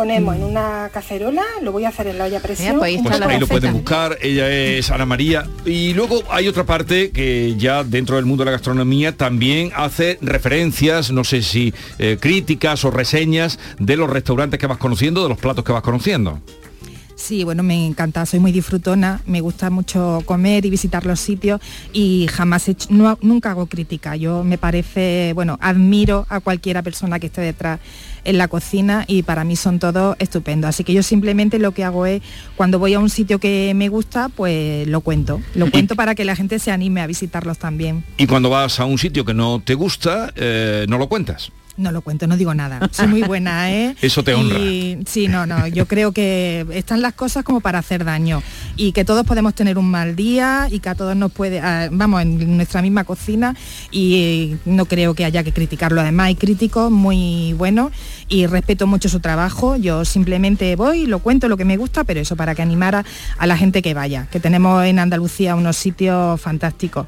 Ponemos 0.00 0.34
en 0.34 0.44
una 0.44 0.88
cacerola, 0.90 1.42
lo 1.60 1.72
voy 1.72 1.84
a 1.84 1.90
hacer 1.90 2.06
en 2.06 2.16
la 2.16 2.24
olla 2.24 2.38
a 2.38 2.40
presión. 2.40 2.78
pues 2.78 2.88
ahí 2.88 2.94
está 2.94 3.22
Pues 3.22 3.38
lo 3.38 3.46
pueden 3.46 3.74
buscar, 3.74 4.16
ella 4.22 4.50
es 4.50 4.90
Ana 4.90 5.04
María. 5.04 5.46
Y 5.66 5.92
luego 5.92 6.22
hay 6.30 6.48
otra 6.48 6.64
parte 6.64 7.10
que 7.10 7.54
ya 7.58 7.84
dentro 7.84 8.16
del 8.16 8.24
mundo 8.24 8.42
de 8.42 8.46
la 8.46 8.52
gastronomía 8.52 9.14
también 9.14 9.72
hace 9.76 10.16
referencias, 10.22 11.10
no 11.10 11.22
sé 11.22 11.42
si 11.42 11.74
eh, 11.98 12.16
críticas 12.18 12.82
o 12.86 12.90
reseñas 12.90 13.58
de 13.78 13.98
los 13.98 14.08
restaurantes 14.08 14.58
que 14.58 14.66
vas 14.66 14.78
conociendo, 14.78 15.22
de 15.22 15.28
los 15.28 15.36
platos 15.36 15.66
que 15.66 15.72
vas 15.72 15.82
conociendo. 15.82 16.40
Sí, 17.20 17.44
bueno, 17.44 17.62
me 17.62 17.86
encanta, 17.86 18.24
soy 18.24 18.40
muy 18.40 18.50
disfrutona, 18.50 19.20
me 19.26 19.42
gusta 19.42 19.68
mucho 19.68 20.22
comer 20.24 20.64
y 20.64 20.70
visitar 20.70 21.04
los 21.04 21.20
sitios 21.20 21.60
y 21.92 22.26
jamás 22.32 22.66
he 22.66 22.70
hecho- 22.72 22.88
no- 22.90 23.18
nunca 23.20 23.50
hago 23.50 23.66
crítica. 23.66 24.16
Yo 24.16 24.42
me 24.42 24.56
parece, 24.56 25.32
bueno, 25.34 25.58
admiro 25.60 26.24
a 26.30 26.40
cualquiera 26.40 26.82
persona 26.82 27.18
que 27.20 27.26
esté 27.26 27.42
detrás 27.42 27.78
en 28.24 28.38
la 28.38 28.48
cocina 28.48 29.04
y 29.06 29.22
para 29.22 29.44
mí 29.44 29.54
son 29.54 29.78
todos 29.78 30.16
estupendos. 30.18 30.70
Así 30.70 30.82
que 30.82 30.94
yo 30.94 31.02
simplemente 31.02 31.58
lo 31.58 31.72
que 31.72 31.84
hago 31.84 32.06
es, 32.06 32.22
cuando 32.56 32.78
voy 32.78 32.94
a 32.94 32.98
un 33.00 33.10
sitio 33.10 33.38
que 33.38 33.72
me 33.76 33.90
gusta, 33.90 34.30
pues 34.30 34.88
lo 34.88 35.02
cuento. 35.02 35.42
Lo 35.54 35.70
cuento 35.70 35.96
para 35.96 36.14
que 36.14 36.24
la 36.24 36.34
gente 36.34 36.58
se 36.58 36.70
anime 36.72 37.02
a 37.02 37.06
visitarlos 37.06 37.58
también. 37.58 38.02
Y 38.16 38.26
cuando 38.28 38.48
vas 38.48 38.80
a 38.80 38.86
un 38.86 38.96
sitio 38.96 39.26
que 39.26 39.34
no 39.34 39.60
te 39.62 39.74
gusta, 39.74 40.32
eh, 40.36 40.86
no 40.88 40.96
lo 40.96 41.06
cuentas. 41.08 41.52
No 41.76 41.92
lo 41.92 42.02
cuento, 42.02 42.26
no 42.26 42.36
digo 42.36 42.52
nada. 42.52 42.80
Soy 42.92 43.06
muy 43.06 43.22
buena, 43.22 43.70
¿eh? 43.72 43.96
Eso 44.02 44.22
te 44.22 44.34
honra. 44.34 44.58
Y- 44.58 44.98
sí, 45.06 45.28
no, 45.28 45.46
no. 45.46 45.66
Yo 45.66 45.86
creo 45.86 46.12
que 46.12 46.66
están 46.72 47.00
las 47.00 47.14
cosas 47.14 47.42
como 47.42 47.60
para 47.60 47.78
hacer 47.78 48.04
daño 48.04 48.42
y 48.76 48.92
que 48.92 49.04
todos 49.04 49.24
podemos 49.24 49.54
tener 49.54 49.78
un 49.78 49.90
mal 49.90 50.14
día 50.14 50.68
y 50.70 50.80
que 50.80 50.88
a 50.90 50.94
todos 50.94 51.16
nos 51.16 51.32
puede, 51.32 51.60
vamos, 51.90 52.22
en 52.22 52.56
nuestra 52.56 52.82
misma 52.82 53.04
cocina 53.04 53.54
y 53.90 54.56
no 54.66 54.84
creo 54.84 55.14
que 55.14 55.24
haya 55.24 55.42
que 55.42 55.52
criticarlo. 55.52 56.00
Además, 56.00 56.26
hay 56.26 56.34
críticos 56.34 56.90
muy 56.90 57.54
buenos 57.54 57.92
y 58.28 58.46
respeto 58.46 58.86
mucho 58.86 59.08
su 59.08 59.20
trabajo. 59.20 59.76
Yo 59.76 60.04
simplemente 60.04 60.76
voy, 60.76 61.06
lo 61.06 61.20
cuento 61.20 61.48
lo 61.48 61.56
que 61.56 61.64
me 61.64 61.76
gusta, 61.76 62.04
pero 62.04 62.20
eso 62.20 62.36
para 62.36 62.54
que 62.54 62.62
animara 62.62 63.04
a 63.38 63.46
la 63.46 63.56
gente 63.56 63.80
que 63.80 63.94
vaya, 63.94 64.26
que 64.30 64.40
tenemos 64.40 64.84
en 64.84 64.98
Andalucía 64.98 65.54
unos 65.54 65.76
sitios 65.76 66.40
fantásticos. 66.40 67.06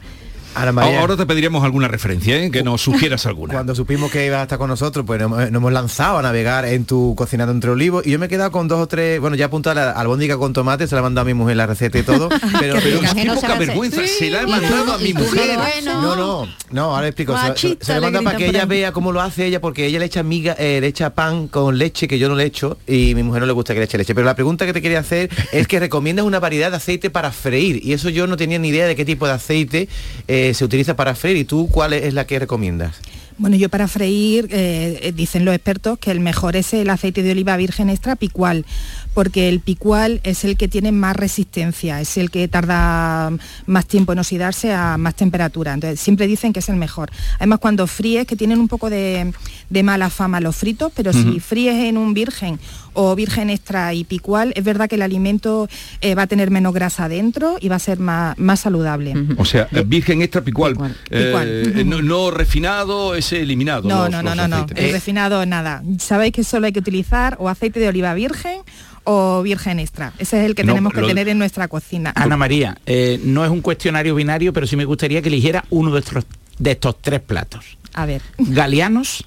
Ana 0.55 0.73
María. 0.73 1.01
Ahora 1.01 1.17
te 1.17 1.25
pediríamos 1.27 1.65
alguna 1.65 1.89
referencia, 1.89 2.37
¿eh? 2.37 2.51
que 2.51 2.63
nos 2.63 2.81
sugieras 2.83 3.25
alguna. 3.27 3.55
Cuando 3.55 3.75
supimos 3.75 4.11
que 4.11 4.27
ibas 4.27 4.41
a 4.41 4.43
estar 4.43 4.59
con 4.59 4.69
nosotros, 4.69 5.05
pues 5.07 5.19
nos, 5.21 5.27
hemos- 5.33 5.51
nos 5.51 5.61
hemos 5.61 5.73
lanzado 5.73 6.19
a 6.19 6.23
navegar 6.23 6.65
en 6.67 6.85
tu 6.85 7.15
cocinando 7.17 7.53
entre 7.53 7.71
olivos 7.71 8.07
y 8.07 8.11
yo 8.11 8.19
me 8.19 8.27
he 8.27 8.29
quedado 8.29 8.53
con 8.53 8.69
dos 8.69 8.79
o 8.81 8.87
tres, 8.87 9.19
bueno, 9.21 9.35
ya 9.37 9.47
apunté 9.47 9.71
a 9.71 9.75
la 9.75 9.91
albóndiga 9.93 10.37
con 10.37 10.53
tomate, 10.53 10.87
se 10.87 10.95
la 10.95 11.01
ha 11.01 11.03
mandado 11.03 11.23
a 11.23 11.27
mi 11.27 11.35
mujer 11.35 11.57
la 11.57 11.67
receta 11.67 11.99
y 11.99 12.03
todo, 12.03 12.29
pero, 12.61 12.77
Pero 12.83 13.01
qué 13.01 13.27
poca 13.35 13.55
vergüenza, 13.57 14.07
se 14.07 14.31
la 14.31 14.43
he 14.43 14.47
mandado 14.47 14.93
a 14.95 14.99
mi 14.99 15.15
mujer. 15.15 15.59
No, 15.85 16.17
no, 16.17 16.49
no, 16.71 16.95
ahora 16.97 17.09
explico. 17.09 17.35
Se, 17.57 17.95
le 17.95 18.01
manda 18.01 18.21
para 18.23 18.37
que 18.37 18.47
ella 18.49 18.67
vea 18.67 18.93
cómo 18.93 19.13
lo 19.13 19.21
hace 19.21 19.47
ella, 19.47 19.61
porque 19.61 19.87
ella 19.87 19.99
le 19.99 20.05
echa 20.07 20.23
miga, 20.23 20.55
eh, 20.59 20.79
le 20.81 20.87
echa 20.87 21.11
pan 21.15 21.49
con 21.49 21.79
leche 21.79 22.07
que 22.09 22.19
yo 22.19 22.29
no 22.29 22.35
le 22.35 22.45
echo 22.45 22.77
y 22.87 23.15
mi 23.15 23.23
mujer 23.23 23.41
no 23.41 23.47
le 23.47 23.53
gusta 23.53 23.73
que 23.73 23.81
le 23.81 23.87
eche 23.87 23.97
leche. 23.99 24.15
Pero 24.15 24.25
la 24.27 24.35
pregunta 24.35 24.67
que 24.67 24.73
te 24.73 24.83
quería 24.83 24.99
hacer 25.01 25.31
es 25.53 25.67
que 25.67 25.81
recomiendas 25.81 26.27
una 26.27 26.41
variedad 26.41 26.71
de 26.71 26.77
aceite 26.77 27.09
para 27.11 27.33
freír 27.33 27.81
y 27.83 27.93
eso 27.95 28.09
yo 28.11 28.27
no 28.27 28.37
tenía 28.37 28.59
ni 28.59 28.69
idea 28.69 28.87
de 28.87 28.95
qué 28.97 29.05
tipo 29.05 29.27
de 29.27 29.33
aceite 29.33 29.89
eh, 30.29 30.41
se 30.55 30.64
utiliza 30.64 30.97
para 30.97 31.14
freír. 31.14 31.36
¿Y 31.38 31.45
tú 31.45 31.68
cuál 31.70 31.93
es 31.93 32.14
la 32.14 32.26
que 32.26 32.38
recomiendas? 32.38 33.01
Bueno, 33.38 33.57
yo 33.57 33.68
para 33.68 33.88
freír, 33.88 34.47
eh, 34.51 35.01
eh, 35.03 35.12
dicen 35.12 35.45
los 35.45 35.55
expertos 35.55 35.99
que 35.99 36.11
el 36.11 36.20
mejor 36.20 36.55
es 36.55 36.74
el 36.74 36.90
aceite 36.90 37.22
de 37.22 37.32
oliva 37.32 37.57
virgen 37.57 37.88
extra 37.88 38.14
picual, 38.14 38.66
porque 39.14 39.49
el 39.49 39.61
picual 39.61 40.20
es 40.22 40.45
el 40.45 40.57
que 40.57 40.68
tiene 40.68 40.93
más 40.93 41.16
resistencia, 41.16 42.01
es 42.01 42.16
el 42.18 42.30
que 42.30 42.47
tarda 42.49 43.32
más 43.66 43.86
tiempo 43.86 44.12
en 44.12 44.18
oxidarse 44.18 44.72
a 44.72 44.99
más 44.99 45.16
temperatura. 45.16 45.72
Entonces, 45.72 45.99
siempre 45.99 46.26
dicen 46.26 46.53
que 46.53 46.61
es 46.61 46.68
el 46.68 46.76
mejor. 46.76 47.11
Además, 47.36 47.59
cuando 47.59 47.86
fríes, 47.86 48.26
que 48.26 48.36
tienen 48.36 48.61
un 48.61 48.68
poco 48.68 48.90
de, 48.90 49.32
de 49.70 49.82
mala 49.82 50.11
fama 50.11 50.40
los 50.40 50.55
fritos, 50.55 50.93
pero 50.95 51.12
si 51.12 51.40
fríes 51.40 51.74
en 51.86 51.97
un 51.97 52.14
virgen 52.14 52.61
o 52.95 53.14
virgen 53.14 53.51
extra 53.51 53.95
y 53.95 54.05
picual, 54.05 54.53
es 54.57 54.64
verdad 54.64 54.88
que 54.88 54.97
el 54.97 55.03
alimento 55.03 55.68
eh, 56.01 56.14
va 56.14 56.22
a 56.22 56.26
tener 56.26 56.51
menos 56.51 56.72
grasa 56.74 57.09
dentro 57.09 57.57
y 57.61 57.68
va 57.68 57.76
a 57.76 57.78
ser 57.78 57.99
más, 57.99 58.38
más 58.38 58.61
saludable. 58.61 59.14
O 59.38 59.45
sea, 59.45 59.68
virgen 59.86 60.22
extra 60.22 60.43
picual. 60.43 60.76
Eh, 61.11 61.24
Picual. 61.26 61.49
eh, 61.49 61.84
no, 61.84 62.03
no 62.03 62.30
refinado, 62.30 63.14
ese 63.14 63.40
eliminado. 63.40 63.88
No, 63.88 64.03
los- 64.03 64.11
no, 64.11 64.22
no, 64.22 64.34
los 64.34 64.49
no, 64.49 64.59
no. 64.59 64.66
El 64.74 64.93
refinado 64.93 65.45
nada. 65.47 65.82
Sabéis 65.99 66.32
que 66.32 66.45
solo 66.45 66.66
hay 66.66 66.72
que 66.72 66.80
utilizar 66.80 67.36
o 67.40 67.49
aceite 67.49 67.80
de 67.80 67.88
oliva 67.88 68.14
virgen 68.14 68.61
o 69.05 69.43
virgen 69.43 69.80
extra. 69.80 70.12
Ese 70.18 70.38
es 70.40 70.47
el 70.47 70.55
que 70.55 70.62
No, 70.64 70.72
tenemos 70.74 70.93
que 70.93 71.01
lo- 71.01 71.09
tener 71.09 71.28
en 71.28 71.38
nuestra 71.38 71.68
cocina. 71.68 72.12
Ana 72.14 72.36
María, 72.36 72.78
eh, 72.86 73.20
no 73.24 73.45
es 73.45 73.51
un 73.51 73.61
cuestionario 73.61 74.14
binario, 74.14 74.53
pero 74.53 74.66
sí 74.66 74.76
me 74.76 74.84
gustaría 74.84 75.20
que 75.22 75.28
eligiera 75.28 75.64
uno 75.70 75.90
de 75.93 76.01
estos, 76.01 76.24
de 76.59 76.70
estos 76.72 77.01
tres 77.01 77.20
platos. 77.20 77.76
A 77.95 78.07
ver. 78.07 78.22
Galeanos, 78.38 79.24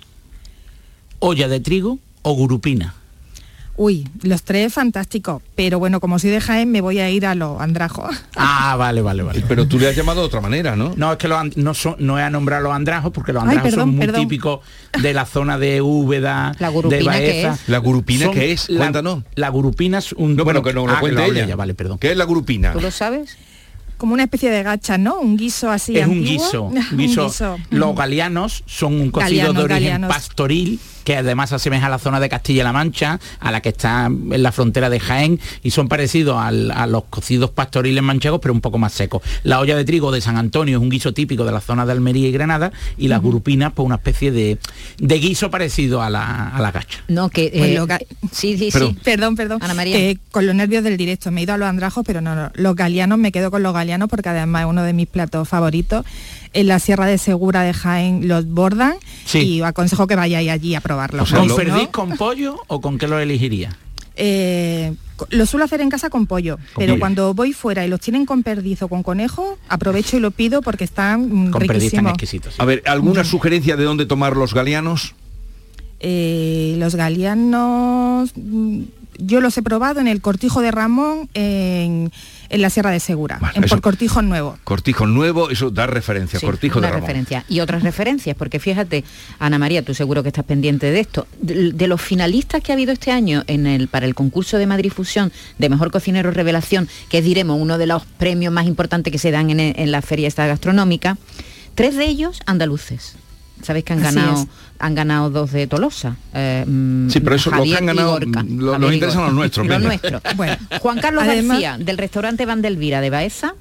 olla 1.19 1.47
de 1.47 1.59
trigo 1.59 1.99
o 2.21 2.33
gurupina. 2.33 2.93
Uy, 3.77 4.07
los 4.21 4.43
tres 4.43 4.73
fantásticos. 4.73 5.41
Pero 5.55 5.79
bueno, 5.79 5.99
como 5.99 6.17
soy 6.17 6.29
de 6.29 6.39
Jaén, 6.39 6.71
me 6.71 6.79
voy 6.79 6.99
a 6.99 7.09
ir 7.09 7.25
a 7.25 7.35
los 7.35 7.59
andrajos. 7.59 8.15
Ah, 8.37 8.75
vale, 8.77 9.01
vale, 9.01 9.21
vale. 9.23 9.43
Pero 9.47 9.67
tú 9.67 9.77
le 9.79 9.87
has 9.87 9.95
llamado 9.95 10.21
de 10.21 10.27
otra 10.27 10.41
manera, 10.41 10.75
¿no? 10.75 10.93
No, 10.97 11.11
es 11.11 11.17
que 11.17 11.27
los 11.27 11.55
no, 11.57 11.73
son, 11.73 11.95
no 11.99 12.19
he 12.19 12.29
nombrado 12.29 12.63
los 12.63 12.73
andrajos 12.73 13.11
porque 13.11 13.31
los 13.31 13.43
Ay, 13.43 13.49
andrajos 13.49 13.69
perdón, 13.71 13.87
son 13.89 13.95
muy 13.95 14.05
perdón. 14.05 14.21
típicos 14.21 14.59
de 15.01 15.13
la 15.13 15.25
zona 15.25 15.57
de 15.57 15.81
Úbeda, 15.81 16.53
La 16.59 16.67
de 16.69 16.73
gurupina, 16.73 16.99
¿qué 17.19 17.43
Baeza. 17.43 17.53
es? 17.53 17.69
¿La 17.69 17.77
gurupina 17.77 18.31
qué 18.31 18.51
es? 18.51 18.69
la- 18.69 18.77
Cuéntanos. 18.79 19.23
La 19.35 19.49
gurupina 19.49 19.97
es 19.99 20.13
un... 20.13 20.35
No, 20.35 20.43
bueno, 20.43 20.63
que 20.63 20.73
no 20.73 20.85
lo 20.87 20.93
ah, 20.93 20.99
cuente 20.99 21.25
ella. 21.25 21.55
Vale, 21.55 21.73
perdón. 21.75 21.97
¿Qué 21.99 22.11
es 22.11 22.17
la 22.17 22.25
gurupina? 22.25 22.73
¿Tú 22.73 22.81
lo 22.81 22.91
sabes? 22.91 23.37
Como 23.97 24.13
una 24.13 24.23
especie 24.23 24.49
de 24.49 24.63
gacha, 24.63 24.97
¿no? 24.97 25.19
Un 25.19 25.37
guiso 25.37 25.69
así 25.69 25.97
es 25.97 26.07
un 26.07 26.23
guiso, 26.23 26.63
Un 26.65 26.81
guiso. 26.97 27.31
Los 27.69 27.95
galeanos 27.95 28.63
son 28.65 28.99
un 28.99 29.11
cocido 29.11 29.53
de 29.53 29.59
origen 29.59 29.67
galeanos. 29.67 30.09
pastoril 30.09 30.79
que 31.05 31.15
además 31.15 31.53
asemeja 31.53 31.85
a 31.85 31.89
la 31.89 31.99
zona 31.99 32.19
de 32.19 32.27
Castilla-La 32.27 32.73
Mancha, 32.73 33.19
a 33.39 33.51
la 33.51 33.61
que 33.61 33.69
está 33.69 34.07
en 34.07 34.43
la 34.43 34.51
frontera 34.51 34.89
de 34.89 34.99
Jaén, 34.99 35.39
y 35.63 35.71
son 35.71 35.87
parecidos 35.87 36.37
al- 36.37 36.71
a 36.71 36.85
los 36.87 37.05
cocidos 37.05 37.51
pastoriles 37.51 38.03
manchegos, 38.03 38.41
pero 38.41 38.53
un 38.53 38.59
poco 38.59 38.77
más 38.77 38.91
secos. 38.91 39.21
La 39.43 39.59
olla 39.61 39.77
de 39.77 39.85
trigo 39.85 40.11
de 40.11 40.19
San 40.19 40.35
Antonio 40.37 40.77
es 40.77 40.81
un 40.83 40.89
guiso 40.89 41.13
típico 41.13 41.45
de 41.45 41.53
la 41.53 41.61
zona 41.61 41.85
de 41.85 41.93
Almería 41.93 42.27
y 42.27 42.31
Granada, 42.33 42.71
y 42.97 43.07
las 43.07 43.21
gurupinas, 43.21 43.71
pues 43.73 43.85
una 43.85 43.95
especie 43.95 44.31
de, 44.31 44.57
de 44.97 45.19
guiso 45.19 45.49
parecido 45.49 46.01
a 46.01 46.09
la, 46.09 46.49
a 46.49 46.59
la 46.61 46.71
gacha. 46.71 46.99
No, 47.07 47.29
que... 47.29 47.51
Pues 47.55 47.69
eh, 47.69 47.75
lo 47.75 47.87
ga- 47.87 48.05
sí, 48.31 48.57
sí, 48.57 48.69
Perdón. 48.73 48.93
sí. 48.95 48.99
Perdón, 49.03 49.35
perdón. 49.35 49.59
Ana 49.61 49.73
María. 49.75 49.95
Que 49.95 50.17
con 50.31 50.45
los 50.47 50.55
nervios 50.55 50.83
del 50.83 50.97
directo 50.97 51.29
me 51.31 51.41
he 51.41 51.43
ido 51.43 51.53
a 51.53 51.57
los 51.57 51.67
andrajos, 51.69 52.03
pero 52.05 52.19
no, 52.21 52.33
no. 52.35 52.51
Los 52.55 52.75
galeanos 52.75 53.19
me 53.19 53.31
quedo 53.31 53.51
con 53.51 53.61
los 53.63 53.73
galeanos 53.73 54.09
porque 54.09 54.29
además 54.29 54.63
es 54.63 54.67
uno 54.67 54.81
de 54.83 54.93
mis 54.93 55.07
platos 55.07 55.47
favoritos. 55.47 56.03
En 56.55 56.67
la 56.67 56.79
Sierra 56.79 57.05
de 57.05 57.17
Segura 57.17 57.61
de 57.63 57.73
Jaén 57.73 58.27
los 58.27 58.47
bordan 58.47 58.95
Sí. 59.25 59.39
y 59.39 59.61
os 59.61 59.67
aconsejo 59.67 60.07
que 60.07 60.15
vayáis 60.15 60.49
allí 60.49 60.73
a 60.73 60.81
probarlos. 60.81 61.31
¿Con 61.31 61.49
Si 61.49 61.55
perdiz, 61.55 61.73
no, 61.83 61.91
con 61.91 62.17
pollo 62.17 62.55
o 62.67 62.81
con 62.81 62.97
qué 62.97 63.07
lo 63.07 63.19
elegiría? 63.19 63.77
eh, 64.17 64.93
lo 65.29 65.45
suelo 65.45 65.65
hacer 65.65 65.81
en 65.81 65.89
casa 65.89 66.09
con 66.09 66.25
pollo, 66.25 66.57
pero 66.77 66.93
pollo. 66.93 66.99
cuando 66.99 67.33
voy 67.33 67.51
fuera 67.53 67.85
y 67.85 67.89
los 67.89 67.99
tienen 67.99 68.25
con 68.25 68.43
perdiz 68.43 68.81
o 68.81 68.87
con 68.87 69.03
conejo, 69.03 69.57
aprovecho 69.69 70.15
y 70.17 70.19
lo 70.21 70.31
pido 70.31 70.61
porque 70.61 70.85
están 70.85 71.51
Con 71.51 71.59
perdiz 71.59 71.67
tan 71.67 71.75
riquísimos. 71.75 72.11
exquisitos. 72.13 72.55
A 72.59 72.65
ver, 72.65 72.81
¿alguna 72.85 73.23
sugerencia 73.25 73.75
de 73.75 73.83
dónde 73.83 74.05
tomar 74.05 74.35
los 74.37 74.53
galeanos? 74.53 75.13
Eh, 75.99 76.75
los 76.79 76.95
galeanos, 76.95 78.31
mm, 78.35 78.81
yo 79.17 79.41
los 79.41 79.57
he 79.57 79.61
probado 79.63 79.99
en 79.99 80.07
el 80.07 80.21
Cortijo 80.21 80.61
de 80.61 80.71
Ramón 80.71 81.29
en, 81.33 82.11
en 82.49 82.61
la 82.61 82.69
Sierra 82.69 82.91
de 82.91 82.99
Segura, 82.99 83.39
en 83.53 83.63
eso- 83.63 83.75
por 83.75 83.81
Cortijo 83.81 84.21
Nuevo. 84.21 84.57
Cortijo 84.63 85.07
nuevo, 85.07 85.49
eso 85.49 85.69
da 85.69 85.87
referencia, 85.87 86.39
Sí, 86.39 86.45
cortijo 86.45 86.75
de 86.75 86.87
una 86.87 86.89
Ramón. 86.89 87.01
referencia. 87.07 87.45
Y 87.49 87.59
otras 87.59 87.83
referencias, 87.83 88.35
porque 88.35 88.59
fíjate, 88.59 89.03
Ana 89.39 89.57
María, 89.59 89.83
tú 89.83 89.93
seguro 89.93 90.21
que 90.23 90.29
estás 90.29 90.45
pendiente 90.45 90.91
de 90.91 90.99
esto. 90.99 91.27
De, 91.41 91.71
de 91.73 91.87
los 91.87 92.01
finalistas 92.01 92.61
que 92.61 92.71
ha 92.71 92.75
habido 92.75 92.91
este 92.91 93.11
año 93.11 93.43
en 93.47 93.67
el, 93.67 93.87
para 93.87 94.05
el 94.05 94.15
concurso 94.15 94.57
de 94.57 94.67
Madrid 94.67 94.91
Fusión 94.91 95.31
de 95.57 95.69
Mejor 95.69 95.91
Cocinero 95.91 96.31
Revelación, 96.31 96.87
que 97.09 97.19
es, 97.19 97.23
diremos, 97.25 97.59
uno 97.59 97.77
de 97.77 97.87
los 97.87 98.05
premios 98.05 98.53
más 98.53 98.65
importantes 98.67 99.11
que 99.11 99.19
se 99.19 99.31
dan 99.31 99.49
en, 99.49 99.59
en 99.59 99.91
la 99.91 100.01
feria 100.01 100.27
esta 100.27 100.45
gastronómica, 100.47 101.17
tres 101.75 101.95
de 101.95 102.05
ellos 102.05 102.39
andaluces. 102.45 103.15
Sabéis 103.65 103.83
que 103.85 103.93
han 103.93 104.05
Así 104.05 104.15
ganado, 104.15 104.41
es. 104.43 104.47
han 104.79 104.95
ganado 104.95 105.29
dos 105.29 105.51
de 105.51 105.65
Tolosa. 105.67 106.15
eh, 106.33 106.63
mm, 106.67 107.09
Sí, 107.09 107.19
pero 107.19 107.35
eso, 107.35 107.49
los 107.49 107.59
que 107.61 107.71
Javier 107.73 107.77
han 107.79 107.85
ganado, 107.87 108.11
Gorka. 108.11 108.43
mm, 108.43 108.57
lo- 108.59 108.71
Javier 108.73 108.79
nos 108.79 108.93
interesan 108.93 109.23
los 109.25 109.33
nuestros, 109.33 109.67
Los 109.67 109.81
nuestros. 109.81 110.21
Bueno, 110.35 110.55
Juan 110.81 110.99
Carlos 110.99 111.23
además- 111.23 111.61
García, 111.61 111.77
del 111.83 111.97
restaurante 111.97 112.45
Van 112.45 112.61
del 112.61 112.77
Vira 112.77 113.01
de 113.01 113.09
Baeza, 113.09 113.55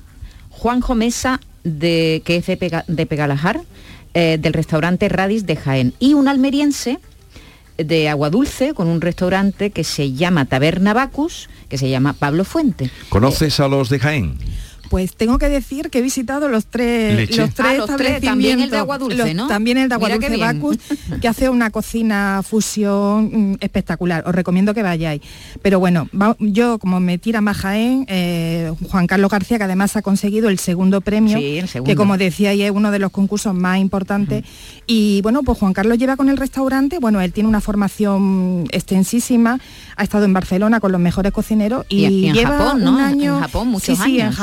Juanjo 0.51 0.95
Mesa, 0.95 1.41
de, 1.65 2.23
que 2.25 2.37
es 2.37 2.47
de, 2.47 2.59
Pega- 2.59 2.85
de 2.87 3.07
Pegalajar, 3.07 3.61
eh, 4.13 4.39
del 4.41 4.53
restaurante 4.53 5.09
Radis 5.09 5.47
de 5.47 5.57
Jaén, 5.57 5.95
y 5.99 6.15
un 6.15 6.29
almeriense 6.29 6.99
de 7.79 8.09
Agua 8.09 8.31
Dulce, 8.31 8.73
con 8.75 8.87
un 8.87 9.01
restaurante 9.01 9.71
que 9.71 9.83
se 9.83 10.13
llama 10.13 10.45
Taberna 10.45 10.93
Bacus, 10.95 11.49
que 11.69 11.77
se 11.79 11.89
llama 11.91 12.13
Pablo 12.13 12.45
Fuente. 12.45 12.89
¿Conoces 13.09 13.59
a 13.59 13.67
los 13.67 13.89
de 13.89 13.99
Jaén? 13.99 14.39
Pues 14.95 15.17
tengo 15.17 15.39
que 15.41 15.49
decir 15.49 15.91
que 15.91 15.99
he 15.99 16.03
visitado 16.03 16.49
los 16.49 16.67
tres, 16.67 17.17
Leche. 17.17 17.37
los 17.41 17.53
tres 17.53 17.67
Ah, 17.69 17.75
los 17.75 17.97
tres, 17.97 18.21
también 18.23 18.61
el 18.61 18.71
de 18.71 18.77
agua 18.77 18.97
dulce, 18.97 19.17
los- 19.17 19.35
¿no? 19.35 19.49
También 19.49 19.77
el 19.77 19.89
de 19.89 19.97
agua 19.97 20.09
dulce. 20.09 20.37
Bacus, 20.37 20.79
que 21.21 21.27
hace 21.27 21.49
una 21.49 21.71
cocina 21.71 22.43
fusión 22.49 23.55
mm, 23.55 23.57
espectacular. 23.59 24.23
Os 24.25 24.33
recomiendo 24.33 24.73
que 24.73 24.85
vayáis. 24.85 25.21
Pero 25.63 25.81
bueno, 25.81 26.09
va- 26.15 26.37
yo 26.39 26.79
como 26.79 27.01
me 27.01 27.19
tira 27.19 27.41
más 27.41 27.57
Jaén, 27.57 28.07
eh, 28.09 28.73
Juan 28.89 29.09
Carlos 29.09 29.33
García, 29.33 29.59
que 29.59 29.65
además 29.65 29.97
ha 29.97 30.03
conseguido 30.03 30.49
el 30.49 30.61
segundo 30.61 31.01
premio, 31.01 31.39
Sí, 31.39 31.59
el 31.59 31.67
segundo. 31.67 31.91
que 31.91 31.97
como 31.97 32.17
decía 32.17 32.51
ahí 32.51 32.63
es 32.63 32.71
uno 32.71 32.93
de 32.93 33.01
los 33.01 33.11
concursos 33.11 33.53
más 33.53 33.79
importantes. 33.81 34.45
Y 34.87 35.23
bueno, 35.23 35.43
pues 35.43 35.59
Juan 35.59 35.73
Carlos 35.73 35.99
lleva 35.99 36.17
con 36.17 36.29
el 36.29 36.37
restaurante, 36.37 37.01
bueno, 37.01 37.21
él 37.21 37.33
tiene 37.33 37.49
una 37.49 37.61
formación 37.61 38.67
extensísima, 38.71 39.59
ha 39.97 40.03
estado 40.05 40.25
en 40.25 40.33
Barcelona 40.33 40.79
con 40.79 40.93
los 40.93 41.01
mejores 41.01 41.33
cocineros 41.33 41.85
y, 41.89 42.05
Y- 42.07 42.07
y 42.07 42.27
en 42.29 42.35
lleva 42.35 42.59
Japón, 42.59 42.85
¿no? 42.85 42.93
un 42.93 42.99
En 43.01 43.05
año, 43.07 43.41
Japón, 43.41 43.69
muchos 43.69 43.97
sí, 43.99 44.05
sí, 44.05 44.21
en 44.21 44.27
años. 44.27 44.37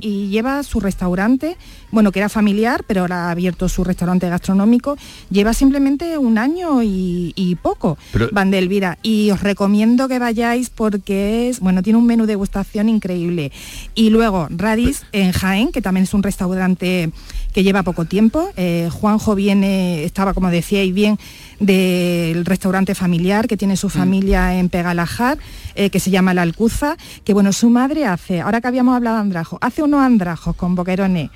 Y 0.00 0.28
lleva 0.28 0.62
su 0.62 0.80
restaurante, 0.80 1.56
bueno, 1.90 2.12
que 2.12 2.20
era 2.20 2.28
familiar, 2.28 2.84
pero 2.86 3.02
ahora 3.02 3.26
ha 3.28 3.30
abierto 3.30 3.68
su 3.68 3.84
restaurante 3.84 4.28
gastronómico, 4.28 4.96
lleva 5.30 5.52
simplemente 5.54 6.18
un 6.18 6.38
año 6.38 6.82
y, 6.82 7.32
y 7.36 7.54
poco, 7.56 7.98
Pero- 8.12 8.28
Van 8.32 8.50
de 8.50 8.58
Elvira, 8.58 8.98
y 9.02 9.30
os 9.30 9.40
recomiendo 9.42 10.08
que 10.08 10.18
vayáis 10.18 10.70
porque 10.70 11.48
es, 11.48 11.60
bueno, 11.60 11.82
tiene 11.82 11.98
un 11.98 12.06
menú 12.06 12.24
de 12.24 12.32
degustación 12.32 12.88
increíble. 12.88 13.52
Y 13.94 14.10
luego 14.10 14.48
Radis 14.50 15.02
en 15.12 15.32
Jaén, 15.32 15.70
que 15.72 15.82
también 15.82 16.04
es 16.04 16.14
un 16.14 16.22
restaurante 16.22 17.10
que 17.52 17.62
lleva 17.62 17.82
poco 17.82 18.04
tiempo. 18.04 18.50
Eh, 18.56 18.88
Juanjo 18.90 19.34
viene, 19.34 20.04
estaba 20.04 20.34
como 20.34 20.50
decíais 20.50 20.92
bien, 20.92 21.18
del 21.60 22.44
restaurante 22.44 22.94
familiar 22.94 23.46
que 23.46 23.56
tiene 23.56 23.76
su 23.76 23.88
familia 23.88 24.58
en 24.58 24.68
Pegalajar, 24.68 25.38
eh, 25.74 25.90
que 25.90 26.00
se 26.00 26.10
llama 26.10 26.34
La 26.34 26.42
Alcuza, 26.42 26.96
que 27.24 27.34
bueno, 27.34 27.52
su 27.52 27.70
madre 27.70 28.06
hace, 28.06 28.40
ahora 28.40 28.60
que 28.60 28.68
habíamos 28.68 28.96
hablado 28.96 29.16
de 29.16 29.22
andrajos, 29.22 29.58
hace 29.62 29.82
unos 29.82 30.00
andrajos 30.00 30.56
con 30.56 30.74
boquerones, 30.74 31.30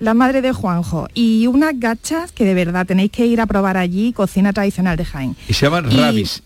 la 0.00 0.14
madre 0.14 0.40
de 0.42 0.52
Juanjo, 0.52 1.08
y 1.14 1.46
unas 1.46 1.78
gachas 1.78 2.32
que 2.32 2.44
de 2.44 2.54
verdad 2.54 2.86
tenéis 2.86 3.10
que 3.10 3.26
ir 3.26 3.40
a 3.40 3.46
probar 3.46 3.76
allí, 3.76 4.12
cocina 4.12 4.52
tradicional 4.52 4.96
de 4.96 5.04
Jaén. 5.04 5.36
Y 5.48 5.52
se 5.52 5.66
llaman 5.66 5.90
Y, 5.90 5.96
rabis. 5.96 6.42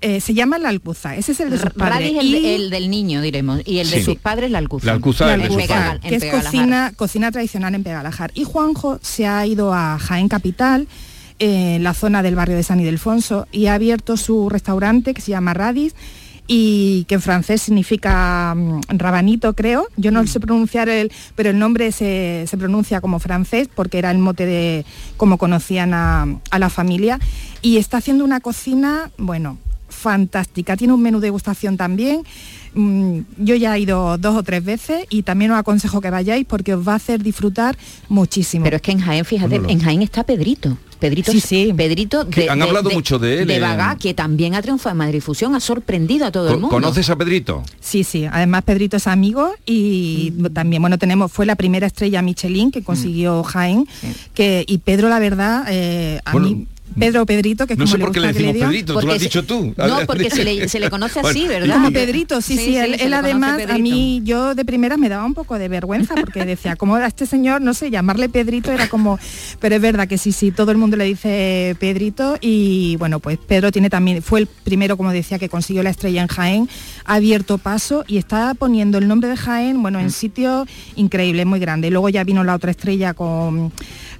Eh, 0.00 0.20
se 0.20 0.34
llama 0.34 0.58
La 0.58 0.68
Alcuza, 0.68 1.16
ese 1.16 1.32
es 1.32 1.40
el 1.40 1.50
de 1.50 1.58
sus 1.58 1.70
padres. 1.70 1.94
Radis 2.12 2.18
el, 2.18 2.26
Y- 2.26 2.46
el 2.46 2.70
del 2.70 2.90
niño, 2.90 3.20
diremos, 3.22 3.60
y 3.64 3.78
el 3.78 3.90
de 3.90 3.98
Sí. 3.98 4.04
sus 4.04 4.16
padres 4.16 4.50
la 4.50 4.58
alcuza. 4.58 4.86
La 4.86 4.92
alcuza 4.92 5.26
La 5.26 5.34
es 5.36 5.42
Alcuza, 5.50 5.98
que 6.00 6.14
es 6.16 6.24
cocina, 6.24 6.92
cocina 6.96 7.30
tradicional 7.32 7.74
en 7.74 7.82
Pegalajar. 7.82 8.30
Y 8.34 8.44
Juanjo 8.44 8.98
se 9.02 9.26
ha 9.26 9.46
ido 9.46 9.72
a 9.74 9.98
Jaén 9.98 10.28
Capital, 10.28 10.86
eh, 11.38 11.76
en 11.76 11.82
la 11.84 11.92
zona 11.94 12.22
del 12.22 12.34
barrio 12.34 12.56
de 12.56 12.62
San 12.62 12.80
Ildefonso, 12.80 13.46
y 13.52 13.66
ha 13.66 13.74
abierto 13.74 14.16
su 14.16 14.48
restaurante 14.48 15.12
que 15.14 15.20
se 15.20 15.32
llama 15.32 15.52
Radis 15.54 15.94
y 16.46 17.04
que 17.04 17.16
en 17.16 17.20
francés 17.20 17.62
significa 17.62 18.54
mm, 18.54 18.80
rabanito, 18.98 19.54
creo. 19.54 19.88
Yo 19.96 20.10
no 20.10 20.26
sé 20.26 20.40
pronunciar 20.40 20.88
el, 20.88 21.12
pero 21.34 21.50
el 21.50 21.58
nombre 21.58 21.92
se, 21.92 22.44
se 22.46 22.56
pronuncia 22.56 23.00
como 23.00 23.18
francés 23.18 23.68
porque 23.74 23.98
era 23.98 24.10
el 24.10 24.18
mote 24.18 24.46
de 24.46 24.84
como 25.16 25.38
conocían 25.38 25.94
a, 25.94 26.26
a 26.50 26.58
la 26.58 26.70
familia. 26.70 27.18
Y 27.62 27.78
está 27.78 27.98
haciendo 27.98 28.24
una 28.24 28.40
cocina, 28.40 29.10
bueno, 29.18 29.58
fantástica. 29.88 30.76
Tiene 30.76 30.92
un 30.92 31.02
menú 31.02 31.18
de 31.20 31.26
degustación 31.26 31.76
también. 31.76 32.22
Mm, 32.76 33.20
Yo 33.38 33.54
ya 33.56 33.74
he 33.76 33.80
ido 33.80 34.18
dos 34.18 34.36
o 34.36 34.42
tres 34.42 34.62
veces 34.64 35.06
y 35.10 35.22
también 35.22 35.50
os 35.50 35.58
aconsejo 35.58 36.00
que 36.00 36.10
vayáis 36.10 36.44
porque 36.46 36.74
os 36.74 36.86
va 36.86 36.92
a 36.92 36.96
hacer 36.96 37.22
disfrutar 37.22 37.76
muchísimo. 38.08 38.64
Pero 38.64 38.76
es 38.76 38.82
que 38.82 38.92
en 38.92 39.00
Jaén, 39.00 39.24
fíjate, 39.24 39.56
en 39.56 39.80
Jaén 39.80 40.02
está 40.02 40.24
Pedrito. 40.24 40.76
Pedrito, 40.98 41.30
Sí, 41.30 41.40
sí. 41.40 41.74
Pedrito 41.76 42.26
Que 42.30 42.48
han 42.48 42.62
hablado 42.62 42.88
mucho 42.90 43.18
de 43.18 43.42
él 43.42 43.48
De 43.48 43.60
Bagá, 43.60 43.96
que 44.00 44.14
también 44.14 44.54
ha 44.54 44.62
triunfado 44.62 44.92
en 44.92 44.98
Madrid 44.98 45.20
Fusión, 45.20 45.54
ha 45.54 45.60
sorprendido 45.60 46.24
a 46.26 46.30
todo 46.32 46.46
el 46.48 46.52
mundo. 46.54 46.68
¿Conoces 46.68 47.10
a 47.10 47.16
Pedrito? 47.16 47.62
Sí, 47.80 48.02
sí. 48.02 48.24
Además 48.30 48.62
Pedrito 48.62 48.96
es 48.96 49.06
amigo 49.06 49.52
y 49.66 50.32
Mm. 50.36 50.46
también, 50.54 50.80
bueno, 50.82 50.96
tenemos, 50.98 51.30
fue 51.32 51.44
la 51.44 51.54
primera 51.54 51.86
estrella 51.86 52.22
Michelin 52.22 52.70
que 52.70 52.82
consiguió 52.82 53.42
Jaén, 53.42 53.86
que, 54.34 54.64
y 54.66 54.78
Pedro, 54.78 55.08
la 55.10 55.18
verdad, 55.18 55.64
eh, 55.68 56.20
a 56.24 56.32
Bueno, 56.32 56.48
mí, 56.48 56.66
Pedro 56.98 57.26
Pedrito, 57.26 57.66
que 57.66 57.74
es 57.74 57.78
No 57.78 57.84
como 57.84 57.92
sé 57.92 57.98
le 57.98 58.04
por 58.04 58.12
qué 58.14 58.20
le 58.20 58.26
que 58.32 58.40
le 58.40 58.46
decimos. 58.52 58.68
Pedrito, 58.70 58.98
tú 59.00 59.06
lo 59.06 59.12
has 59.12 59.20
dicho 59.20 59.44
tú. 59.44 59.74
No, 59.76 60.06
porque 60.06 60.30
se 60.30 60.44
le, 60.44 60.68
se 60.68 60.80
le 60.80 60.90
conoce 60.90 61.20
así, 61.20 61.46
¿verdad? 61.46 61.74
Como 61.76 61.90
Pedrito, 61.92 62.40
sí, 62.40 62.56
sí, 62.56 62.76
él, 62.76 63.12
además, 63.12 63.60
a 63.68 63.78
mí, 63.78 64.20
yo 64.24 64.54
de 64.54 64.64
primeras 64.64 64.98
me 64.98 65.08
daba 65.08 65.24
un 65.24 65.34
poco 65.34 65.58
de 65.58 65.68
vergüenza 65.68 66.14
porque 66.14 66.44
decía, 66.44 66.76
como 66.76 66.96
a 66.96 67.06
este 67.06 67.26
señor, 67.26 67.60
no 67.62 67.74
sé, 67.74 67.90
llamarle 67.90 68.28
Pedrito 68.28 68.72
era 68.72 68.88
como, 68.88 69.18
pero 69.60 69.76
es 69.76 69.80
verdad 69.82 70.08
que 70.08 70.18
sí, 70.18 70.32
sí, 70.32 70.50
todo 70.50 70.70
el 70.70 70.78
mundo 70.78 70.96
le 70.96 71.04
dice 71.04 71.76
Pedrito 71.80 72.36
y 72.40 72.96
bueno, 72.96 73.20
pues 73.20 73.38
Pedro 73.38 73.72
tiene 73.72 73.90
también, 73.90 74.22
fue 74.22 74.40
el 74.40 74.46
primero, 74.46 74.96
como 74.96 75.12
decía, 75.12 75.38
que 75.38 75.48
consiguió 75.48 75.82
la 75.82 75.90
estrella 75.90 76.22
en 76.22 76.28
Jaén, 76.28 76.68
ha 77.04 77.14
abierto 77.14 77.58
paso 77.58 78.04
y 78.06 78.16
está 78.18 78.54
poniendo 78.54 78.98
el 78.98 79.08
nombre 79.08 79.28
de 79.28 79.36
Jaén, 79.36 79.82
bueno, 79.82 79.98
Mm. 79.98 80.02
en 80.02 80.10
sitios 80.10 80.68
increíbles, 80.96 81.46
muy 81.46 81.58
grande. 81.58 81.90
Luego 81.90 82.08
ya 82.08 82.22
vino 82.24 82.44
la 82.44 82.54
otra 82.54 82.70
estrella 82.70 83.14
con 83.14 83.72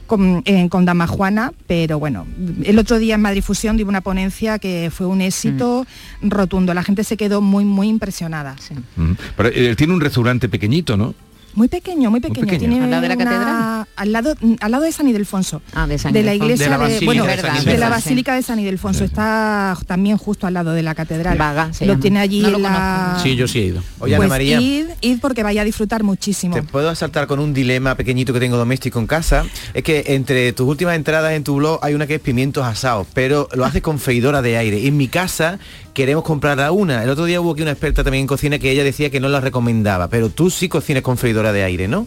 con, 0.07 0.43
eh, 0.47 0.69
con 0.69 0.85
Dama 0.85 1.07
Juana, 1.07 1.53
pero 1.67 1.99
bueno, 1.99 2.27
el 2.65 2.79
otro 2.79 2.99
día 2.99 3.17
en 3.17 3.21
Madrid 3.23 3.43
Fusión 3.43 3.77
dio 3.77 3.87
una 3.87 4.01
ponencia 4.01 4.59
que 4.59 4.91
fue 4.93 5.07
un 5.07 5.21
éxito 5.21 5.87
Mm. 6.23 6.31
rotundo. 6.31 6.75
La 6.75 6.83
gente 6.83 7.05
se 7.05 7.17
quedó 7.17 7.41
muy, 7.41 7.65
muy 7.65 7.89
impresionada. 7.89 8.57
Mm. 8.97 9.13
Pero 9.37 9.49
él 9.51 9.77
tiene 9.77 9.93
un 9.93 10.01
restaurante 10.01 10.49
pequeñito, 10.49 10.97
¿no? 10.97 11.15
Muy 11.57 11.69
pequeño, 11.69 12.11
muy 12.11 12.21
pequeño. 12.21 12.47
pequeño. 12.47 12.59
Tiene 12.61 12.85
¿Al 12.85 12.91
lado 12.91 13.03
de 13.03 13.09
la 13.09 13.15
una- 13.17 13.25
catedral? 13.25 13.87
Al 13.97 14.13
lado, 14.13 14.35
al 14.61 14.71
lado 14.71 14.85
de 14.85 14.93
San 14.93 15.09
Ildefonso. 15.09 15.63
Ah, 15.75 15.87
de 15.87 15.99
San 15.99 16.13
de 16.13 16.23
la 16.23 16.35
iglesia 16.35 16.67
De 16.67 16.71
la 16.71 16.77
de, 16.79 16.83
Basílica 16.85 17.07
bueno, 17.07 17.25
de 17.25 17.31
San 17.31 17.43
de 17.43 17.49
la 17.49 17.61
Ildefonso. 17.73 17.91
Basílica 17.91 18.35
de 18.35 18.43
San 18.43 18.59
Ildefonso. 18.61 19.05
Está 19.05 19.77
también 19.87 20.19
justo 20.19 20.47
al 20.47 20.53
lado 20.55 20.73
de 20.73 20.83
la 20.83 20.95
catedral. 20.95 21.37
Vaga, 21.39 21.73
se 21.73 21.87
Lo 21.87 21.95
llama. 21.95 22.03
tiene 22.03 22.21
allí 22.21 22.41
No 22.43 22.51
lo 22.51 22.57
en 22.59 22.63
la... 22.65 23.19
Sí, 23.23 23.37
yo 23.37 23.49
sí 23.49 23.59
he 23.61 23.65
ido. 23.65 23.83
Oye, 24.01 24.15
Ana 24.15 24.19
Pues 24.19 24.29
María. 24.29 24.61
id, 24.61 24.87
id 25.01 25.19
porque 25.21 25.43
vaya 25.43 25.63
a 25.63 25.65
disfrutar 25.65 26.03
muchísimo. 26.03 26.55
Te 26.55 26.63
puedo 26.63 26.91
asaltar 26.91 27.27
con 27.27 27.39
un 27.41 27.55
dilema 27.55 27.95
pequeñito 27.95 28.35
que 28.35 28.41
tengo 28.41 28.59
doméstico 28.59 28.99
en 29.01 29.07
casa. 29.07 29.47
Es 29.73 29.83
que 29.83 30.05
entre 30.09 30.53
tus 30.53 30.69
últimas 30.69 30.95
entradas 30.95 31.33
en 31.33 31.43
tu 31.43 31.57
blog 31.57 31.79
hay 31.83 31.95
una 31.95 32.07
que 32.07 32.17
es 32.17 32.21
pimientos 32.21 32.67
asados, 32.67 33.07
pero 33.15 33.49
lo 33.55 33.65
haces 33.65 33.81
con 33.81 33.99
freidora 33.99 34.43
de 34.43 34.59
aire. 34.59 34.87
En 34.87 34.97
mi 34.99 35.09
casa 35.09 35.59
queremos 35.97 36.25
comprar 36.25 36.61
a 36.61 36.73
una. 36.73 37.03
El 37.03 37.09
otro 37.09 37.25
día 37.25 37.41
hubo 37.41 37.53
aquí 37.53 37.63
una 37.63 37.71
experta 37.71 38.05
también 38.05 38.25
en 38.25 38.27
cocina 38.27 38.59
que 38.59 38.71
ella 38.71 38.85
decía 38.85 39.09
que 39.09 39.19
no 39.19 39.31
la 39.31 39.41
recomendaba, 39.41 40.09
pero 40.09 40.29
tú 40.29 40.51
sí 40.51 40.69
cocinas 40.69 41.03
con 41.03 41.17
freidora 41.17 41.55
de 41.55 41.65
aire, 41.65 41.89
¿no? 41.89 42.07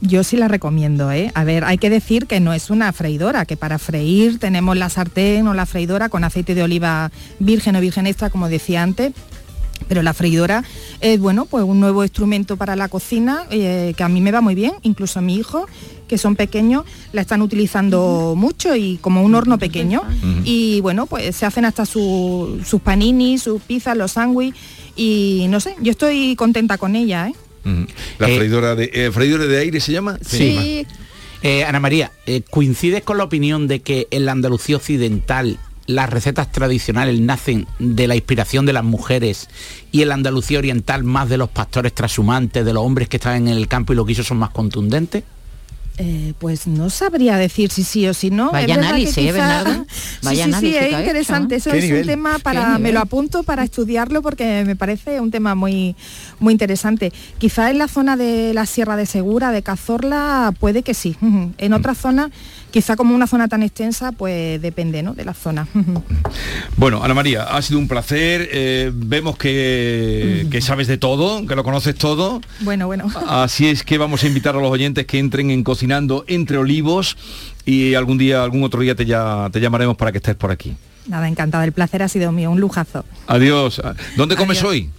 Yo 0.00 0.24
sí 0.24 0.36
la 0.36 0.48
recomiendo, 0.48 1.12
¿eh? 1.12 1.30
A 1.34 1.44
ver, 1.44 1.64
hay 1.64 1.78
que 1.78 1.88
decir 1.88 2.26
que 2.26 2.40
no 2.40 2.52
es 2.52 2.68
una 2.68 2.92
freidora, 2.92 3.46
que 3.46 3.56
para 3.56 3.78
freír 3.78 4.40
tenemos 4.40 4.76
la 4.76 4.88
sartén 4.88 5.46
o 5.46 5.54
la 5.54 5.66
freidora 5.66 6.08
con 6.08 6.24
aceite 6.24 6.56
de 6.56 6.64
oliva 6.64 7.12
virgen 7.38 7.76
o 7.76 7.80
virgen 7.80 8.08
extra, 8.08 8.28
como 8.28 8.48
decía 8.48 8.82
antes. 8.82 9.12
Pero 9.86 10.02
la 10.02 10.12
freidora 10.12 10.64
es 11.00 11.18
bueno, 11.20 11.46
pues 11.46 11.64
un 11.64 11.80
nuevo 11.80 12.02
instrumento 12.02 12.56
para 12.56 12.76
la 12.76 12.88
cocina 12.88 13.44
eh, 13.50 13.94
que 13.96 14.02
a 14.02 14.08
mí 14.08 14.20
me 14.20 14.32
va 14.32 14.40
muy 14.40 14.54
bien, 14.54 14.72
incluso 14.82 15.18
a 15.18 15.22
mi 15.22 15.36
hijo, 15.36 15.66
que 16.08 16.18
son 16.18 16.36
pequeños, 16.36 16.84
la 17.12 17.20
están 17.22 17.40
utilizando 17.42 18.34
mucho 18.36 18.74
y 18.76 18.98
como 19.00 19.22
un 19.22 19.34
horno 19.34 19.58
pequeño. 19.58 20.02
Y 20.44 20.80
bueno, 20.80 21.06
pues 21.06 21.36
se 21.36 21.46
hacen 21.46 21.64
hasta 21.64 21.86
su- 21.86 22.60
sus 22.66 22.80
paninis, 22.80 23.42
sus 23.44 23.62
pizzas, 23.62 23.96
los 23.96 24.12
sándwiches 24.12 24.58
y 24.96 25.46
no 25.48 25.60
sé, 25.60 25.74
yo 25.80 25.92
estoy 25.92 26.34
contenta 26.36 26.76
con 26.76 26.96
ella, 26.96 27.28
¿eh? 27.28 27.34
La 28.18 28.28
Eh, 28.28 28.36
freidora 28.36 28.74
de 28.74 28.90
eh, 28.92 29.10
freidora 29.12 29.44
de 29.46 29.58
aire 29.58 29.80
se 29.80 29.92
llama. 29.92 30.18
Sí. 30.26 30.86
Eh, 31.42 31.64
Ana 31.64 31.78
María, 31.80 32.10
eh, 32.26 32.42
¿coincides 32.50 33.02
con 33.04 33.16
la 33.18 33.24
opinión 33.24 33.68
de 33.68 33.80
que 33.80 34.08
en 34.10 34.24
la 34.24 34.32
Andalucía 34.32 34.76
occidental 34.76 35.58
las 35.88 36.10
recetas 36.10 36.52
tradicionales 36.52 37.18
nacen 37.18 37.66
de 37.78 38.06
la 38.06 38.14
inspiración 38.14 38.66
de 38.66 38.74
las 38.74 38.84
mujeres 38.84 39.48
y 39.90 40.02
en 40.02 40.08
la 40.08 40.14
Andalucía 40.14 40.58
oriental 40.58 41.02
más 41.02 41.30
de 41.30 41.38
los 41.38 41.48
pastores 41.48 41.94
trashumantes, 41.94 42.64
de 42.64 42.72
los 42.74 42.84
hombres 42.84 43.08
que 43.08 43.16
están 43.16 43.48
en 43.48 43.48
el 43.48 43.68
campo 43.68 43.94
y 43.94 43.96
los 43.96 44.06
guisos 44.06 44.26
son 44.26 44.36
más 44.36 44.50
contundentes? 44.50 45.24
Eh, 46.00 46.34
pues 46.38 46.68
no 46.68 46.90
sabría 46.90 47.36
decir 47.38 47.72
si 47.72 47.82
sí 47.82 48.06
o 48.06 48.14
si 48.14 48.30
no. 48.30 48.52
Vaya 48.52 48.66
que 48.66 48.72
análisis, 48.74 49.16
¿eh, 49.16 49.32
Bernardo? 49.32 49.84
Vaya 50.22 50.44
sí, 50.44 50.50
sí, 50.50 50.54
análisis 50.54 50.78
que 50.78 50.86
es 50.86 50.98
interesante. 51.00 51.56
hecho, 51.56 51.70
Eso 51.70 51.70
¿Qué 51.72 51.78
es 51.78 51.84
nivel? 51.86 52.00
un 52.02 52.06
tema 52.06 52.36
¿Qué 52.36 52.42
para, 52.42 52.78
me 52.78 52.92
lo 52.92 53.00
apunto 53.00 53.42
para 53.42 53.64
estudiarlo 53.64 54.22
porque 54.22 54.62
me 54.64 54.76
parece 54.76 55.20
un 55.20 55.32
tema 55.32 55.56
muy, 55.56 55.96
muy 56.38 56.52
interesante. 56.52 57.12
Quizá 57.38 57.70
en 57.70 57.78
la 57.78 57.88
zona 57.88 58.16
de 58.16 58.54
la 58.54 58.66
Sierra 58.66 58.96
de 58.96 59.06
Segura, 59.06 59.50
de 59.50 59.62
Cazorla, 59.62 60.54
puede 60.60 60.82
que 60.82 60.94
sí. 60.94 61.16
En 61.58 61.72
otras 61.72 61.98
zonas, 61.98 62.30
quizá 62.70 62.96
como 62.96 63.14
una 63.14 63.26
zona 63.26 63.48
tan 63.48 63.62
extensa, 63.62 64.12
pues 64.12 64.60
depende, 64.60 65.02
¿no? 65.02 65.14
De 65.14 65.24
la 65.24 65.34
zona. 65.34 65.66
Bueno, 66.76 67.02
Ana 67.02 67.12
María, 67.14 67.42
ha 67.42 67.60
sido 67.62 67.78
un 67.80 67.88
placer. 67.88 68.48
eh, 68.52 68.92
vemos 68.94 69.36
que, 69.36 70.46
que 70.50 70.60
sabes 70.60 70.86
de 70.86 70.96
todo, 70.96 71.44
que 71.46 71.56
lo 71.56 71.64
conoces 71.64 71.96
todo. 71.96 72.40
bueno, 72.60 72.86
bueno. 72.86 73.06
Así 73.28 73.66
es 73.66 73.82
que 73.82 73.98
vamos 73.98 74.22
a 74.22 74.28
invitar 74.28 74.54
a 74.54 74.60
los 74.60 74.70
oyentes 74.70 75.04
que 75.06 75.18
entren 75.18 75.50
en 75.50 75.64
Cocinando 75.64 76.24
entre 76.28 76.56
Olivos 76.58 77.16
y 77.64 77.94
algún 77.94 78.16
día, 78.18 78.44
algún 78.44 78.62
otro 78.62 78.80
día 78.80 78.94
te, 78.94 79.04
ya, 79.06 79.48
te 79.52 79.60
llamaremos 79.60 79.96
para 79.96 80.12
que 80.12 80.18
estés 80.18 80.36
por 80.36 80.50
aquí. 80.52 80.76
Nada, 81.08 81.26
encantada. 81.26 81.64
El 81.64 81.72
placer 81.72 82.02
ha 82.02 82.08
sido 82.08 82.30
mío, 82.32 82.50
un 82.50 82.60
lujazo. 82.60 83.04
Adiós. 83.26 83.82
¿Dónde 84.16 84.36
comes 84.36 84.58
Adiós. 84.58 84.70
hoy? 84.70 84.90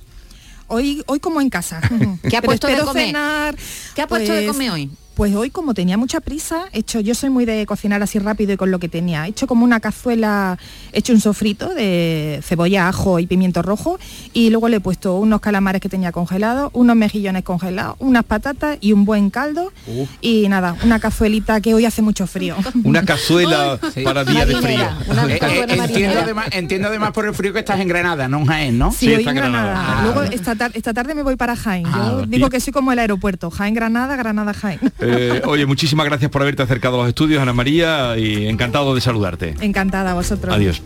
Hoy, 0.67 1.03
hoy 1.07 1.19
como 1.19 1.39
en 1.41 1.49
casa. 1.49 1.81
¿Qué 2.29 2.35
ha 2.35 2.41
puesto 2.41 2.67
de 2.67 2.77
comer? 2.79 3.07
cenar, 3.07 3.55
¿Qué 3.95 4.01
ha 4.01 4.07
puesto 4.07 4.33
de 4.33 4.41
pues, 4.43 4.51
comer 4.51 4.71
hoy? 4.71 4.89
Pues 5.19 5.35
hoy, 5.35 5.49
como 5.49 5.73
tenía 5.73 5.97
mucha 5.97 6.21
prisa, 6.21 6.63
he 6.71 6.79
hecho, 6.79 7.01
yo 7.01 7.13
soy 7.13 7.29
muy 7.29 7.43
de 7.43 7.65
cocinar 7.65 8.01
así 8.01 8.19
rápido 8.19 8.53
y 8.53 8.55
con 8.55 8.71
lo 8.71 8.79
que 8.79 8.87
tenía. 8.87 9.25
He 9.25 9.31
hecho 9.31 9.47
como 9.47 9.65
una 9.65 9.81
cazuela, 9.81 10.57
he 10.93 10.99
hecho 10.99 11.11
un 11.11 11.19
sofrito 11.19 11.73
de 11.73 12.39
cebolla, 12.41 12.87
ajo 12.87 13.19
y 13.19 13.27
pimiento 13.27 13.61
rojo 13.61 13.99
y 14.31 14.49
luego 14.49 14.69
le 14.69 14.77
he 14.77 14.79
puesto 14.79 15.15
unos 15.17 15.41
calamares 15.41 15.81
que 15.81 15.89
tenía 15.89 16.13
congelados, 16.13 16.69
unos 16.71 16.95
mejillones 16.95 17.43
congelados, 17.43 17.97
unas 17.99 18.23
patatas 18.23 18.77
y 18.79 18.93
un 18.93 19.03
buen 19.03 19.29
caldo 19.29 19.73
y 20.21 20.47
nada, 20.47 20.77
una 20.85 21.01
cazuelita 21.01 21.59
que 21.59 21.73
hoy 21.73 21.83
hace 21.83 22.01
mucho 22.01 22.25
frío. 22.25 22.55
Una 22.85 23.03
cazuela 23.03 23.77
para 24.05 24.23
día 24.23 24.45
de 24.45 24.55
frío. 24.55 24.85
Eh, 25.27 25.37
eh, 25.41 25.65
entiendo, 25.69 26.19
además, 26.21 26.47
entiendo 26.53 26.87
además 26.87 27.11
por 27.11 27.25
el 27.25 27.33
frío 27.33 27.51
que 27.51 27.59
estás 27.59 27.81
en 27.81 27.89
Granada, 27.89 28.29
no 28.29 28.37
en 28.39 28.45
Jaén, 28.45 28.77
¿no? 28.77 28.93
Sí, 28.93 29.13
hoy 29.13 29.27
en 29.27 29.35
Granada. 29.35 29.99
Luego 30.03 30.23
esta, 30.23 30.55
tar- 30.55 30.71
esta 30.75 30.93
tarde 30.93 31.13
me 31.13 31.23
voy 31.23 31.35
para 31.35 31.57
Jaén. 31.57 31.85
Ah, 31.87 32.19
yo 32.21 32.25
digo 32.25 32.49
que 32.49 32.61
soy 32.61 32.71
como 32.71 32.93
el 32.93 32.99
aeropuerto, 32.99 33.51
Jaén 33.51 33.73
Granada, 33.73 34.15
Granada 34.15 34.53
Jaén. 34.53 34.79
Eh, 35.09 35.41
oye, 35.45 35.65
muchísimas 35.65 36.05
gracias 36.05 36.29
por 36.31 36.41
haberte 36.41 36.61
acercado 36.61 36.95
a 36.95 36.99
los 36.99 37.09
estudios, 37.09 37.41
Ana 37.41 37.53
María, 37.53 38.17
y 38.17 38.47
encantado 38.47 38.95
de 38.95 39.01
saludarte. 39.01 39.55
Encantada 39.61 40.11
a 40.11 40.13
vosotros. 40.13 40.53
Adiós. 40.53 40.81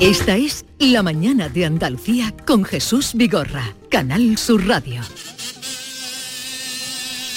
Esta 0.00 0.36
es 0.36 0.64
La 0.78 1.02
mañana 1.02 1.48
de 1.48 1.64
Andalucía 1.64 2.34
con 2.46 2.64
Jesús 2.64 3.12
Vigorra, 3.14 3.74
Canal 3.90 4.36
Sur 4.36 4.66
Radio. 4.66 5.00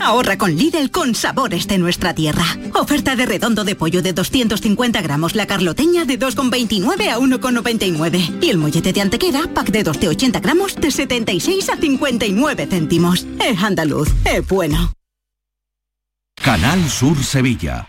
Ahorra 0.00 0.36
con 0.36 0.54
Lidl 0.54 0.90
con 0.90 1.14
sabores 1.14 1.66
de 1.68 1.78
nuestra 1.78 2.14
tierra. 2.14 2.44
Oferta 2.74 3.14
de 3.16 3.26
redondo 3.26 3.64
de 3.64 3.76
pollo 3.76 4.02
de 4.02 4.12
250 4.12 5.00
gramos, 5.00 5.34
la 5.34 5.46
carloteña 5.46 6.04
de 6.04 6.18
2,29 6.18 7.10
a 7.10 7.18
1,99. 7.18 8.42
Y 8.42 8.50
el 8.50 8.58
mollete 8.58 8.92
de 8.92 9.00
antequera, 9.00 9.48
pack 9.54 9.70
de 9.70 9.82
2 9.82 10.00
de 10.00 10.08
80 10.08 10.40
gramos, 10.40 10.76
de 10.76 10.90
76 10.90 11.70
a 11.70 11.76
59 11.76 12.66
céntimos. 12.66 13.26
Es 13.40 13.62
andaluz, 13.62 14.08
es 14.24 14.46
bueno. 14.46 14.92
Canal 16.34 16.90
Sur 16.90 17.22
Sevilla. 17.22 17.88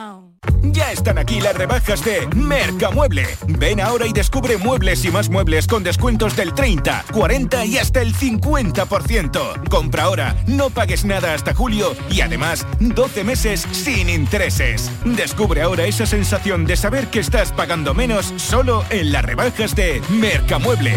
Ya 0.63 0.91
están 0.91 1.17
aquí 1.17 1.39
las 1.39 1.55
rebajas 1.55 2.03
de 2.03 2.27
Mercamueble. 2.35 3.25
Ven 3.47 3.79
ahora 3.79 4.07
y 4.07 4.13
descubre 4.13 4.57
muebles 4.57 5.03
y 5.05 5.11
más 5.11 5.29
muebles 5.29 5.67
con 5.67 5.83
descuentos 5.83 6.35
del 6.35 6.53
30, 6.53 7.05
40 7.11 7.65
y 7.65 7.77
hasta 7.77 8.01
el 8.01 8.15
50%. 8.15 9.69
Compra 9.69 10.03
ahora, 10.03 10.35
no 10.47 10.69
pagues 10.69 11.05
nada 11.05 11.33
hasta 11.33 11.53
julio 11.53 11.95
y 12.09 12.21
además 12.21 12.65
12 12.79 13.23
meses 13.23 13.67
sin 13.71 14.09
intereses. 14.09 14.91
Descubre 15.05 15.61
ahora 15.61 15.85
esa 15.85 16.05
sensación 16.05 16.65
de 16.65 16.75
saber 16.75 17.07
que 17.07 17.19
estás 17.19 17.51
pagando 17.51 17.93
menos 17.93 18.33
solo 18.37 18.83
en 18.89 19.11
las 19.11 19.25
rebajas 19.25 19.75
de 19.75 20.01
Mercamueble. 20.09 20.93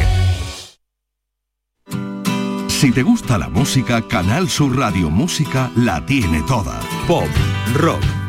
Si 2.69 2.93
te 2.93 3.03
gusta 3.03 3.39
la 3.39 3.49
música, 3.49 4.07
Canal 4.07 4.49
Sur 4.51 4.77
Radio 4.77 5.09
Música 5.09 5.71
la 5.75 6.05
tiene 6.05 6.43
toda. 6.43 6.79
Pop, 7.07 7.29
rock, 7.73 8.03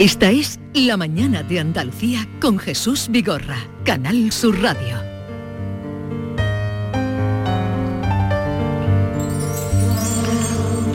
Esta 0.00 0.30
es 0.30 0.58
La 0.72 0.96
mañana 0.96 1.42
de 1.42 1.60
Andalucía 1.60 2.26
con 2.40 2.58
Jesús 2.58 3.08
Vigorra, 3.10 3.58
Canal 3.84 4.32
Sur 4.32 4.58
Radio. 4.62 4.96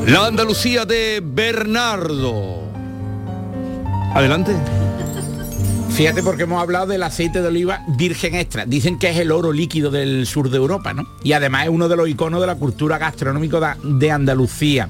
La 0.07 0.25
Andalucía 0.25 0.85
de 0.85 1.21
Bernardo. 1.23 2.63
Adelante. 4.15 4.55
Fíjate 5.91 6.23
porque 6.23 6.43
hemos 6.43 6.59
hablado 6.59 6.87
del 6.87 7.03
aceite 7.03 7.43
de 7.43 7.47
oliva 7.47 7.81
virgen 7.99 8.33
extra. 8.33 8.65
Dicen 8.65 8.97
que 8.97 9.11
es 9.11 9.17
el 9.17 9.31
oro 9.31 9.53
líquido 9.53 9.91
del 9.91 10.25
sur 10.25 10.49
de 10.49 10.57
Europa, 10.57 10.95
¿no? 10.95 11.07
Y 11.23 11.33
además 11.33 11.65
es 11.65 11.69
uno 11.69 11.87
de 11.87 11.95
los 11.95 12.09
iconos 12.09 12.41
de 12.41 12.47
la 12.47 12.55
cultura 12.55 12.97
gastronómica 12.97 13.77
de 13.83 14.09
Andalucía. 14.09 14.89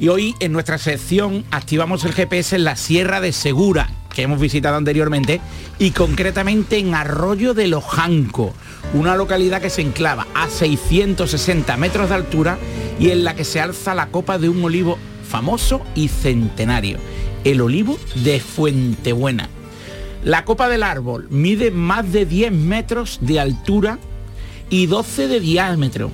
Y 0.00 0.08
hoy 0.08 0.34
en 0.40 0.52
nuestra 0.52 0.78
sección 0.78 1.44
activamos 1.50 2.04
el 2.04 2.14
GPS 2.14 2.56
en 2.56 2.64
la 2.64 2.74
Sierra 2.76 3.20
de 3.20 3.32
Segura, 3.32 3.90
que 4.14 4.22
hemos 4.22 4.40
visitado 4.40 4.76
anteriormente, 4.76 5.42
y 5.78 5.90
concretamente 5.90 6.78
en 6.78 6.94
Arroyo 6.94 7.52
de 7.52 7.68
Lojanco, 7.68 8.54
una 8.94 9.14
localidad 9.14 9.60
que 9.60 9.68
se 9.68 9.82
enclava 9.82 10.26
a 10.34 10.48
660 10.48 11.76
metros 11.76 12.08
de 12.08 12.14
altura 12.14 12.58
y 12.98 13.10
en 13.10 13.24
la 13.24 13.36
que 13.36 13.44
se 13.44 13.60
alza 13.60 13.94
la 13.94 14.06
copa 14.06 14.38
de 14.38 14.48
un 14.48 14.64
olivo 14.64 14.96
famoso 15.28 15.82
y 15.94 16.08
centenario, 16.08 16.96
el 17.44 17.60
olivo 17.60 17.98
de 18.14 18.40
Fuentebuena. 18.40 19.50
La 20.24 20.46
copa 20.46 20.70
del 20.70 20.82
árbol 20.82 21.26
mide 21.28 21.70
más 21.70 22.10
de 22.10 22.24
10 22.24 22.52
metros 22.52 23.18
de 23.20 23.38
altura 23.38 23.98
y 24.70 24.86
12 24.86 25.28
de 25.28 25.40
diámetro. 25.40 26.10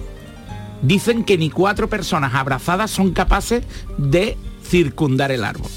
Dicen 0.82 1.24
que 1.24 1.38
ni 1.38 1.50
cuatro 1.50 1.88
personas 1.88 2.34
abrazadas 2.34 2.90
son 2.90 3.12
capaces 3.12 3.64
de 3.98 4.36
circundar 4.64 5.32
el 5.32 5.44
árbol. 5.44 5.70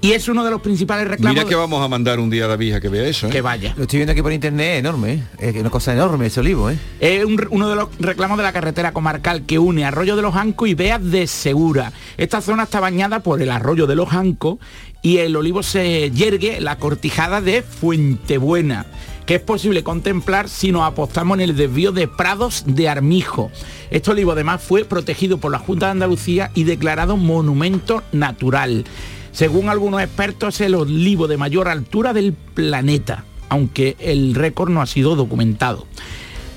Y 0.00 0.12
es 0.14 0.26
uno 0.26 0.42
de 0.44 0.50
los 0.50 0.60
principales 0.60 1.06
reclamos. 1.06 1.36
Mira 1.36 1.48
que 1.48 1.54
vamos 1.54 1.80
a 1.80 1.86
mandar 1.86 2.18
un 2.18 2.28
día 2.28 2.46
a 2.46 2.48
David 2.48 2.74
a 2.74 2.80
que 2.80 2.88
vea 2.88 3.06
eso. 3.06 3.28
¿eh? 3.28 3.30
Que 3.30 3.40
vaya. 3.40 3.72
Lo 3.76 3.84
estoy 3.84 3.98
viendo 3.98 4.10
aquí 4.10 4.20
por 4.20 4.32
internet, 4.32 4.80
enorme, 4.80 5.12
¿eh? 5.12 5.22
Es 5.38 5.54
una 5.54 5.70
cosa 5.70 5.92
enorme 5.92 6.26
ese 6.26 6.40
olivo, 6.40 6.68
¿eh? 6.70 6.76
Es 6.98 7.24
un- 7.24 7.46
uno 7.50 7.68
de 7.68 7.76
los 7.76 7.88
reclamos 8.00 8.36
de 8.36 8.42
la 8.42 8.52
carretera 8.52 8.92
comarcal 8.92 9.42
que 9.46 9.60
une 9.60 9.84
Arroyo 9.84 10.16
de 10.16 10.22
los 10.22 10.34
Jancos 10.34 10.68
y 10.68 10.74
Beas 10.74 11.08
de 11.08 11.28
Segura. 11.28 11.92
Esta 12.16 12.40
zona 12.40 12.64
está 12.64 12.80
bañada 12.80 13.20
por 13.20 13.40
el 13.42 13.50
Arroyo 13.52 13.86
de 13.86 13.94
los 13.94 14.08
Jancos 14.08 14.58
y 15.02 15.18
el 15.18 15.36
olivo 15.36 15.62
se 15.62 16.10
yergue 16.10 16.60
la 16.60 16.78
cortijada 16.78 17.40
de 17.40 17.62
Fuentebuena, 17.62 18.86
es 19.34 19.40
posible 19.40 19.82
contemplar 19.82 20.48
si 20.48 20.72
nos 20.72 20.82
apostamos 20.82 21.36
en 21.36 21.42
el 21.42 21.56
desvío 21.56 21.92
de 21.92 22.08
Prados 22.08 22.64
de 22.66 22.88
Armijo. 22.88 23.50
Este 23.90 24.10
olivo 24.10 24.32
además 24.32 24.62
fue 24.62 24.84
protegido 24.84 25.38
por 25.38 25.52
la 25.52 25.58
Junta 25.58 25.86
de 25.86 25.92
Andalucía 25.92 26.50
y 26.54 26.64
declarado 26.64 27.16
monumento 27.16 28.02
natural. 28.12 28.84
Según 29.32 29.68
algunos 29.68 30.02
expertos, 30.02 30.56
es 30.56 30.66
el 30.66 30.74
olivo 30.74 31.28
de 31.28 31.36
mayor 31.36 31.68
altura 31.68 32.12
del 32.12 32.32
planeta, 32.32 33.24
aunque 33.48 33.96
el 33.98 34.34
récord 34.34 34.70
no 34.70 34.82
ha 34.82 34.86
sido 34.86 35.16
documentado. 35.16 35.86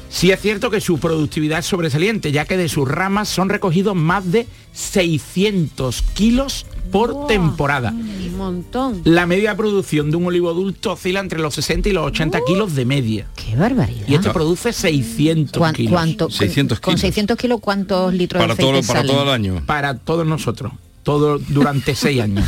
Sí 0.09 0.32
es 0.32 0.41
cierto 0.41 0.71
que 0.71 0.82
su 0.82 0.97
productividad 0.97 1.59
es 1.59 1.65
sobresaliente, 1.65 2.32
ya 2.32 2.45
que 2.45 2.57
de 2.57 2.69
sus 2.69 2.88
ramas 2.88 3.30
son 3.30 3.49
recogidos 3.49 3.95
más 3.95 4.32
de 4.32 4.47
600 4.73 6.01
kilos 6.13 6.65
por 6.91 7.27
temporada. 7.27 7.91
Un 7.91 8.38
montón. 8.38 9.01
La 9.05 9.25
media 9.25 9.55
producción 9.55 10.11
de 10.11 10.17
un 10.17 10.25
olivo 10.27 10.49
adulto 10.49 10.93
oscila 10.93 11.19
entre 11.19 11.39
los 11.39 11.53
60 11.55 11.89
y 11.89 11.91
los 11.93 12.05
80 12.07 12.39
kilos 12.45 12.75
de 12.75 12.86
media. 12.86 13.27
¡Qué 13.36 13.55
barbaridad! 13.55 14.05
Y 14.07 14.15
este 14.15 14.29
produce 14.31 14.73
600 14.73 15.57
¿Cuán- 15.59 15.73
kilos. 15.75 15.93
cuánto- 15.93 16.29
600 16.29 16.79
con 16.79 16.93
kilos. 16.93 17.01
600 17.01 17.38
kilos, 17.38 17.59
¿cuántos 17.61 18.13
litros 18.13 18.45
de 18.45 18.51
aceite 18.53 18.83
salen? 18.83 19.27
año. 19.29 19.63
Para 19.65 19.97
todos 19.97 20.25
nosotros. 20.25 20.73
Todo 21.03 21.38
durante 21.39 21.95
seis 21.95 22.21
años. 22.21 22.45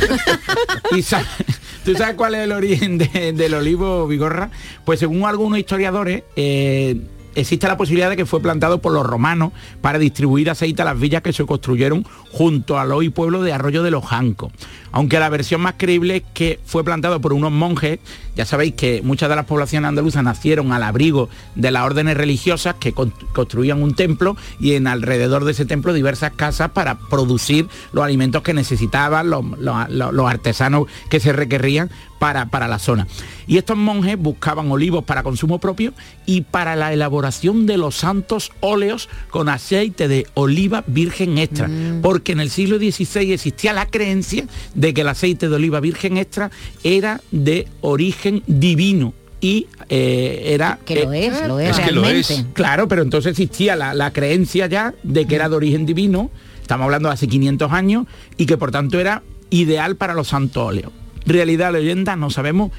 ¿Y 0.92 1.02
tú 1.84 1.94
sabes 1.94 2.14
cuál 2.16 2.34
es 2.34 2.40
el 2.44 2.52
origen 2.52 2.98
de- 2.98 3.32
del 3.32 3.54
olivo 3.54 4.06
Vigorra? 4.06 4.50
Pues 4.84 4.98
según 5.00 5.24
algunos 5.24 5.58
historiadores, 5.58 6.24
eh, 6.36 7.00
existe 7.40 7.66
la 7.68 7.76
posibilidad 7.76 8.10
de 8.10 8.16
que 8.16 8.26
fue 8.26 8.40
plantado 8.40 8.80
por 8.80 8.92
los 8.92 9.06
romanos 9.06 9.52
para 9.80 9.98
distribuir 9.98 10.50
aceite 10.50 10.82
a 10.82 10.84
las 10.84 10.98
villas 10.98 11.22
que 11.22 11.32
se 11.32 11.44
construyeron 11.46 12.04
junto 12.30 12.78
al 12.78 12.92
hoy 12.92 13.08
pueblo 13.08 13.42
de 13.42 13.52
Arroyo 13.52 13.82
de 13.82 13.90
los 13.90 14.04
Jancos. 14.04 14.52
Aunque 14.90 15.18
la 15.20 15.28
versión 15.28 15.60
más 15.60 15.74
creíble 15.76 16.16
es 16.16 16.22
que 16.34 16.60
fue 16.64 16.82
plantado 16.82 17.20
por 17.20 17.32
unos 17.34 17.52
monjes, 17.52 17.98
ya 18.36 18.44
sabéis 18.46 18.74
que 18.74 19.02
muchas 19.02 19.28
de 19.28 19.36
las 19.36 19.44
poblaciones 19.44 19.88
andaluzas 19.88 20.24
nacieron 20.24 20.72
al 20.72 20.82
abrigo 20.82 21.28
de 21.54 21.70
las 21.70 21.84
órdenes 21.84 22.16
religiosas 22.16 22.74
que 22.80 22.92
con- 22.92 23.12
construían 23.34 23.82
un 23.82 23.94
templo 23.94 24.36
y 24.60 24.72
en 24.74 24.86
alrededor 24.86 25.44
de 25.44 25.52
ese 25.52 25.66
templo 25.66 25.92
diversas 25.92 26.32
casas 26.32 26.70
para 26.70 26.96
producir 26.98 27.68
los 27.92 28.02
alimentos 28.04 28.42
que 28.42 28.54
necesitaban 28.54 29.28
los- 29.30 29.44
los 29.58 30.30
artesanos 30.30 30.86
que 31.10 31.20
se 31.20 31.32
requerían 31.32 31.90
para, 32.18 32.46
para 32.46 32.68
la 32.68 32.78
zona. 32.78 33.06
Y 33.46 33.56
estos 33.58 33.76
monjes 33.76 34.18
buscaban 34.18 34.70
olivos 34.70 35.04
para 35.04 35.22
consumo 35.22 35.58
propio 35.58 35.92
y 36.26 36.42
para 36.42 36.76
la 36.76 36.92
elaboración 36.92 37.66
de 37.66 37.78
los 37.78 37.96
santos 37.96 38.52
óleos 38.60 39.08
con 39.30 39.48
aceite 39.48 40.08
de 40.08 40.26
oliva 40.34 40.84
virgen 40.86 41.38
extra. 41.38 41.70
Porque 42.02 42.32
en 42.32 42.40
el 42.40 42.50
siglo 42.50 42.78
XVI 42.78 43.32
existía 43.32 43.72
la 43.72 43.86
creencia 43.86 44.46
de 44.74 44.94
que 44.94 45.00
el 45.02 45.08
aceite 45.08 45.48
de 45.48 45.54
oliva 45.54 45.80
virgen 45.80 46.16
extra 46.16 46.50
era 46.84 47.20
de 47.30 47.68
origen 47.80 48.42
divino 48.46 49.14
y 49.40 49.66
eh, 49.88 50.42
era 50.46 50.78
Que 50.84 51.04
lo 51.04 51.12
es, 51.12 51.46
lo 51.46 51.60
es 51.60 51.70
Es 51.78 51.84
que 51.84 51.92
lo 51.92 52.02
realmente. 52.02 52.34
es. 52.34 52.46
Claro, 52.54 52.88
pero 52.88 53.02
entonces 53.02 53.30
existía 53.30 53.76
la, 53.76 53.94
la 53.94 54.12
creencia 54.12 54.66
ya 54.66 54.94
de 55.02 55.26
que 55.26 55.36
era 55.36 55.48
de 55.48 55.56
origen 55.56 55.86
divino, 55.86 56.30
estamos 56.60 56.84
hablando 56.86 57.08
de 57.08 57.14
hace 57.14 57.28
500 57.28 57.72
años, 57.72 58.06
y 58.36 58.46
que 58.46 58.56
por 58.56 58.72
tanto 58.72 58.98
era 58.98 59.22
ideal 59.50 59.96
para 59.96 60.14
los 60.14 60.28
santos 60.28 60.62
óleos. 60.62 60.92
Realidad, 61.26 61.72
leyenda, 61.72 62.16
no 62.16 62.30
sabemos. 62.30 62.70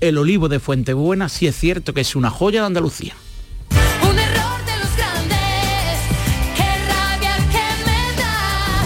El 0.00 0.18
olivo 0.18 0.48
de 0.48 0.58
Fuentebuena 0.58 1.28
sí 1.28 1.46
es 1.46 1.56
cierto 1.56 1.94
que 1.94 2.00
es 2.00 2.16
una 2.16 2.30
joya 2.30 2.60
de 2.60 2.66
Andalucía. 2.66 3.14
Un 4.02 4.18
error 4.18 4.58
de 4.66 4.78
los 4.80 4.96
grandes, 4.96 5.98
qué 6.56 6.64
rabia 6.88 7.36
que 7.52 7.66
me 7.86 8.20
da. 8.20 8.84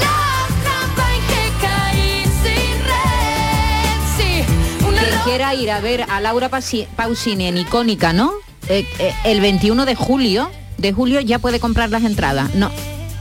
La 0.00 0.46
trampa 0.64 1.14
en 1.14 1.22
que 1.28 1.66
caí 1.66 2.24
sin 2.42 2.74
red. 2.84 4.00
Sí, 4.16 4.84
un 4.84 4.92
Quien 4.94 5.04
error. 5.04 5.20
quiera 5.24 5.54
ir 5.54 5.70
a 5.70 5.80
ver 5.80 6.02
a 6.08 6.20
Laura 6.20 6.50
Pausini 6.96 7.46
en 7.46 7.58
Icónica, 7.58 8.12
¿no? 8.12 8.32
Eh, 8.68 8.84
eh, 8.98 9.14
el 9.24 9.40
21 9.40 9.86
de 9.86 9.94
julio, 9.94 10.50
de 10.76 10.92
julio 10.92 11.20
ya 11.20 11.38
puede 11.38 11.60
comprar 11.60 11.90
las 11.90 12.02
entradas. 12.04 12.54
No, 12.56 12.70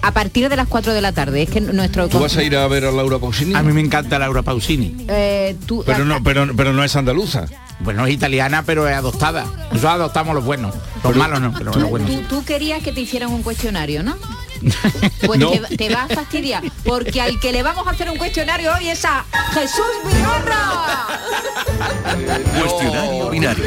a 0.07 0.11
partir 0.11 0.47
de 0.49 0.55
las 0.55 0.67
4 0.67 0.93
de 0.93 1.01
la 1.01 1.11
tarde. 1.11 1.41
Es 1.43 1.49
que 1.49 1.59
nuestro... 1.61 2.07
¿Tú 2.07 2.19
vas 2.19 2.35
a 2.37 2.43
ir 2.43 2.55
a 2.55 2.65
ver 2.67 2.85
a 2.85 2.91
Laura 2.91 3.19
Pausini? 3.19 3.53
A 3.55 3.61
mí 3.63 3.73
me 3.73 3.81
encanta 3.81 4.17
Laura 4.17 4.41
Pausini. 4.41 4.95
Eh, 5.09 5.55
tú- 5.65 5.83
Pero 5.85 6.05
no, 6.05 6.23
pero, 6.23 6.47
pero 6.55 6.71
no 6.73 6.83
es 6.83 6.95
andaluza. 6.95 7.45
Bueno, 7.79 8.05
es 8.07 8.13
italiana, 8.13 8.63
pero 8.65 8.87
es 8.87 8.95
adoptada. 8.95 9.43
Nosotros 9.71 9.85
adoptamos 9.91 10.33
los 10.33 10.45
buenos. 10.45 10.73
Los 11.03 11.15
malos 11.15 11.41
no, 11.41 11.53
pero 11.53 11.73
los 11.73 11.89
buenos. 11.89 12.09
tú, 12.09 12.21
tú 12.29 12.45
querías 12.45 12.81
que 12.81 12.91
te 12.91 13.01
hicieran 13.01 13.29
un 13.31 13.43
cuestionario, 13.43 14.01
¿no? 14.01 14.15
Pues 15.25 15.39
No. 15.39 15.51
te, 15.51 15.77
te 15.77 15.93
va 15.93 16.03
a 16.03 16.07
fastidiar, 16.07 16.63
porque 16.83 17.21
al 17.21 17.39
que 17.39 17.51
le 17.51 17.63
vamos 17.63 17.85
a 17.87 17.91
hacer 17.91 18.09
un 18.09 18.17
cuestionario 18.17 18.71
hoy 18.77 18.89
es 18.89 19.03
a 19.05 19.25
Jesús 19.53 19.85
Vigorra. 20.05 21.07
Cuestionario 22.59 23.29
binario. 23.29 23.63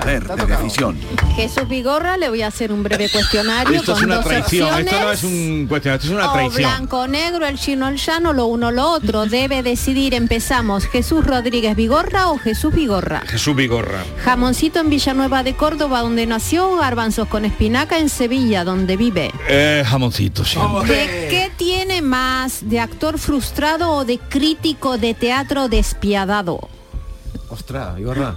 Poder 0.00 0.24
de 0.26 0.46
decisión. 0.46 0.98
Jesús 1.36 1.68
Vigorra, 1.68 2.16
le 2.16 2.28
voy 2.28 2.42
a 2.42 2.48
hacer 2.48 2.72
un 2.72 2.82
breve 2.82 3.08
cuestionario 3.10 3.76
Esto 3.78 3.92
es 3.92 3.98
con 3.98 4.06
una 4.06 4.16
dos 4.16 4.24
traición, 4.26 4.68
opciones. 4.68 4.92
esto 4.92 5.04
no 5.04 5.12
es 5.12 5.24
un 5.24 5.66
cuestionario, 5.66 5.96
esto 6.02 6.06
es 6.06 6.12
una 6.12 6.30
o 6.30 6.32
traición. 6.34 6.70
blanco 6.70 7.08
negro, 7.08 7.46
el 7.46 7.58
chino 7.58 7.88
el 7.88 7.96
llano, 7.96 8.32
lo 8.32 8.46
uno 8.46 8.70
lo 8.70 8.90
otro. 8.90 9.26
Debe 9.26 9.62
decidir, 9.62 10.14
empezamos, 10.14 10.86
Jesús 10.86 11.24
Rodríguez 11.26 11.74
Vigorra 11.76 12.28
o 12.28 12.38
Jesús 12.38 12.74
Vigorra. 12.74 13.22
Jesús 13.26 13.56
Vigorra. 13.56 14.04
Jamoncito 14.24 14.80
en 14.80 14.90
Villanueva 14.90 15.42
de 15.42 15.54
Córdoba, 15.54 16.00
donde 16.00 16.26
nació, 16.26 16.76
garbanzos 16.76 17.28
con 17.28 17.44
espinaca 17.44 17.98
en 17.98 18.08
Sevilla, 18.08 18.64
donde 18.64 18.96
vive. 18.96 19.30
Eh, 19.48 19.82
¿De 20.86 21.26
qué 21.30 21.50
tiene 21.56 22.02
más? 22.02 22.68
¿De 22.68 22.80
actor 22.80 23.18
frustrado 23.18 23.90
o 23.92 24.04
de 24.04 24.18
crítico 24.18 24.98
de 24.98 25.14
teatro 25.14 25.68
despiadado? 25.68 26.68
Ostras, 27.48 27.98
Igorra. 27.98 28.36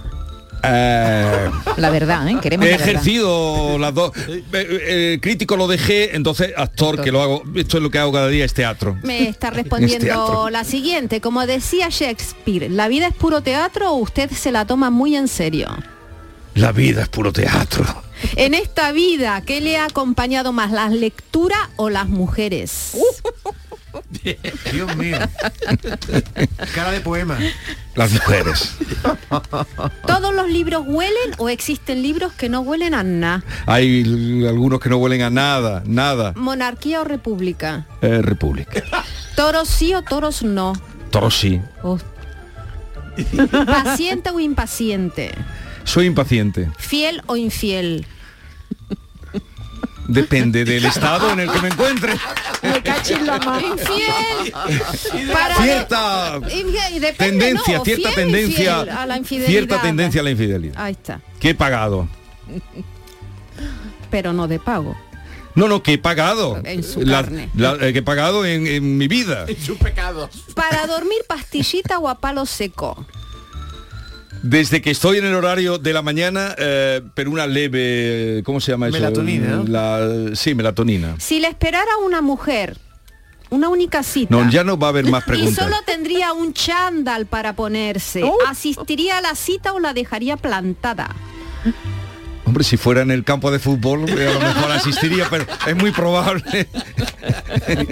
Eh, 0.62 1.50
La 1.76 1.90
verdad, 1.90 2.26
¿eh? 2.28 2.38
Queremos 2.42 2.66
He 2.66 2.70
la 2.70 2.76
verdad. 2.78 2.88
ejercido 2.94 3.78
las 3.78 3.94
dos. 3.94 4.12
Eh, 4.28 4.42
eh, 4.52 5.18
crítico 5.20 5.56
lo 5.56 5.68
dejé, 5.68 6.16
entonces 6.16 6.52
actor, 6.56 7.00
que 7.02 7.12
lo 7.12 7.22
hago. 7.22 7.42
Esto 7.54 7.76
es 7.76 7.82
lo 7.82 7.90
que 7.90 7.98
hago 7.98 8.12
cada 8.12 8.28
día, 8.28 8.44
es 8.44 8.54
teatro. 8.54 8.96
Me 9.02 9.28
está 9.28 9.48
Es 9.48 9.54
respondiendo 9.54 10.48
la 10.50 10.64
siguiente. 10.64 11.20
Como 11.20 11.46
decía 11.46 11.88
Shakespeare, 11.90 12.70
¿la 12.70 12.88
vida 12.88 13.06
es 13.08 13.14
puro 13.14 13.42
teatro 13.42 13.90
o 13.92 13.96
usted 13.96 14.30
se 14.30 14.50
la 14.50 14.64
toma 14.64 14.90
muy 14.90 15.14
en 15.14 15.28
serio? 15.28 15.68
La 16.54 16.72
vida 16.72 17.02
es 17.02 17.08
puro 17.08 17.32
teatro. 17.32 17.84
En 18.36 18.54
esta 18.54 18.92
vida, 18.92 19.42
¿qué 19.42 19.60
le 19.60 19.78
ha 19.78 19.86
acompañado 19.86 20.52
más, 20.52 20.70
las 20.70 20.92
lecturas 20.92 21.58
o 21.76 21.90
las 21.90 22.08
mujeres? 22.08 22.96
Dios 24.72 24.96
mío. 24.96 25.18
Cara 26.74 26.90
de 26.90 27.00
poema. 27.00 27.38
Las 27.94 28.12
mujeres. 28.12 28.76
¿Todos 30.06 30.34
los 30.34 30.48
libros 30.48 30.84
huelen 30.86 31.32
o 31.38 31.48
existen 31.48 32.02
libros 32.02 32.32
que 32.32 32.48
no 32.48 32.60
huelen 32.60 32.94
a 32.94 33.02
nada? 33.02 33.44
Hay 33.66 34.02
algunos 34.46 34.80
que 34.80 34.88
no 34.88 34.98
huelen 34.98 35.22
a 35.22 35.30
nada, 35.30 35.82
nada. 35.86 36.32
¿Monarquía 36.36 37.00
o 37.00 37.04
república? 37.04 37.86
Eh, 38.02 38.20
República. 38.22 38.82
¿Toros 39.34 39.68
sí 39.68 39.94
o 39.94 40.02
toros 40.02 40.42
no? 40.42 40.74
Toro 41.10 41.30
sí. 41.30 41.60
Oh. 41.82 41.98
¿Paciente 43.66 44.30
o 44.30 44.40
impaciente? 44.40 45.32
Soy 45.86 46.04
impaciente. 46.06 46.70
¿Fiel 46.78 47.22
o 47.26 47.36
infiel? 47.36 48.06
Depende 50.08 50.64
del 50.64 50.84
estado 50.92 51.30
en 51.32 51.40
el 51.40 51.50
que 51.50 51.60
me 51.60 51.68
encuentre. 51.68 52.12
Me 52.62 52.82
cachis 52.82 53.20
la 53.22 53.38
mano. 53.38 53.66
Infiel. 53.66 54.52
Para 55.32 55.56
Cierta 55.56 56.38
Infiel, 56.42 57.00
depende, 57.00 57.16
tendencia, 57.16 57.78
¿no? 57.78 57.84
cierta 57.84 58.10
tendencia. 58.14 58.80
a 58.80 59.06
la 59.06 59.16
infidelidad. 59.16 59.48
Cierta 59.50 59.82
tendencia 59.82 60.20
a 60.20 60.24
la 60.24 60.30
infidelidad. 60.30 60.74
Ahí 60.80 60.92
está. 60.92 61.20
Que 61.40 61.50
he 61.50 61.54
pagado. 61.54 62.08
Pero 64.10 64.32
no 64.32 64.46
de 64.48 64.58
pago. 64.58 64.96
No, 65.54 65.68
no, 65.68 65.82
que 65.82 65.94
he 65.94 65.98
pagado. 65.98 66.60
En 66.64 66.82
su 66.84 67.00
La- 67.00 67.22
carne. 67.22 67.48
la- 67.54 67.74
eh, 67.80 67.92
que 67.92 68.00
he 68.00 68.02
pagado 68.02 68.44
en, 68.44 68.66
en 68.66 68.98
mi 68.98 69.08
vida. 69.08 69.46
sus 69.64 69.78
pecados. 69.78 70.30
Para 70.54 70.86
dormir 70.86 71.18
pastillita 71.26 71.98
o 71.98 72.08
a 72.08 72.16
palo 72.18 72.44
seco. 72.46 73.06
Desde 74.46 74.80
que 74.80 74.90
estoy 74.90 75.18
en 75.18 75.24
el 75.26 75.34
horario 75.34 75.78
de 75.78 75.92
la 75.92 76.02
mañana, 76.02 76.54
eh, 76.58 77.02
pero 77.14 77.30
una 77.30 77.46
leve, 77.46 78.42
¿cómo 78.44 78.60
se 78.60 78.70
llama 78.72 78.88
eso? 78.88 78.96
Melatonina, 78.98 79.48
¿no? 79.48 79.64
La- 79.64 80.36
sí, 80.36 80.54
melatonina. 80.54 81.16
Si 81.18 81.40
le 81.40 81.48
esperara 81.48 81.96
una 82.04 82.20
mujer 82.20 82.78
una 83.48 83.68
única 83.68 84.02
cita. 84.02 84.34
No, 84.34 84.50
ya 84.50 84.64
no 84.64 84.76
va 84.76 84.88
a 84.88 84.90
haber 84.90 85.04
más 85.06 85.22
Y 85.26 85.30
preguntas. 85.30 85.64
solo 85.64 85.76
tendría 85.86 86.32
un 86.32 86.52
chándal 86.52 87.26
para 87.26 87.54
ponerse. 87.54 88.22
¿Asistiría 88.48 89.18
a 89.18 89.20
la 89.20 89.34
cita 89.36 89.72
o 89.72 89.78
la 89.78 89.94
dejaría 89.94 90.36
plantada? 90.36 91.14
Hombre, 92.46 92.62
si 92.64 92.76
fuera 92.76 93.02
en 93.02 93.10
el 93.10 93.24
campo 93.24 93.50
de 93.50 93.58
fútbol, 93.58 94.04
a 94.08 94.32
lo 94.32 94.40
mejor 94.40 94.70
asistiría, 94.72 95.26
pero 95.28 95.44
es 95.66 95.76
muy 95.76 95.90
probable 95.90 96.68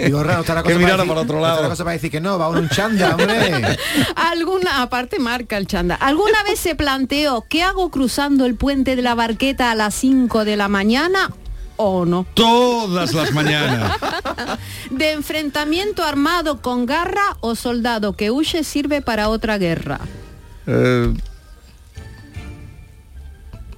Igorra, 0.07 0.35
no 0.35 0.41
está 0.41 0.55
la 0.55 0.63
que 0.63 0.69
cosa 0.69 0.79
mirara 0.79 1.03
decir- 1.03 1.07
para 1.09 1.21
otro 1.21 1.35
no 1.39 1.41
está 1.41 1.49
la 1.49 1.55
lado. 1.57 1.69
cosa 1.69 1.83
para 1.83 1.93
decir 1.93 2.09
que 2.11 2.21
no, 2.21 2.39
va 2.39 2.49
un 2.49 2.69
chanda, 2.69 3.15
hombre. 3.15 3.77
Alguna, 4.15 4.81
aparte 4.81 5.19
marca 5.19 5.57
el 5.57 5.67
chándal. 5.67 5.97
¿Alguna 6.01 6.41
vez 6.43 6.59
se 6.59 6.73
planteó 6.75 7.45
qué 7.49 7.63
hago 7.63 7.91
cruzando 7.91 8.45
el 8.45 8.55
puente 8.55 8.95
de 8.95 9.01
la 9.01 9.13
barqueta 9.13 9.71
a 9.71 9.75
las 9.75 9.93
5 9.95 10.45
de 10.45 10.55
la 10.55 10.67
mañana 10.69 11.31
o 11.75 12.05
no? 12.05 12.25
Todas 12.33 13.13
las 13.13 13.33
mañanas. 13.33 13.91
De 14.89 15.11
enfrentamiento 15.11 16.03
armado 16.03 16.61
con 16.61 16.85
garra 16.85 17.35
o 17.41 17.55
soldado 17.55 18.13
que 18.13 18.31
huye 18.31 18.63
sirve 18.63 19.01
para 19.01 19.27
otra 19.27 19.57
guerra. 19.57 19.99
Eh, 20.67 21.13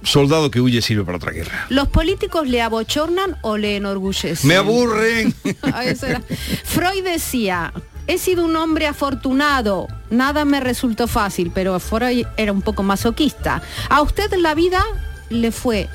soldado 0.02 0.50
que 0.50 0.60
huye 0.60 0.82
sirve 0.82 1.04
para 1.04 1.16
otra 1.16 1.32
guerra. 1.32 1.66
¿Los 1.68 1.88
políticos 1.88 2.46
le 2.48 2.62
abochornan 2.62 3.36
o 3.42 3.56
le 3.56 3.76
enorgullecen? 3.76 4.48
Me 4.48 4.56
aburren. 4.56 5.34
Freud 6.64 7.04
decía, 7.04 7.72
he 8.06 8.18
sido 8.18 8.44
un 8.44 8.56
hombre 8.56 8.86
afortunado, 8.86 9.88
nada 10.10 10.44
me 10.44 10.60
resultó 10.60 11.08
fácil, 11.08 11.50
pero 11.54 11.78
Freud 11.80 12.26
era 12.36 12.52
un 12.52 12.62
poco 12.62 12.82
masoquista. 12.82 13.62
A 13.88 14.02
usted 14.02 14.32
la 14.34 14.54
vida 14.54 14.84
le 15.30 15.52
fue 15.52 15.88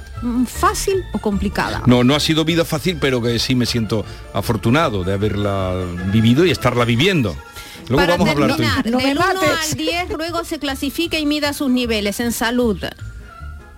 fácil 0.48 1.04
o 1.14 1.20
complicada? 1.20 1.84
No, 1.86 2.04
no 2.04 2.16
ha 2.16 2.20
sido 2.20 2.46
vida 2.46 2.66
fácil, 2.66 2.98
pero 3.00 3.22
que 3.22 3.40
sí 3.40 3.56
me 3.56 3.66
siento 3.66 4.06
afortunado 4.34 5.04
de 5.04 5.14
haberla 5.14 5.74
vivido 6.12 6.46
y 6.46 6.52
estarla 6.52 6.86
viviendo. 6.86 7.36
Luego 7.90 7.98
Para 7.98 8.14
vamos 8.14 8.30
a 8.30 8.32
hablar 8.32 8.50
terminar, 8.56 8.84
del 8.84 9.18
1 9.18 9.22
al 9.22 9.78
10, 9.78 10.10
luego 10.18 10.46
se 10.46 10.58
clasifica 10.60 11.20
y 11.20 11.26
mida 11.26 11.52
sus 11.52 11.70
niveles 11.70 12.22
en 12.22 12.32
salud, 12.32 12.78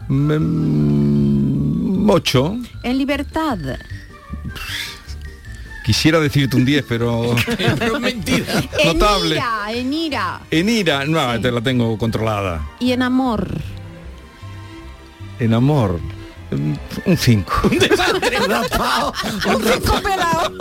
Mm, 0.07 2.09
Ocho. 2.09 2.57
en 2.83 2.97
libertad, 2.97 3.57
Quisiera 5.83 6.19
decirte 6.19 6.55
un 6.55 6.65
10, 6.65 6.83
pero... 6.89 7.35
en 7.59 8.23
Notable. 8.85 9.35
ira, 9.35 9.71
en 9.71 9.93
ira 9.93 10.41
En 10.49 10.67
ira, 10.69 11.05
no, 11.05 11.39
te 11.39 11.51
la 11.51 11.61
tengo 11.61 11.95
controlada. 11.99 12.65
y 12.79 12.91
en 12.91 13.03
amor. 13.03 13.47
En 15.39 15.53
amor, 15.53 15.99
mm, 16.49 16.73
un 17.05 17.17
5. 17.17 17.53
Un 17.71 17.79
cinco 17.79 17.95
pelado. 20.01 20.51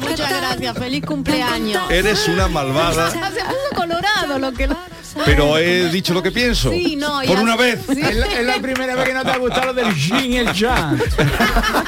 Muchas 0.00 0.30
gracias, 0.30 0.76
feliz 0.78 1.04
cumpleaños. 1.04 1.88
Eres 1.90 2.26
una 2.28 2.48
malvada, 2.48 3.10
Se 3.10 3.18
puso 3.18 3.30
colorado 3.76 4.38
lo 4.38 4.52
que. 4.52 4.68
Pero 5.24 5.58
he 5.58 5.88
dicho 5.90 6.12
lo 6.14 6.22
que 6.22 6.30
pienso. 6.32 6.70
Sí, 6.70 6.96
no, 6.96 7.16
Por 7.18 7.24
ya- 7.36 7.40
una 7.40 7.56
vez. 7.56 7.80
Sí. 7.92 8.00
Es 8.00 8.14
la, 8.16 8.26
es 8.26 8.46
la 8.46 8.58
primera 8.60 8.94
vez 8.94 9.04
que 9.04 9.14
no 9.14 9.22
te 9.24 9.30
ha 9.30 9.36
gustado 9.38 9.66
lo 9.66 9.74
del 9.74 9.94
yin 9.94 10.32
y 10.32 10.36
el 10.38 10.52
yang. 10.52 10.98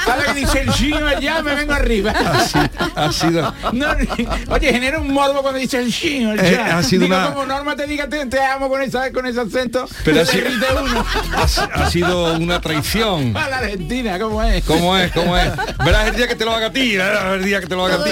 Cada 0.05 0.17
vez 0.17 0.25
que 0.27 0.39
dice 0.39 0.61
el 0.61 0.71
yin 0.73 0.93
o 0.95 1.09
el 1.09 1.19
yang 1.19 1.43
me 1.43 1.55
vengo 1.55 1.73
arriba. 1.73 2.13
Ha 2.95 3.11
sido... 3.11 3.53
No, 3.73 3.95
ni- 3.95 4.27
oye, 4.49 4.71
genera 4.71 4.99
un 4.99 5.11
morbo 5.11 5.41
cuando 5.41 5.59
dice 5.59 5.77
el 5.79 5.91
yin 5.91 6.27
o 6.27 6.33
el 6.33 6.39
Eh, 6.39 6.51
yang. 6.51 6.71
ha 6.71 6.83
sido 6.83 7.03
Digo, 7.03 7.15
una- 7.15 7.27
como 7.33 7.45
Norma 7.45 7.75
te 7.75 7.85
diga 7.87 8.07
te, 8.09 8.25
te 8.25 8.41
amo 8.41 8.69
con, 8.69 8.81
esa, 8.81 9.11
con 9.11 9.25
ese 9.25 9.41
acento, 9.41 9.87
Pero 10.03 10.21
ha 10.21 10.25
se 10.25 10.31
sido- 10.33 10.43
derrite 10.45 10.65
uno. 10.81 11.05
Ha, 11.35 11.43
ha 11.83 11.89
sido 11.89 12.33
una 12.37 12.61
traición. 12.61 13.35
A 13.37 13.49
la 13.49 13.57
Argentina, 13.57 14.19
¿cómo 14.19 14.43
es? 14.43 14.63
¿Cómo 14.65 14.97
es? 14.97 15.11
¿Cómo 15.11 15.37
es? 15.37 15.49
Verás 15.83 16.07
el 16.09 16.15
día 16.15 16.27
que 16.27 16.35
te 16.35 16.45
lo 16.45 16.51
haga 16.53 16.67
a 16.67 16.71
ti, 16.71 16.97
verás 16.97 17.33
el 17.35 17.43
día 17.43 17.59
que 17.59 17.67
te 17.67 17.75
lo 17.75 17.85
haga 17.85 17.95
a 17.95 18.03
ti. 18.03 18.11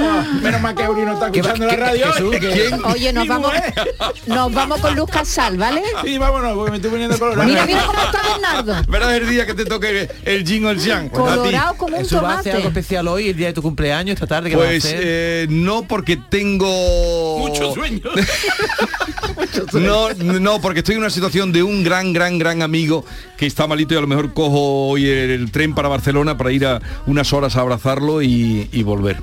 Ah, 0.00 0.24
menos 0.40 0.60
mal 0.60 0.74
que 0.74 0.84
Auri 0.84 1.02
no 1.02 1.14
está 1.14 1.26
escuchando 1.26 1.66
la 1.66 1.74
radio. 1.76 2.12
Jesús, 2.12 2.34
hoy, 2.34 2.40
que- 2.40 2.74
Oye, 2.84 3.12
nos 3.18 3.28
vamos, 3.28 3.52
mujer. 3.54 3.74
nos 4.26 4.52
vamos 4.52 4.80
con 4.80 4.94
Luz 4.96 5.10
Casal, 5.10 5.56
¿vale? 5.58 5.82
Sí, 6.04 6.18
vámonos, 6.18 6.54
porque 6.54 6.70
me 6.70 6.76
estoy 6.76 6.90
poniendo 6.90 7.18
colorado. 7.18 7.48
Mira, 7.48 7.66
mira 7.66 7.84
cómo 7.86 7.98
está 8.00 8.22
Bernardo. 8.22 8.74
Verás 8.88 9.12
el 9.14 9.28
día 9.28 9.46
que 9.46 9.54
te 9.54 9.64
toque 9.64 10.08
el 10.24 10.44
yin 10.44 10.64
o 10.66 10.70
el 10.70 10.78
yang. 10.78 11.08
Pues. 11.10 11.22
Colorado 11.34 11.74
como 11.76 11.96
un 11.98 12.04
¿va 12.04 12.34
a 12.34 12.38
hacer 12.38 12.52
algo 12.52 12.62
tomate. 12.64 12.80
especial 12.80 13.08
hoy, 13.08 13.28
el 13.28 13.36
día 13.36 13.48
de 13.48 13.52
tu 13.52 13.62
cumpleaños, 13.62 14.14
esta 14.14 14.26
tarde? 14.26 14.50
¿qué 14.50 14.56
vas 14.56 14.66
a 14.66 14.68
Pues 14.68 14.84
hacer? 14.84 15.00
eh, 15.02 15.46
no 15.50 15.82
porque 15.82 16.16
tengo 16.16 16.68
Mucho 17.38 17.74
sueño. 17.74 18.02
No, 19.72 20.10
no, 20.14 20.60
porque 20.60 20.80
estoy 20.80 20.94
en 20.94 21.00
una 21.00 21.10
situación 21.10 21.52
de 21.52 21.62
un 21.62 21.82
gran, 21.84 22.12
gran, 22.12 22.38
gran 22.38 22.62
amigo 22.62 23.04
que 23.36 23.46
está 23.46 23.66
malito 23.66 23.94
y 23.94 23.96
a 23.96 24.00
lo 24.00 24.06
mejor 24.06 24.32
cojo 24.34 24.88
hoy 24.88 25.06
el, 25.08 25.30
el 25.30 25.50
tren 25.50 25.74
para 25.74 25.88
Barcelona 25.88 26.36
para 26.36 26.52
ir 26.52 26.66
a 26.66 26.80
unas 27.06 27.32
horas 27.32 27.56
a 27.56 27.60
abrazarlo 27.60 28.22
y, 28.22 28.68
y 28.72 28.82
volver. 28.82 29.18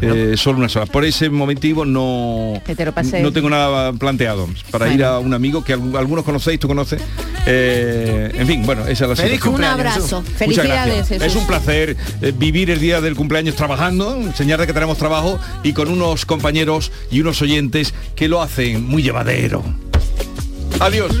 Eh, 0.00 0.34
solo 0.36 0.58
unas 0.58 0.74
horas. 0.76 0.88
Por 0.90 1.04
ese 1.04 1.30
motivo 1.30 1.84
no, 1.84 2.60
te 2.64 3.22
no 3.22 3.32
tengo 3.32 3.48
nada 3.48 3.92
planteado 3.92 4.48
para 4.70 4.92
ir 4.92 5.02
a 5.04 5.18
un 5.18 5.32
amigo 5.32 5.64
que 5.64 5.76
algu- 5.76 5.96
algunos 5.98 6.24
conocéis, 6.24 6.60
tú 6.60 6.68
conoces. 6.68 7.00
Eh, 7.46 8.30
en 8.34 8.46
fin, 8.46 8.62
bueno, 8.66 8.82
esa 8.86 9.04
es 9.04 9.10
la 9.10 9.16
Feliz 9.16 9.32
situación. 9.36 9.54
Un 9.54 9.64
abrazo. 9.64 10.22
Felicidades. 10.36 11.08
Jesús. 11.08 11.26
Es 11.26 11.36
un 11.36 11.46
placer 11.46 11.96
eh, 12.20 12.32
vivir 12.36 12.70
el 12.70 12.80
día 12.80 13.00
del 13.00 13.14
cumpleaños 13.16 13.54
trabajando, 13.54 14.16
enseñar 14.16 14.60
de 14.60 14.66
que 14.66 14.72
tenemos 14.72 14.98
trabajo 14.98 15.38
y 15.62 15.72
con 15.72 15.88
unos 15.88 16.26
compañeros 16.26 16.92
y 17.10 17.20
unos 17.20 17.40
oyentes 17.42 17.94
que 18.14 18.28
lo 18.28 18.42
hacen 18.42 18.84
muy 18.86 19.02
llevadero. 19.02 19.62
Adiós. 20.80 21.12